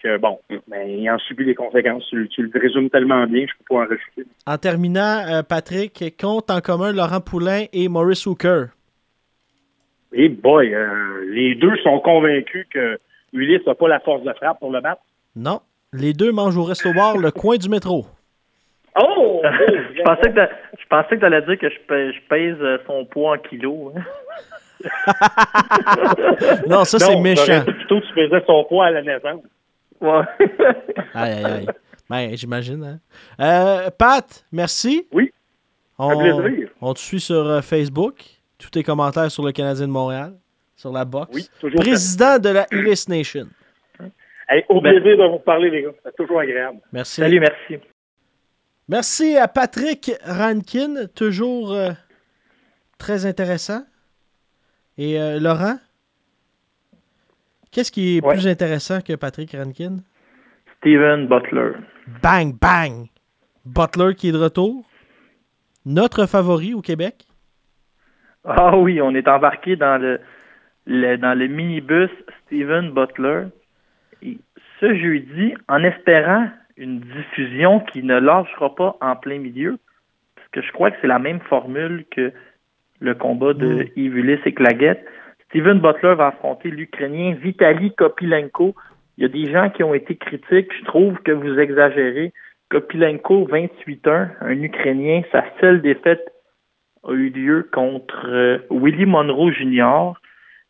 que 0.02 0.18
bon, 0.18 0.38
mais 0.68 0.98
il 0.98 1.08
en 1.10 1.18
subit 1.18 1.44
les 1.44 1.54
conséquences. 1.54 2.04
Tu, 2.10 2.28
tu 2.28 2.42
le 2.42 2.60
résumes 2.60 2.90
tellement 2.90 3.26
bien, 3.26 3.46
je 3.46 3.52
peux 3.58 3.64
pas 3.74 3.74
en 3.82 3.86
rajouter. 3.86 4.24
En 4.46 4.58
terminant, 4.58 5.24
euh, 5.28 5.42
Patrick 5.42 6.14
compte 6.20 6.50
en 6.50 6.60
commun 6.60 6.92
Laurent 6.92 7.20
Poulain 7.20 7.64
et 7.72 7.88
Maurice 7.88 8.26
Hooker. 8.26 8.66
Et 10.12 10.28
boy, 10.28 10.74
euh, 10.74 11.24
les 11.30 11.54
deux 11.54 11.76
sont 11.78 11.98
convaincus 12.00 12.66
que 12.70 12.98
Ulysse 13.32 13.66
n'a 13.66 13.74
pas 13.74 13.88
la 13.88 14.00
force 14.00 14.22
de 14.24 14.32
frappe 14.34 14.58
pour 14.60 14.70
le 14.70 14.80
battre. 14.80 15.00
Non. 15.36 15.60
Les 15.94 16.12
deux 16.12 16.32
mangent 16.32 16.56
au 16.58 16.64
resto 16.64 16.92
bar 16.92 17.16
le 17.16 17.30
coin 17.30 17.56
du 17.56 17.68
métro. 17.68 18.06
Oh! 18.94 19.40
je 19.96 20.02
pensais 20.02 20.28
que 20.28 20.34
t'a- 20.34 20.50
je 20.78 20.86
pensais 20.90 21.14
que 21.14 21.20
tu 21.20 21.24
allais 21.24 21.40
dire 21.40 21.58
que 21.58 21.70
je 21.70 21.78
pèse, 21.88 22.12
je 22.14 22.20
pèse, 22.28 22.56
euh, 22.60 22.76
son 22.86 23.06
poids 23.06 23.36
en 23.36 23.38
kilos. 23.38 23.90
hein. 23.96 24.02
Non, 26.68 26.84
ça, 26.84 26.98
c'est 26.98 27.16
méchant. 27.16 27.64
Plutôt, 27.64 28.00
tu 28.00 28.12
faisais 28.12 28.42
son 28.46 28.64
poids 28.64 28.86
à 28.86 28.90
la 28.90 29.00
naissance. 29.02 29.40
Ouais. 30.02 30.22
Aïe, 31.14 31.32
aïe, 31.32 31.44
aïe. 31.44 31.66
Ben, 32.10 32.36
j'imagine. 32.36 32.84
Hein. 32.84 32.98
Euh, 33.40 33.90
Pat, 33.90 34.44
merci. 34.50 35.06
Oui. 35.12 35.32
On, 35.98 36.18
plaisir. 36.18 36.68
On 36.80 36.92
te 36.92 36.98
suit 36.98 37.20
sur 37.20 37.46
euh, 37.46 37.60
Facebook. 37.62 38.24
Tous 38.58 38.70
tes 38.70 38.82
commentaires 38.82 39.30
sur 39.30 39.44
le 39.44 39.52
Canadien 39.52 39.86
de 39.86 39.92
Montréal, 39.92 40.34
sur 40.76 40.92
la 40.92 41.04
boxe. 41.04 41.30
Oui, 41.34 41.48
toujours. 41.60 41.80
Président 41.80 42.38
de 42.38 42.48
la 42.48 42.66
Ulysse 42.70 43.08
Nation. 43.08 43.46
Hey, 44.48 44.64
au 44.68 44.80
plaisir 44.80 45.16
de 45.16 45.30
vous 45.30 45.38
parler, 45.38 45.70
les 45.70 45.82
gars. 45.82 45.90
C'est 46.04 46.16
toujours 46.16 46.40
agréable. 46.40 46.80
Merci. 46.92 47.20
Salut, 47.20 47.40
merci. 47.40 47.78
Merci 48.88 49.36
à 49.36 49.48
Patrick 49.48 50.12
Rankin, 50.24 51.06
toujours 51.14 51.72
euh, 51.72 51.92
très 52.98 53.24
intéressant. 53.24 53.82
Et 54.98 55.18
euh, 55.18 55.40
Laurent, 55.40 55.76
qu'est-ce 57.72 57.90
qui 57.90 58.16
est 58.18 58.24
Ouais. 58.24 58.34
plus 58.34 58.46
intéressant 58.46 59.00
que 59.00 59.14
Patrick 59.16 59.52
Rankin? 59.52 59.96
Steven 60.78 61.26
Butler. 61.26 61.72
Bang, 62.22 62.54
bang! 62.60 63.06
Butler 63.64 64.14
qui 64.14 64.28
est 64.28 64.32
de 64.32 64.38
retour. 64.38 64.84
Notre 65.84 66.26
favori 66.26 66.74
au 66.74 66.80
Québec? 66.80 67.24
Ah 68.44 68.76
oui, 68.76 69.00
on 69.00 69.14
est 69.14 69.28
embarqué 69.28 69.76
dans 69.76 70.00
le, 70.00 70.20
le- 70.86 71.16
dans 71.16 71.36
le 71.38 71.46
minibus 71.46 72.10
Steven 72.46 72.90
Butler. 72.90 73.44
Et 74.22 74.38
ce 74.80 74.94
jeudi, 74.96 75.54
en 75.68 75.82
espérant 75.84 76.48
une 76.76 77.00
diffusion 77.00 77.80
qui 77.80 78.02
ne 78.02 78.18
lâchera 78.18 78.74
pas 78.74 78.96
en 79.00 79.14
plein 79.16 79.38
milieu, 79.38 79.78
parce 80.34 80.48
que 80.48 80.62
je 80.62 80.72
crois 80.72 80.90
que 80.90 80.96
c'est 81.00 81.06
la 81.08 81.18
même 81.20 81.40
formule 81.40 82.04
que 82.10 82.32
le 83.00 83.14
combat 83.14 83.52
de 83.54 83.84
Mm. 83.84 83.86
Yves 83.96 84.16
Ulysse 84.16 84.40
et 84.46 84.52
Claguette. 84.54 85.04
Steven 85.52 85.80
Butler 85.80 86.14
va 86.14 86.28
affronter 86.28 86.70
l'Ukrainien 86.70 87.34
Vitaly 87.34 87.94
Kopilenko. 87.94 88.74
Il 89.18 89.22
y 89.22 89.26
a 89.26 89.28
des 89.28 89.52
gens 89.52 89.68
qui 89.68 89.82
ont 89.82 89.92
été 89.92 90.16
critiques. 90.16 90.72
Je 90.80 90.84
trouve 90.86 91.18
que 91.18 91.32
vous 91.32 91.58
exagérez. 91.58 92.32
Kopilenko, 92.70 93.46
28-1, 93.48 94.30
un 94.40 94.62
Ukrainien, 94.62 95.20
sa 95.30 95.44
seule 95.60 95.82
défaite 95.82 96.26
a 97.04 97.12
eu 97.12 97.28
lieu 97.28 97.68
contre 97.70 98.26
euh, 98.28 98.60
Willie 98.70 99.04
Monroe 99.04 99.52
Jr. 99.52 100.12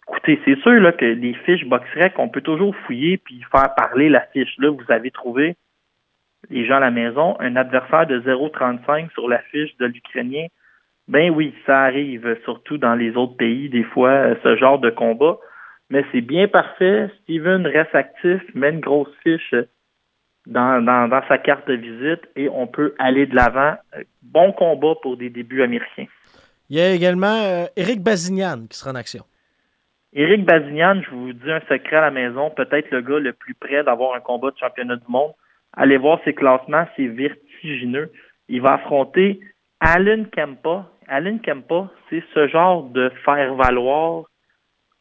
Écoutez, 0.09 0.41
c'est 0.45 0.59
sûr 0.63 0.81
là, 0.81 0.91
que 0.91 1.05
les 1.05 1.35
fiches 1.35 1.65
BoxRec, 1.67 2.19
on 2.19 2.29
peut 2.29 2.41
toujours 2.41 2.75
fouiller 2.85 3.19
puis 3.19 3.41
faire 3.53 3.73
parler 3.77 4.09
la 4.09 4.23
fiche. 4.33 4.53
Là, 4.59 4.71
vous 4.71 4.93
avez 4.93 5.13
trouvé, 5.13 5.55
les 6.51 6.67
gens 6.67 6.79
à 6.79 6.81
la 6.81 6.91
maison, 6.91 7.37
un 7.39 7.55
adversaire 7.55 8.09
de 8.09 8.19
0,35 8.21 9.13
sur 9.13 9.29
la 9.29 9.39
fiche 9.39 9.77
de 9.77 9.87
l'Ukrainien. 9.87 10.49
Ben 11.09 11.31
oui, 11.31 11.55
ça 11.67 11.83
arrive, 11.83 12.39
surtout 12.45 12.79
dans 12.79 12.95
les 12.95 13.17
autres 13.17 13.37
pays, 13.37 13.69
des 13.69 13.85
fois, 13.85 14.35
ce 14.43 14.57
genre 14.57 14.79
de 14.79 14.91
combat. 14.91 15.39
Mais 15.91 16.05
c'est 16.11 16.21
bien 16.21 16.49
parfait. 16.49 17.11
Steven 17.23 17.67
reste 17.67 17.95
actif, 17.95 18.41
met 18.55 18.71
une 18.71 18.81
grosse 18.81 19.15
fiche 19.23 19.55
dans, 20.47 20.85
dans, 20.85 21.09
dans 21.09 21.23
sa 21.29 21.39
carte 21.39 21.69
de 21.69 21.75
visite 21.75 22.23
et 22.37 22.49
on 22.49 22.67
peut 22.67 22.95
aller 22.99 23.27
de 23.27 23.35
l'avant. 23.35 23.77
Bon 24.23 24.53
combat 24.53 24.95
pour 25.03 25.17
des 25.17 25.29
débuts 25.29 25.63
américains. 25.63 26.07
Il 26.71 26.79
y 26.79 26.81
a 26.81 26.93
également 26.93 27.43
euh, 27.45 27.67
Eric 27.77 28.01
Bazignan 28.01 28.67
qui 28.69 28.79
sera 28.79 28.93
en 28.93 28.95
action. 28.95 29.25
Éric 30.15 30.45
Bazignan, 30.45 31.03
je 31.03 31.11
vous 31.11 31.33
dis 31.33 31.51
un 31.51 31.61
secret 31.61 31.97
à 31.97 32.01
la 32.03 32.11
maison, 32.11 32.51
peut-être 32.51 32.91
le 32.91 33.01
gars 33.01 33.19
le 33.19 33.33
plus 33.33 33.55
près 33.55 33.83
d'avoir 33.83 34.15
un 34.15 34.21
combat 34.21 34.51
de 34.51 34.59
championnat 34.59 34.97
du 34.97 35.05
monde. 35.09 35.33
Allez 35.75 35.97
voir 35.97 36.21
ses 36.25 36.35
classements, 36.35 36.87
c'est 36.97 37.07
vertigineux. 37.07 38.11
Il 38.49 38.61
va 38.61 38.75
affronter 38.75 39.41
Alan 39.85 40.27
Kempa. 40.31 40.87
Alan 41.09 41.39
Kempa, 41.39 41.91
c'est 42.09 42.23
ce 42.33 42.47
genre 42.47 42.85
de 42.85 43.11
faire-valoir 43.25 44.27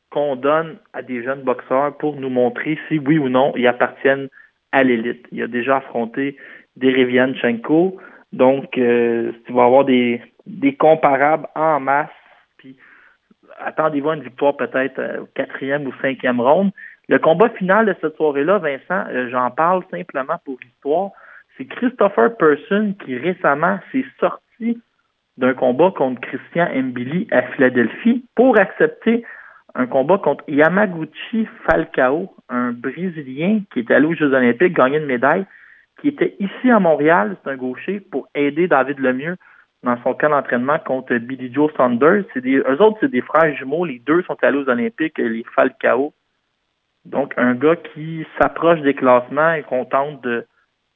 qu'on 0.09 0.35
donne 0.35 0.79
à 0.91 1.03
des 1.03 1.23
jeunes 1.23 1.43
boxeurs 1.43 1.95
pour 1.97 2.15
nous 2.15 2.31
montrer 2.31 2.79
si 2.87 2.97
oui 2.97 3.19
ou 3.19 3.29
non 3.29 3.53
ils 3.55 3.67
appartiennent 3.67 4.27
à 4.71 4.83
l'élite. 4.83 5.27
Il 5.31 5.43
a 5.43 5.47
déjà 5.47 5.77
affronté 5.77 6.35
Derevianchenko, 6.77 7.97
donc 8.33 8.75
euh, 8.79 9.31
il 9.47 9.53
va 9.53 9.61
y 9.61 9.65
avoir 9.65 9.85
des, 9.85 10.19
comparables 10.79 11.47
en 11.53 11.79
masse. 11.79 12.09
Puis 12.57 12.75
attendez-vous 13.59 14.09
à 14.09 14.15
une 14.15 14.23
victoire 14.23 14.57
peut-être 14.57 14.97
euh, 14.97 15.21
au 15.21 15.25
quatrième 15.35 15.85
ou 15.85 15.93
cinquième 16.01 16.41
ronde. 16.41 16.71
Le 17.07 17.19
combat 17.19 17.49
final 17.49 17.85
de 17.85 17.95
cette 18.01 18.15
soirée-là, 18.17 18.57
Vincent, 18.57 19.05
euh, 19.11 19.29
j'en 19.29 19.51
parle 19.51 19.83
simplement 19.91 20.39
pour 20.43 20.57
l'histoire. 20.63 21.11
C'est 21.55 21.65
Christopher 21.65 22.35
Person 22.37 22.95
qui 23.05 23.15
récemment 23.15 23.77
s'est 23.91 24.05
sorti 24.19 24.50
d'un 25.37 25.53
combat 25.53 25.91
contre 25.95 26.21
Christian 26.21 26.67
Mbili 26.73 27.27
à 27.31 27.43
Philadelphie 27.43 28.25
pour 28.35 28.59
accepter 28.59 29.23
un 29.75 29.87
combat 29.87 30.17
contre 30.17 30.43
Yamaguchi 30.47 31.47
Falcao, 31.65 32.35
un 32.49 32.71
Brésilien 32.71 33.61
qui 33.71 33.79
est 33.79 33.91
allé 33.91 34.05
aux 34.05 34.15
Jeux 34.15 34.33
Olympiques, 34.33 34.73
gagner 34.73 34.97
une 34.97 35.05
médaille, 35.05 35.45
qui 36.01 36.09
était 36.09 36.35
ici 36.39 36.69
à 36.69 36.79
Montréal, 36.79 37.37
c'est 37.43 37.51
un 37.51 37.55
gaucher, 37.55 37.99
pour 37.99 38.27
aider 38.35 38.67
David 38.67 38.99
Lemieux 38.99 39.37
dans 39.83 40.01
son 40.03 40.13
camp 40.13 40.29
d'entraînement 40.29 40.79
contre 40.79 41.15
Billy 41.15 41.53
Joe 41.53 41.71
Saunders. 41.75 42.25
Des, 42.35 42.57
eux 42.57 42.81
autres, 42.81 42.97
c'est 43.01 43.11
des 43.11 43.21
frères 43.21 43.55
jumeaux. 43.55 43.85
Les 43.85 43.99
deux 43.99 44.23
sont 44.23 44.37
allés 44.41 44.57
aux 44.57 44.69
Olympiques, 44.69 45.17
les 45.17 45.45
Falcao. 45.55 46.13
Donc, 47.05 47.33
un 47.37 47.55
gars 47.55 47.75
qui 47.75 48.25
s'approche 48.37 48.81
des 48.81 48.93
classements 48.93 49.53
et 49.53 49.63
qu'on 49.63 49.85
tente 49.85 50.21
de, 50.21 50.45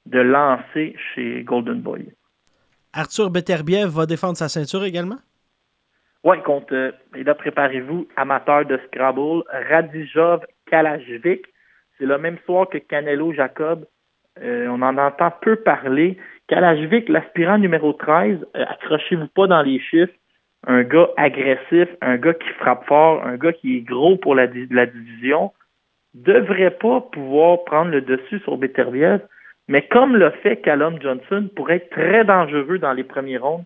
de 0.05 0.19
lancer 0.19 0.95
chez 1.13 1.43
Golden 1.43 1.81
Boy. 1.81 2.13
Arthur 2.95 3.29
Beterbiev 3.29 3.89
va 3.89 4.05
défendre 4.05 4.37
sa 4.37 4.47
ceinture 4.47 4.85
également? 4.85 5.17
Oui, 6.23 6.41
contre, 6.43 6.73
euh, 6.73 6.91
et 7.15 7.23
là, 7.23 7.35
préparez-vous, 7.35 8.07
amateur 8.15 8.65
de 8.65 8.79
Scrabble, 8.87 9.43
Radijov 9.69 10.45
Kalajvic. 10.71 11.45
C'est 11.97 12.05
le 12.05 12.17
même 12.17 12.37
soir 12.45 12.69
que 12.69 12.77
Canelo 12.77 13.33
Jacob. 13.33 13.85
Euh, 14.41 14.67
on 14.69 14.81
en 14.81 14.97
entend 14.97 15.31
peu 15.41 15.57
parler. 15.57 16.17
Kalajvic, 16.47 17.09
l'aspirant 17.09 17.57
numéro 17.57 17.93
13, 17.93 18.39
euh, 18.55 18.65
accrochez-vous 18.65 19.27
pas 19.27 19.47
dans 19.47 19.61
les 19.61 19.79
chiffres. 19.79 20.13
Un 20.65 20.83
gars 20.83 21.09
agressif, 21.17 21.89
un 22.01 22.17
gars 22.17 22.33
qui 22.33 22.49
frappe 22.59 22.85
fort, 22.87 23.23
un 23.23 23.35
gars 23.35 23.53
qui 23.53 23.77
est 23.77 23.81
gros 23.81 24.17
pour 24.17 24.35
la, 24.35 24.47
la 24.71 24.85
division, 24.87 25.51
devrait 26.15 26.71
pas 26.71 27.01
pouvoir 27.01 27.65
prendre 27.65 27.91
le 27.91 28.01
dessus 28.01 28.39
sur 28.39 28.57
Beterbiev. 28.57 29.19
Mais 29.67 29.87
comme 29.87 30.15
l'a 30.15 30.31
fait 30.31 30.57
Callum 30.61 31.01
Johnson, 31.01 31.49
pourrait 31.55 31.77
être 31.77 31.89
très 31.89 32.23
dangereux 32.23 32.77
dans 32.77 32.93
les 32.93 33.03
premiers 33.03 33.37
rondes 33.37 33.63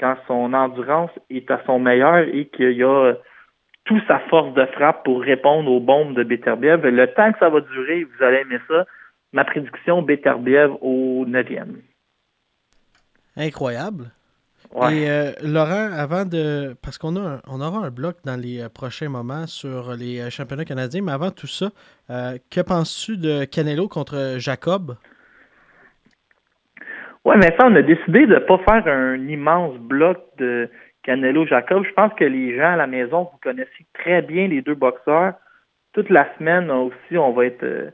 quand 0.00 0.16
son 0.26 0.52
endurance 0.52 1.10
est 1.30 1.50
à 1.50 1.62
son 1.66 1.78
meilleur 1.78 2.18
et 2.18 2.46
qu'il 2.48 2.72
y 2.72 2.82
a 2.84 3.14
toute 3.84 4.02
sa 4.08 4.18
force 4.28 4.52
de 4.54 4.66
frappe 4.66 5.04
pour 5.04 5.22
répondre 5.22 5.70
aux 5.70 5.80
bombes 5.80 6.14
de 6.16 6.24
Beterbiev. 6.24 6.84
Le 6.84 7.06
temps 7.14 7.32
que 7.32 7.38
ça 7.38 7.48
va 7.48 7.60
durer, 7.60 8.04
vous 8.04 8.24
allez 8.24 8.38
aimer 8.38 8.58
ça. 8.68 8.84
Ma 9.32 9.44
prédiction, 9.44 10.02
Beterbiev 10.02 10.72
au 10.80 11.24
9e. 11.26 11.76
Incroyable. 13.36 14.10
Ouais. 14.74 14.96
Et 14.96 15.10
euh, 15.10 15.30
Laurent, 15.42 15.90
avant 15.92 16.24
de. 16.24 16.74
Parce 16.82 16.98
qu'on 16.98 17.14
a 17.16 17.20
un- 17.36 17.40
on 17.46 17.60
aura 17.60 17.86
un 17.86 17.90
bloc 17.90 18.16
dans 18.24 18.40
les 18.40 18.60
euh, 18.62 18.68
prochains 18.68 19.08
moments 19.08 19.46
sur 19.46 19.92
les 19.94 20.20
euh, 20.20 20.30
championnats 20.30 20.64
canadiens, 20.64 21.02
mais 21.02 21.12
avant 21.12 21.30
tout 21.30 21.46
ça, 21.46 21.70
euh, 22.10 22.36
que 22.50 22.60
penses-tu 22.60 23.16
de 23.16 23.44
Canelo 23.44 23.88
contre 23.88 24.34
Jacob? 24.38 24.96
Ouais, 27.26 27.36
mais 27.38 27.56
ça, 27.58 27.66
on 27.66 27.74
a 27.74 27.82
décidé 27.82 28.24
de 28.24 28.36
ne 28.36 28.38
pas 28.38 28.58
faire 28.58 28.86
un 28.86 29.16
immense 29.26 29.76
bloc 29.78 30.16
de 30.38 30.70
Canelo 31.02 31.44
Jacob. 31.44 31.84
Je 31.84 31.92
pense 31.92 32.14
que 32.14 32.22
les 32.22 32.56
gens 32.56 32.74
à 32.74 32.76
la 32.76 32.86
maison, 32.86 33.24
vous 33.24 33.38
connaissez 33.42 33.84
très 33.94 34.22
bien 34.22 34.46
les 34.46 34.62
deux 34.62 34.76
boxeurs. 34.76 35.32
Toute 35.92 36.08
la 36.08 36.32
semaine 36.38 36.70
aussi, 36.70 37.18
on 37.18 37.32
va 37.32 37.46
être 37.46 37.64
euh, 37.64 37.90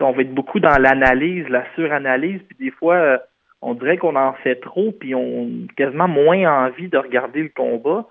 on 0.00 0.12
va 0.12 0.20
être 0.20 0.34
beaucoup 0.34 0.60
dans 0.60 0.76
l'analyse, 0.78 1.48
la 1.48 1.64
suranalyse, 1.74 2.42
puis 2.48 2.66
des 2.66 2.70
fois, 2.70 2.96
euh, 2.96 3.18
on 3.62 3.72
dirait 3.72 3.96
qu'on 3.96 4.14
en 4.14 4.34
fait 4.34 4.56
trop, 4.56 4.92
puis 4.92 5.14
on 5.14 5.46
a 5.46 5.74
quasiment 5.74 6.08
moins 6.08 6.66
envie 6.66 6.88
de 6.88 6.98
regarder 6.98 7.42
le 7.42 7.52
combat. 7.56 8.06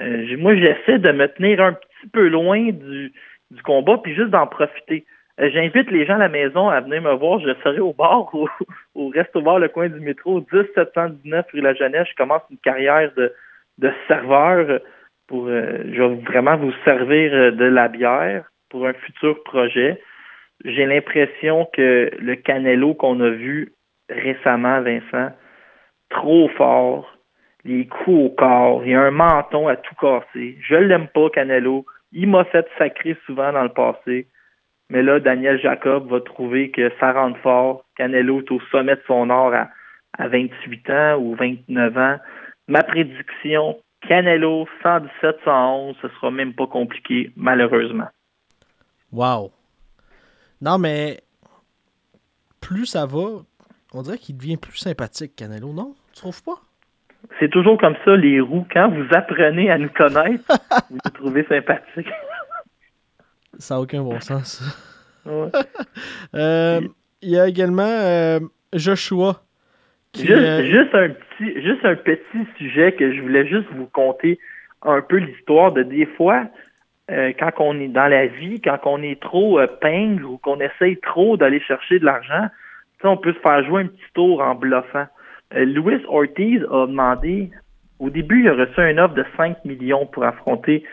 Euh, 0.00 0.34
moi, 0.38 0.56
j'essaie 0.56 0.98
de 0.98 1.12
me 1.12 1.26
tenir 1.26 1.60
un 1.60 1.74
petit 1.74 2.08
peu 2.10 2.28
loin 2.28 2.70
du, 2.70 3.12
du 3.50 3.62
combat, 3.62 3.98
puis 4.02 4.14
juste 4.14 4.30
d'en 4.30 4.46
profiter. 4.46 5.04
Euh, 5.40 5.50
J'invite 5.52 5.90
les 5.90 6.06
gens 6.06 6.14
à 6.14 6.18
la 6.18 6.28
maison 6.28 6.68
à 6.68 6.80
venir 6.80 7.02
me 7.02 7.14
voir. 7.14 7.40
Je 7.40 7.54
serai 7.62 7.80
au 7.80 7.92
bar, 7.92 8.34
au, 8.34 8.48
au 8.94 9.08
resto 9.08 9.40
bar 9.40 9.58
Le 9.58 9.68
Coin 9.68 9.88
du 9.88 10.00
Métro, 10.00 10.44
1719 10.52 11.46
rue 11.52 11.60
La 11.60 11.74
Jeunesse. 11.74 12.08
Je 12.10 12.16
commence 12.16 12.42
une 12.50 12.58
carrière 12.58 13.12
de, 13.16 13.32
de 13.78 13.90
serveur 14.08 14.80
pour, 15.26 15.46
euh, 15.46 15.78
je 15.92 16.02
vais 16.02 16.14
vraiment 16.22 16.56
vous 16.56 16.72
servir 16.84 17.32
euh, 17.32 17.50
de 17.50 17.64
la 17.64 17.88
bière 17.88 18.44
pour 18.70 18.86
un 18.86 18.92
futur 18.92 19.42
projet. 19.44 20.00
J'ai 20.64 20.86
l'impression 20.86 21.68
que 21.72 22.10
le 22.18 22.36
Canelo 22.36 22.94
qu'on 22.94 23.20
a 23.20 23.30
vu 23.30 23.72
récemment, 24.08 24.80
Vincent, 24.82 25.32
trop 26.10 26.48
fort, 26.50 27.16
les 27.64 27.86
coups 27.86 28.26
au 28.26 28.28
corps, 28.30 28.82
il 28.84 28.92
y 28.92 28.94
a 28.94 29.00
un 29.00 29.10
menton 29.10 29.68
à 29.68 29.76
tout 29.76 29.94
casser. 29.94 30.58
Je 30.60 30.74
l'aime 30.74 31.08
pas, 31.08 31.30
Canelo. 31.30 31.86
Il 32.12 32.28
m'a 32.28 32.44
fait 32.44 32.66
sacrer 32.78 33.16
souvent 33.26 33.52
dans 33.52 33.62
le 33.64 33.70
passé. 33.70 34.26
Mais 34.94 35.02
là, 35.02 35.18
Daniel 35.18 35.60
Jacob 35.60 36.08
va 36.08 36.20
trouver 36.20 36.70
que 36.70 36.88
ça 37.00 37.12
rentre 37.12 37.40
fort. 37.40 37.84
Canelo 37.96 38.38
est 38.38 38.50
au 38.52 38.60
sommet 38.70 38.94
de 38.94 39.02
son 39.08 39.28
art 39.28 39.52
à, 39.52 39.68
à 40.16 40.28
28 40.28 40.90
ans 40.90 41.18
ou 41.18 41.34
29 41.34 41.98
ans. 41.98 42.16
Ma 42.68 42.84
prédiction, 42.84 43.76
Canelo 44.08 44.68
117-111, 44.84 45.96
ce 46.00 46.08
sera 46.08 46.30
même 46.30 46.54
pas 46.54 46.68
compliqué, 46.68 47.32
malheureusement. 47.34 48.06
Wow. 49.10 49.50
Non, 50.62 50.78
mais 50.78 51.18
plus 52.60 52.86
ça 52.86 53.04
va, 53.04 53.42
on 53.92 54.02
dirait 54.02 54.18
qu'il 54.18 54.36
devient 54.36 54.58
plus 54.58 54.76
sympathique, 54.76 55.34
Canelo, 55.34 55.72
non? 55.72 55.96
Tu 56.12 56.20
trouves 56.20 56.44
pas? 56.44 56.60
C'est 57.40 57.50
toujours 57.50 57.78
comme 57.78 57.96
ça, 58.04 58.14
les 58.14 58.38
roues. 58.38 58.66
Quand 58.72 58.90
vous 58.90 59.06
apprenez 59.10 59.72
à 59.72 59.78
nous 59.78 59.88
connaître, 59.88 60.44
vous 60.88 60.98
nous 61.04 61.10
trouvez 61.10 61.44
sympathiques. 61.46 62.06
Ça 63.58 63.74
n'a 63.74 63.80
aucun 63.80 64.02
bon 64.02 64.20
sens. 64.20 64.62
Ouais. 65.26 65.48
Euh, 66.34 66.80
Il 67.22 67.30
y 67.30 67.38
a 67.38 67.48
également 67.48 67.82
euh, 67.84 68.40
Joshua. 68.72 69.40
qui, 70.12 70.26
Juste, 70.26 70.32
euh, 70.38 70.64
juste 70.64 70.94
un 70.94 71.08
petit, 71.10 71.62
juste 71.62 71.84
un 71.84 71.94
petit 71.94 72.46
sujet 72.58 72.92
que 72.92 73.14
je 73.14 73.20
voulais 73.22 73.46
juste 73.46 73.68
vous 73.76 73.86
conter 73.86 74.38
un 74.82 75.00
peu 75.00 75.16
l'histoire 75.16 75.72
de 75.72 75.82
des 75.82 76.06
fois, 76.06 76.44
euh, 77.10 77.32
quand 77.38 77.52
on 77.58 77.78
est 77.80 77.88
dans 77.88 78.08
la 78.08 78.26
vie, 78.26 78.60
quand 78.60 78.78
on 78.84 79.02
est 79.02 79.20
trop 79.20 79.58
euh, 79.58 79.66
pingre 79.80 80.30
ou 80.30 80.38
qu'on 80.38 80.60
essaye 80.60 80.98
trop 80.98 81.36
d'aller 81.36 81.60
chercher 81.60 81.98
de 81.98 82.04
l'argent, 82.04 82.48
on 83.02 83.16
peut 83.18 83.34
se 83.34 83.38
faire 83.40 83.62
jouer 83.64 83.82
un 83.82 83.86
petit 83.86 84.12
tour 84.14 84.40
en 84.40 84.54
bluffant. 84.54 85.06
Euh, 85.54 85.64
Luis 85.66 86.02
Ortiz 86.08 86.62
a 86.70 86.86
demandé, 86.86 87.50
au 87.98 88.08
début, 88.08 88.40
il 88.40 88.48
a 88.48 88.54
reçu 88.54 88.80
une 88.80 88.98
offre 88.98 89.14
de 89.14 89.24
5 89.36 89.64
millions 89.64 90.06
pour 90.06 90.24
affronter 90.24 90.84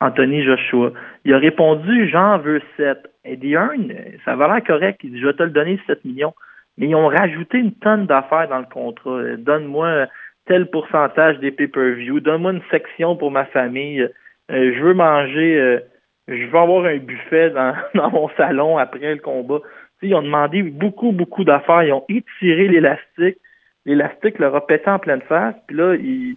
Anthony 0.00 0.44
Joshua. 0.44 0.92
Il 1.24 1.34
a 1.34 1.38
répondu, 1.38 2.08
j'en 2.08 2.38
veux 2.38 2.60
7. 2.76 2.98
Et 3.24 3.38
Earn, 3.48 3.92
ça 4.24 4.36
va 4.36 4.48
l'air 4.48 4.64
correct. 4.64 5.00
Il 5.02 5.12
dit, 5.12 5.20
je 5.20 5.26
vais 5.26 5.32
te 5.32 5.42
le 5.42 5.50
donner 5.50 5.80
7 5.86 6.04
millions. 6.04 6.34
Mais 6.78 6.88
ils 6.88 6.94
ont 6.94 7.08
rajouté 7.08 7.58
une 7.58 7.72
tonne 7.72 8.06
d'affaires 8.06 8.48
dans 8.48 8.58
le 8.58 8.66
contrat. 8.66 9.36
Donne-moi 9.38 10.06
tel 10.46 10.70
pourcentage 10.70 11.38
des 11.40 11.50
pay-per-view. 11.50 12.20
Donne-moi 12.20 12.52
une 12.52 12.62
section 12.70 13.16
pour 13.16 13.30
ma 13.30 13.46
famille. 13.46 14.02
Euh, 14.02 14.72
je 14.74 14.80
veux 14.80 14.94
manger, 14.94 15.58
euh, 15.58 15.80
je 16.28 16.46
veux 16.46 16.58
avoir 16.58 16.84
un 16.84 16.98
buffet 16.98 17.50
dans, 17.50 17.74
dans 17.94 18.10
mon 18.10 18.28
salon 18.36 18.78
après 18.78 19.14
le 19.14 19.20
combat. 19.20 19.60
Tu 19.60 19.68
sais, 20.00 20.06
ils 20.08 20.14
ont 20.14 20.22
demandé 20.22 20.62
beaucoup, 20.62 21.12
beaucoup 21.12 21.44
d'affaires. 21.44 21.82
Ils 21.82 21.92
ont 21.92 22.04
étiré 22.08 22.68
l'élastique. 22.68 23.38
L'élastique 23.86 24.38
leur 24.38 24.54
a 24.54 24.66
pété 24.66 24.90
en 24.90 24.98
pleine 24.98 25.22
face. 25.22 25.54
Puis 25.66 25.76
là, 25.76 25.94
ils, 25.94 26.36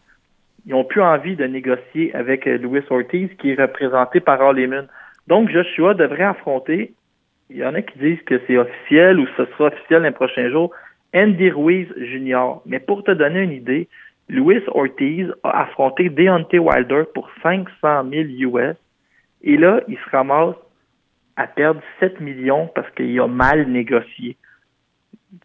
ils 0.70 0.76
ont 0.76 0.84
plus 0.84 1.02
envie 1.02 1.36
de 1.36 1.46
négocier 1.46 2.14
avec 2.14 2.46
euh, 2.46 2.58
Luis 2.58 2.84
Ortiz, 2.92 3.28
qui 3.40 3.50
est 3.50 3.60
représenté 3.60 4.20
par 4.20 4.40
Harleyman. 4.40 4.88
Donc, 5.26 5.50
Joshua 5.50 5.96
devrait 5.96 6.24
affronter, 6.24 6.94
il 7.50 7.58
y 7.58 7.66
en 7.66 7.74
a 7.74 7.82
qui 7.82 7.98
disent 7.98 8.22
que 8.28 8.40
c'est 8.46 8.56
officiel 8.56 9.20
ou 9.20 9.26
ce 9.36 9.46
sera 9.46 9.66
officiel 9.66 10.04
les 10.04 10.12
prochains 10.12 10.48
jours, 10.52 10.72
Andy 11.16 11.50
Ruiz 11.50 11.88
Jr. 11.98 12.62
Mais 12.68 12.80
pour 12.80 13.04
te 13.04 13.10
donner 13.10 13.42
une 13.42 13.52
idée, 13.52 13.88
Luis 14.30 14.62
Ortiz 14.68 15.34
a 15.42 15.64
affronté 15.64 16.08
Deontay 16.10 16.60
Wilder 16.60 17.06
pour 17.16 17.32
500 17.42 17.66
000 17.82 18.24
US. 18.56 18.76
Et 19.42 19.58
là, 19.58 19.82
il 19.88 19.98
se 19.98 20.10
ramasse 20.12 20.56
à 21.36 21.48
perdre 21.48 21.82
7 22.00 22.22
millions 22.22 22.70
parce 22.76 22.92
qu'il 22.92 23.20
a 23.20 23.28
mal 23.28 23.68
négocié. 23.68 24.38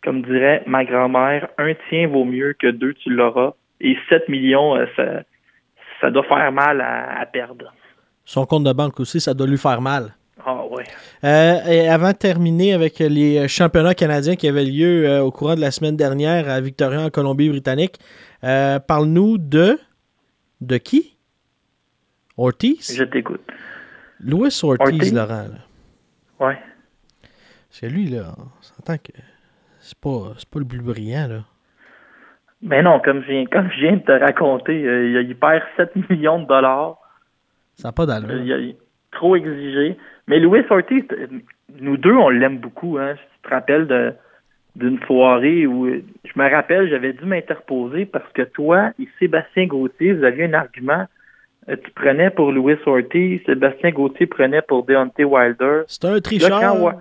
Comme 0.02 0.20
dirait 0.20 0.62
ma 0.66 0.84
grand-mère, 0.84 1.48
un 1.56 1.72
tien 1.88 2.08
vaut 2.08 2.26
mieux 2.26 2.52
que 2.52 2.66
deux, 2.66 2.92
tu 2.92 3.08
l'auras. 3.08 3.54
Et 3.84 3.96
7 4.08 4.28
millions, 4.28 4.74
euh, 4.76 4.86
ça, 4.96 5.04
ça 6.00 6.10
doit 6.10 6.24
faire 6.24 6.50
mal 6.50 6.80
à, 6.80 7.20
à 7.20 7.26
perdre. 7.26 7.72
Son 8.24 8.46
compte 8.46 8.64
de 8.64 8.72
banque 8.72 8.98
aussi, 9.00 9.20
ça 9.20 9.34
doit 9.34 9.46
lui 9.46 9.58
faire 9.58 9.80
mal. 9.80 10.14
Ah 10.46 10.64
ouais. 10.66 10.84
Euh, 11.24 11.64
et 11.66 11.88
avant 11.88 12.10
de 12.12 12.16
terminer 12.16 12.74
avec 12.74 12.98
les 12.98 13.46
championnats 13.48 13.94
canadiens 13.94 14.36
qui 14.36 14.48
avaient 14.48 14.64
lieu 14.64 15.06
euh, 15.08 15.22
au 15.22 15.30
courant 15.30 15.54
de 15.54 15.60
la 15.60 15.70
semaine 15.70 15.96
dernière 15.96 16.48
à 16.50 16.60
Victoria 16.60 17.00
en 17.00 17.10
Colombie-Britannique, 17.10 17.96
euh, 18.42 18.78
parle-nous 18.78 19.38
de. 19.38 19.78
De 20.60 20.76
qui? 20.78 21.16
Ortiz? 22.36 22.94
Je 22.96 23.04
t'écoute. 23.04 23.40
Louis 24.20 24.48
Ortiz, 24.62 24.64
Ortiz? 24.64 25.14
Laurent. 25.14 25.46
là. 25.48 26.46
Ouais. 26.46 26.58
Parce 27.68 27.80
que 27.80 27.86
lui, 27.86 28.06
là, 28.06 28.34
on 28.38 28.62
s'entend 28.62 28.96
que 28.98 29.12
c'est 29.80 29.98
pas, 29.98 30.32
c'est 30.38 30.48
pas 30.48 30.58
le 30.58 30.64
plus 30.64 30.80
brillant, 30.80 31.26
là. 31.28 31.44
Mais 32.64 32.82
non, 32.82 32.98
comme 32.98 33.22
je 33.22 33.28
viens, 33.30 33.44
comme 33.44 33.70
je 33.70 33.80
viens 33.80 33.96
de 33.96 34.00
te 34.02 34.12
raconter, 34.12 34.72
euh, 34.86 35.22
il, 35.22 35.36
perd 35.36 35.62
7 35.76 35.94
millions 36.10 36.40
de 36.40 36.46
dollars. 36.46 36.96
Ça 37.74 37.88
n'a 37.88 37.92
pas 37.92 38.06
d'allure. 38.06 38.30
Euh, 38.30 38.60
Il 38.60 38.76
trop 39.12 39.36
exigé. 39.36 39.96
Mais 40.26 40.40
Louis 40.40 40.64
Ortiz, 40.70 41.04
nous 41.80 41.96
deux, 41.96 42.14
on 42.14 42.30
l'aime 42.30 42.58
beaucoup. 42.58 42.98
Hein. 42.98 43.14
Tu 43.16 43.48
te 43.48 43.54
rappelles 43.54 43.86
de 43.86 44.12
d'une 44.76 44.98
soirée 45.04 45.68
où 45.68 45.86
je 45.88 46.32
me 46.34 46.50
rappelle, 46.50 46.90
j'avais 46.90 47.12
dû 47.12 47.24
m'interposer 47.24 48.06
parce 48.06 48.28
que 48.32 48.42
toi 48.42 48.90
et 48.98 49.06
Sébastien 49.20 49.66
Gauthier, 49.66 50.14
vous 50.14 50.24
aviez 50.24 50.46
un 50.46 50.54
argument. 50.54 51.04
Euh, 51.68 51.76
tu 51.82 51.92
prenais 51.92 52.30
pour 52.30 52.50
Louis 52.50 52.74
Ortiz, 52.84 53.40
Sébastien 53.46 53.90
Gauthier 53.92 54.26
prenait 54.26 54.62
pour 54.62 54.84
Deontay 54.84 55.22
Wilder. 55.22 55.82
C'est 55.86 56.04
un 56.06 56.14
Là, 56.14 56.20
tricheur. 56.20 56.60
quand, 56.60 56.92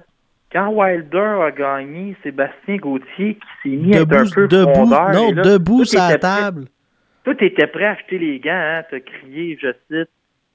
quand 0.53 0.69
Wilder 0.69 1.41
a 1.41 1.51
gagné, 1.51 2.15
Sébastien 2.23 2.77
Gauthier 2.77 3.35
qui 3.35 3.47
s'est 3.63 3.75
mis 3.75 3.95
à 3.95 4.01
être 4.01 4.13
un 4.13 4.23
debout, 4.23 4.31
peu 4.35 4.47
debout, 4.47 4.73
fondeur, 4.73 5.11
non, 5.13 5.29
et 5.29 5.33
là, 5.33 5.41
debout 5.41 5.79
tout 5.79 5.85
sur 5.85 5.99
la 5.99 6.09
était 6.11 6.17
prêt- 6.27 6.41
table. 6.41 6.65
Toi, 7.23 7.35
t'étais 7.35 7.67
prêt 7.67 7.85
à 7.85 7.91
acheter 7.91 8.19
les 8.19 8.39
gants, 8.39 8.51
hein, 8.53 8.83
t'as 8.89 8.99
crié, 8.99 9.57
je 9.61 9.67
cite. 9.89 10.09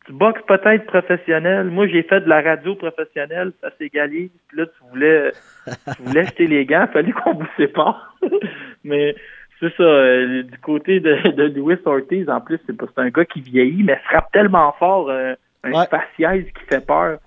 Tu 0.06 0.12
boxes 0.14 0.40
peut-être 0.46 0.86
professionnel. 0.86 1.66
Moi, 1.66 1.86
j'ai 1.88 2.02
fait 2.02 2.20
de 2.22 2.28
la 2.28 2.40
radio 2.40 2.74
professionnelle, 2.74 3.52
ça 3.60 3.68
s'égalise. 3.78 4.30
Puis 4.48 4.56
là, 4.58 4.64
tu 4.66 4.90
voulais, 4.90 5.32
tu 5.96 6.02
voulais 6.02 6.20
acheter 6.20 6.46
les 6.46 6.64
gants, 6.64 6.86
fallait 6.92 7.12
qu'on 7.12 7.34
vous 7.34 7.46
sépare. 7.58 8.16
Mais 8.84 9.14
c'est 9.60 9.74
ça, 9.76 9.82
euh, 9.82 10.42
du 10.44 10.58
côté 10.58 11.00
de, 11.00 11.30
de 11.32 11.44
Louis 11.58 11.76
Ortiz, 11.84 12.28
en 12.30 12.40
plus, 12.40 12.58
c'est 12.66 12.76
pas 12.76 12.86
c'est 12.94 13.02
un 13.02 13.08
gars 13.10 13.24
qui 13.26 13.40
vieillit, 13.40 13.82
mais 13.82 14.00
frappe 14.04 14.30
tellement 14.32 14.72
fort, 14.78 15.10
euh, 15.10 15.34
un 15.64 15.72
Ouais. 15.72 15.86
faciès 15.90 16.44
qui 16.44 16.64
fait 16.70 16.86
peur. 16.86 17.18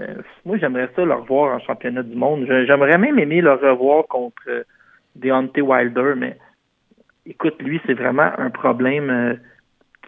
Euh, 0.00 0.14
moi, 0.44 0.58
j'aimerais 0.58 0.90
ça 0.94 1.04
le 1.04 1.14
revoir 1.14 1.56
en 1.56 1.60
championnat 1.60 2.02
du 2.02 2.16
monde. 2.16 2.46
J'aimerais 2.66 2.98
même 2.98 3.18
aimer 3.18 3.40
le 3.40 3.52
revoir 3.52 4.06
contre 4.06 4.42
euh, 4.48 4.62
Deontay 5.14 5.62
Wilder, 5.62 6.14
mais 6.16 6.36
écoute, 7.24 7.54
lui, 7.60 7.80
c'est 7.86 7.94
vraiment 7.94 8.30
un 8.38 8.50
problème 8.50 9.10
euh, 9.10 9.34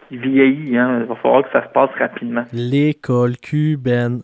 qui 0.07 0.17
vieillit. 0.17 0.77
Hein. 0.77 0.99
Il 1.01 1.07
va 1.07 1.15
falloir 1.15 1.43
que 1.43 1.51
ça 1.51 1.65
se 1.67 1.71
passe 1.73 1.89
rapidement. 1.97 2.45
L'école 2.53 3.37
cubaine. 3.37 4.21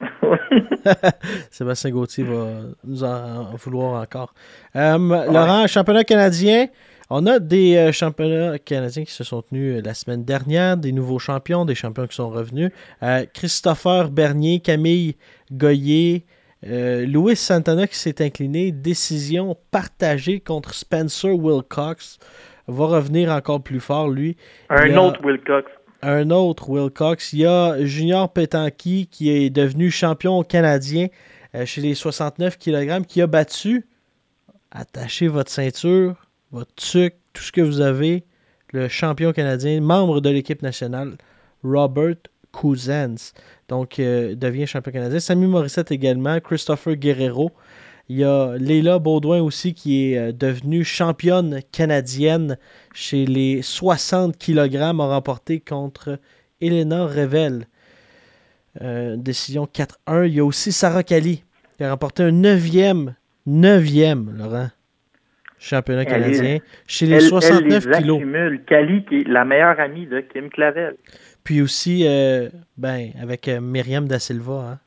Sébastien 1.50 1.90
Gauthier 1.90 2.24
va 2.24 2.46
nous 2.84 3.04
en 3.04 3.54
vouloir 3.56 4.02
encore. 4.02 4.34
Euh, 4.76 4.98
Laurent, 4.98 5.66
championnat 5.66 6.04
canadien. 6.04 6.66
On 7.16 7.26
a 7.26 7.38
des 7.38 7.76
euh, 7.76 7.92
championnats 7.92 8.58
canadiens 8.58 9.04
qui 9.04 9.12
se 9.12 9.22
sont 9.22 9.40
tenus 9.42 9.76
euh, 9.78 9.82
la 9.84 9.94
semaine 9.94 10.24
dernière, 10.24 10.76
des 10.76 10.90
nouveaux 10.90 11.20
champions, 11.20 11.64
des 11.64 11.76
champions 11.76 12.08
qui 12.08 12.16
sont 12.16 12.28
revenus. 12.28 12.72
Euh, 13.04 13.24
Christopher 13.32 14.10
Bernier, 14.10 14.58
Camille 14.58 15.14
Goyer, 15.52 16.24
euh, 16.66 17.06
Louis 17.06 17.36
Santana 17.36 17.86
qui 17.86 17.96
s'est 17.96 18.20
incliné. 18.20 18.72
Décision 18.72 19.56
partagée 19.70 20.40
contre 20.40 20.74
Spencer 20.74 21.32
Wilcox. 21.38 22.18
Va 22.66 22.86
revenir 22.86 23.30
encore 23.30 23.62
plus 23.62 23.78
fort, 23.78 24.08
lui. 24.08 24.36
un 24.68 24.96
a- 24.96 25.00
autre 25.00 25.20
Wilcox. 25.24 25.70
un 26.02 26.30
autre 26.30 26.68
Wilcox. 26.68 27.32
Il 27.32 27.38
y 27.42 27.46
a 27.46 27.84
Junior 27.84 28.32
Petanqui 28.32 29.06
qui 29.08 29.30
est 29.30 29.50
devenu 29.50 29.88
champion 29.92 30.42
canadien 30.42 31.06
chez 31.64 31.80
les 31.80 31.94
69 31.94 32.58
kg 32.58 33.04
qui 33.06 33.22
a 33.22 33.28
battu, 33.28 33.86
attachez 34.72 35.28
votre 35.28 35.52
ceinture, 35.52 36.23
votre 36.54 36.72
tout 37.32 37.42
ce 37.42 37.52
que 37.52 37.60
vous 37.60 37.80
avez, 37.80 38.24
le 38.72 38.88
champion 38.88 39.32
canadien, 39.32 39.80
membre 39.80 40.20
de 40.20 40.30
l'équipe 40.30 40.62
nationale, 40.62 41.16
Robert 41.62 42.16
Cousins. 42.52 43.32
Donc, 43.68 43.98
euh, 43.98 44.34
devient 44.34 44.66
champion 44.66 44.92
canadien. 44.92 45.20
Samy 45.20 45.46
Morissette 45.46 45.90
également, 45.90 46.38
Christopher 46.40 46.96
Guerrero. 46.96 47.50
Il 48.08 48.18
y 48.18 48.24
a 48.24 48.56
Leila 48.58 48.98
Baudouin 48.98 49.40
aussi 49.40 49.74
qui 49.74 50.12
est 50.12 50.18
euh, 50.18 50.32
devenue 50.32 50.84
championne 50.84 51.60
canadienne 51.72 52.58
chez 52.92 53.24
les 53.26 53.62
60 53.62 54.38
kg 54.38 54.76
a 54.76 54.92
remporté 54.92 55.60
contre 55.60 56.18
Elena 56.60 57.06
Revel. 57.06 57.66
Euh, 58.82 59.16
décision 59.16 59.66
4-1. 59.66 60.28
Il 60.28 60.34
y 60.34 60.40
a 60.40 60.44
aussi 60.44 60.70
Sarah 60.70 61.02
Kali 61.02 61.42
qui 61.76 61.84
a 61.84 61.90
remporté 61.90 62.22
un 62.22 62.32
9e, 62.32 63.14
9e, 63.48 64.36
Laurent, 64.36 64.68
championnat 65.64 66.04
canadien 66.04 66.58
chez 66.86 67.06
les 67.06 67.16
Elle, 67.16 67.22
69 67.28 67.84
elle 67.86 67.90
les 67.92 67.98
kilos. 67.98 68.16
accumule. 68.18 68.64
Cali, 68.66 69.04
qui 69.06 69.16
est 69.20 69.28
la 69.28 69.44
meilleure 69.44 69.80
amie 69.80 70.06
de 70.06 70.20
Kim 70.20 70.50
Clavel. 70.50 70.96
Puis 71.42 71.62
aussi, 71.62 72.06
euh, 72.06 72.48
ben, 72.76 73.10
avec 73.20 73.48
euh, 73.48 73.60
Myriam 73.60 74.06
Da 74.06 74.18
Silva. 74.18 74.52
hein. 74.72 74.80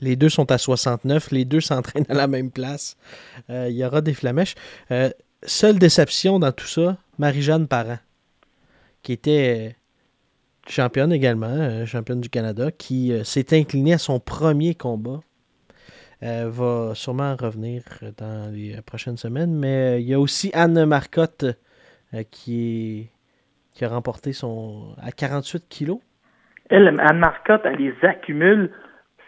Les 0.00 0.16
deux 0.16 0.28
sont 0.28 0.50
à 0.52 0.58
69. 0.58 1.30
Les 1.30 1.44
deux 1.44 1.60
s'entraînent 1.68 2.06
à 2.08 2.14
la 2.14 2.26
même 2.26 2.50
place. 2.50 2.96
Euh, 3.50 3.68
il 3.70 3.76
y 3.76 3.84
aura 3.84 4.00
des 4.00 4.14
flamèches. 4.14 4.54
Euh, 4.90 5.08
seule 5.42 5.78
déception 5.78 6.38
dans 6.38 6.52
tout 6.52 6.66
ça, 6.66 6.98
Marie-Jeanne 7.18 7.66
Parent, 7.66 7.98
qui 9.02 9.12
était 9.12 9.76
championne 10.68 11.12
également, 11.12 11.84
championne 11.86 12.20
du 12.20 12.30
Canada, 12.30 12.70
qui 12.70 13.12
s'est 13.24 13.54
inclinée 13.58 13.92
à 13.94 13.98
son 13.98 14.18
premier 14.20 14.74
combat. 14.74 15.20
Euh, 16.22 16.48
va 16.48 16.94
sûrement 16.94 17.34
revenir 17.36 17.82
dans 18.16 18.50
les 18.52 18.80
prochaines 18.86 19.16
semaines. 19.16 19.54
Mais 19.54 19.96
euh, 19.96 19.98
il 19.98 20.08
y 20.08 20.14
a 20.14 20.20
aussi 20.20 20.50
Anne 20.54 20.84
Marcotte 20.86 21.44
euh, 22.14 22.22
qui 22.30 23.10
a 23.82 23.88
remporté 23.88 24.32
son 24.32 24.94
à 25.02 25.10
48 25.10 25.68
kilos. 25.68 25.98
Anne 26.70 27.18
Marcotte, 27.18 27.62
elle 27.64 27.76
les 27.76 27.94
accumule. 28.02 28.70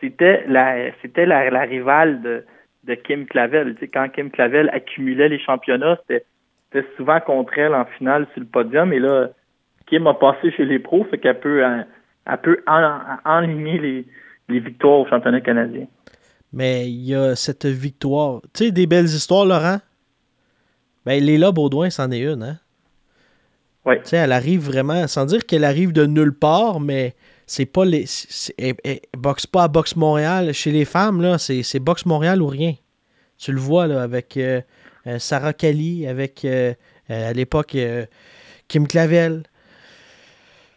C'était 0.01 0.45
la, 0.47 0.91
la, 1.16 1.51
la 1.51 1.61
rivale 1.62 2.22
de, 2.22 2.45
de 2.84 2.95
Kim 2.95 3.26
Clavel. 3.26 3.74
Tu 3.74 3.80
sais, 3.80 3.89
quand 3.89 4.09
Kim 4.09 4.30
Clavel 4.30 4.70
accumulait 4.72 5.28
les 5.28 5.39
championnats, 5.41 5.99
c'était, 6.03 6.24
c'était 6.72 6.87
souvent 6.97 7.20
contre 7.20 7.59
elle 7.59 7.74
en 7.74 7.84
finale 7.84 8.26
sur 8.32 8.41
le 8.41 8.47
podium. 8.47 8.93
Et 8.93 9.01
là, 9.01 9.28
Kim 9.87 10.07
a 10.07 10.14
passé 10.14 10.51
chez 10.53 10.64
les 10.64 10.78
pros, 10.78 11.05
fait 11.05 11.18
qu'elle 11.18 11.41
peut, 11.41 11.64
euh, 11.64 11.82
elle 12.26 12.39
peut 12.39 12.62
en- 12.66 13.01
enligner 13.24 13.78
les, 13.78 14.07
les 14.49 14.61
victoires 14.61 15.01
au 15.01 15.07
championnat 15.09 15.41
canadien. 15.41 15.87
Mais 16.53 16.88
il 16.90 17.05
y 17.05 17.14
a 17.14 17.36
cette 17.36 17.66
victoire. 17.66 18.40
Tu 18.55 18.66
sais, 18.66 18.70
des 18.70 18.86
belles 18.86 19.07
histoires, 19.07 19.44
Laurent? 19.44 19.80
Ben, 21.05 21.22
Léla 21.22 21.53
Baudouin, 21.53 21.90
c'en 21.90 22.11
est 22.11 22.20
une, 22.20 22.42
hein? 22.42 22.59
Ouais. 23.84 24.01
Tu 24.03 24.09
sais, 24.09 24.16
elle 24.16 24.32
arrive 24.32 24.61
vraiment, 24.61 25.07
sans 25.07 25.26
dire 25.26 25.47
qu'elle 25.47 25.64
arrive 25.64 25.92
de 25.92 26.07
nulle 26.07 26.32
part, 26.32 26.80
mais 26.80 27.14
c'est 27.47 27.66
pas 27.66 27.84
les. 27.84 28.05
Elle, 28.59 28.74
elle 28.82 29.01
boxe 29.16 29.47
pas 29.47 29.64
à 29.64 29.68
Boxe 29.68 29.94
Montréal. 29.94 30.53
Chez 30.53 30.72
les 30.72 30.84
femmes, 30.84 31.22
là, 31.22 31.38
c'est 31.38 31.62
c'est 31.62 31.78
Boxe 31.78 32.05
Montréal 32.05 32.42
ou 32.42 32.49
rien. 32.49 32.74
Tu 33.38 33.53
le 33.53 33.61
vois, 33.61 33.86
là, 33.86 34.03
avec 34.03 34.36
euh, 34.36 34.61
euh, 35.07 35.18
Sarah 35.20 35.53
Kali, 35.53 36.07
avec, 36.07 36.44
euh, 36.44 36.74
euh, 37.11 37.30
à 37.30 37.32
l'époque, 37.32 37.76
euh, 37.76 38.07
Kim 38.66 38.88
Clavel. 38.88 39.44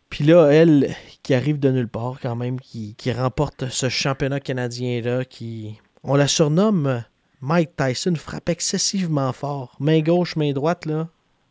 Puis 0.10 0.24
là, 0.24 0.50
elle, 0.50 0.94
qui 1.30 1.36
arrive 1.36 1.60
de 1.60 1.70
nulle 1.70 1.88
part 1.88 2.16
quand 2.20 2.36
même, 2.36 2.60
qui, 2.60 2.96
qui 2.96 3.12
remporte 3.12 3.66
ce 3.66 3.88
championnat 3.88 4.40
canadien-là, 4.40 5.26
qui... 5.26 5.80
On 6.04 6.16
la 6.16 6.26
surnomme 6.26 6.88
euh, 6.88 6.98
Mike 7.40 7.76
Tyson, 7.76 8.16
frappe 8.16 8.50
excessivement 8.50 9.32
fort. 9.32 9.76
Main 9.80 10.00
gauche, 10.00 10.36
main 10.36 10.54
droite, 10.54 10.88
là. 10.88 11.08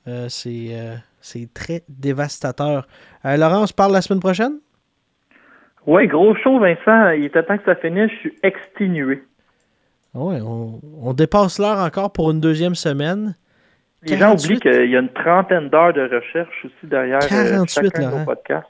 Euh, 0.08 0.28
c'est, 0.28 0.70
euh, 0.72 0.96
c'est 1.20 1.54
très 1.54 1.84
dévastateur. 1.88 2.88
Euh, 3.24 3.36
Laurent, 3.36 3.62
on 3.62 3.66
se 3.66 3.72
parle 3.72 3.92
la 3.92 4.02
semaine 4.02 4.18
prochaine? 4.18 4.54
Ouais, 5.86 6.08
gros 6.08 6.34
show, 6.34 6.58
Vincent. 6.58 7.10
Il 7.10 7.26
était 7.26 7.44
temps 7.44 7.56
que 7.56 7.64
ça 7.64 7.76
finisse. 7.76 8.10
Je 8.14 8.18
suis 8.18 8.34
exténué. 8.42 9.22
Ouais, 10.12 10.40
on, 10.40 10.80
on 11.00 11.12
dépasse 11.12 11.60
l'heure 11.60 11.78
encore 11.78 12.12
pour 12.12 12.32
une 12.32 12.40
deuxième 12.40 12.74
semaine. 12.74 13.36
Les 14.02 14.14
gens 14.14 14.30
48. 14.30 14.44
oublient 14.44 14.60
qu'il 14.60 14.90
y 14.90 14.96
a 14.96 14.98
une 14.98 15.12
trentaine 15.12 15.68
d'heures 15.68 15.92
de 15.92 16.02
recherche 16.02 16.64
aussi 16.64 16.86
derrière 16.88 17.22
euh, 17.22 17.28
48, 17.28 17.68
chacun 17.68 18.10
de 18.10 18.16
nos 18.16 18.24
podcasts. 18.24 18.66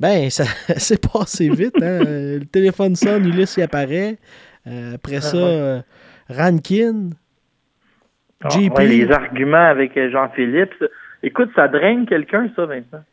Ben, 0.00 0.30
ça 0.30 0.44
s'est 0.78 0.98
passé 0.98 1.48
vite. 1.48 1.76
Hein? 1.80 2.00
Le 2.04 2.44
téléphone 2.44 2.96
sonne, 2.96 3.24
Ulysse 3.26 3.56
y 3.56 3.62
apparaît. 3.62 4.18
Euh, 4.66 4.94
après 4.94 5.20
ça, 5.20 5.36
ouais. 5.36 5.42
euh, 5.44 5.80
Rankin, 6.28 7.10
Ah, 8.42 8.48
JP. 8.48 8.76
ouais, 8.78 8.86
les 8.86 9.10
arguments 9.10 9.68
avec 9.68 9.96
euh, 9.96 10.10
Jean-Philippe. 10.10 10.70
ça- 10.78 10.86
Écoute, 11.22 11.50
ça 11.54 11.68
draine 11.68 12.04
quelqu'un, 12.06 12.50
ça, 12.56 12.66
Vincent. 12.66 13.04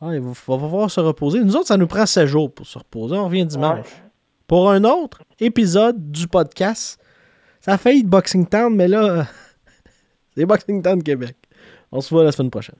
Ah, 0.00 0.14
il 0.14 0.20
va, 0.20 0.32
falloir 0.32 0.90
se 0.90 1.00
reposer. 1.00 1.40
Nous 1.44 1.54
autres, 1.56 1.66
ça 1.66 1.76
nous 1.76 1.86
prend 1.86 2.06
7 2.06 2.26
jours 2.26 2.52
pour 2.54 2.66
se 2.66 2.78
reposer. 2.78 3.16
On 3.16 3.24
revient 3.26 3.44
dimanche. 3.44 3.86
Pour 4.46 4.70
un 4.70 4.84
autre 4.84 5.22
épisode 5.40 6.10
du 6.10 6.28
podcast. 6.28 6.98
Ça 7.60 7.72
a 7.72 7.78
failli 7.78 8.00
être 8.00 8.06
Boxing 8.06 8.46
Town, 8.46 8.74
mais 8.74 8.88
là, 8.88 9.26
c'est 10.34 10.46
Boxing 10.46 10.80
Town 10.82 11.02
Québec. 11.02 11.36
On 11.92 12.00
se 12.00 12.08
voit 12.14 12.24
la 12.24 12.32
semaine 12.32 12.50
prochaine. 12.50 12.76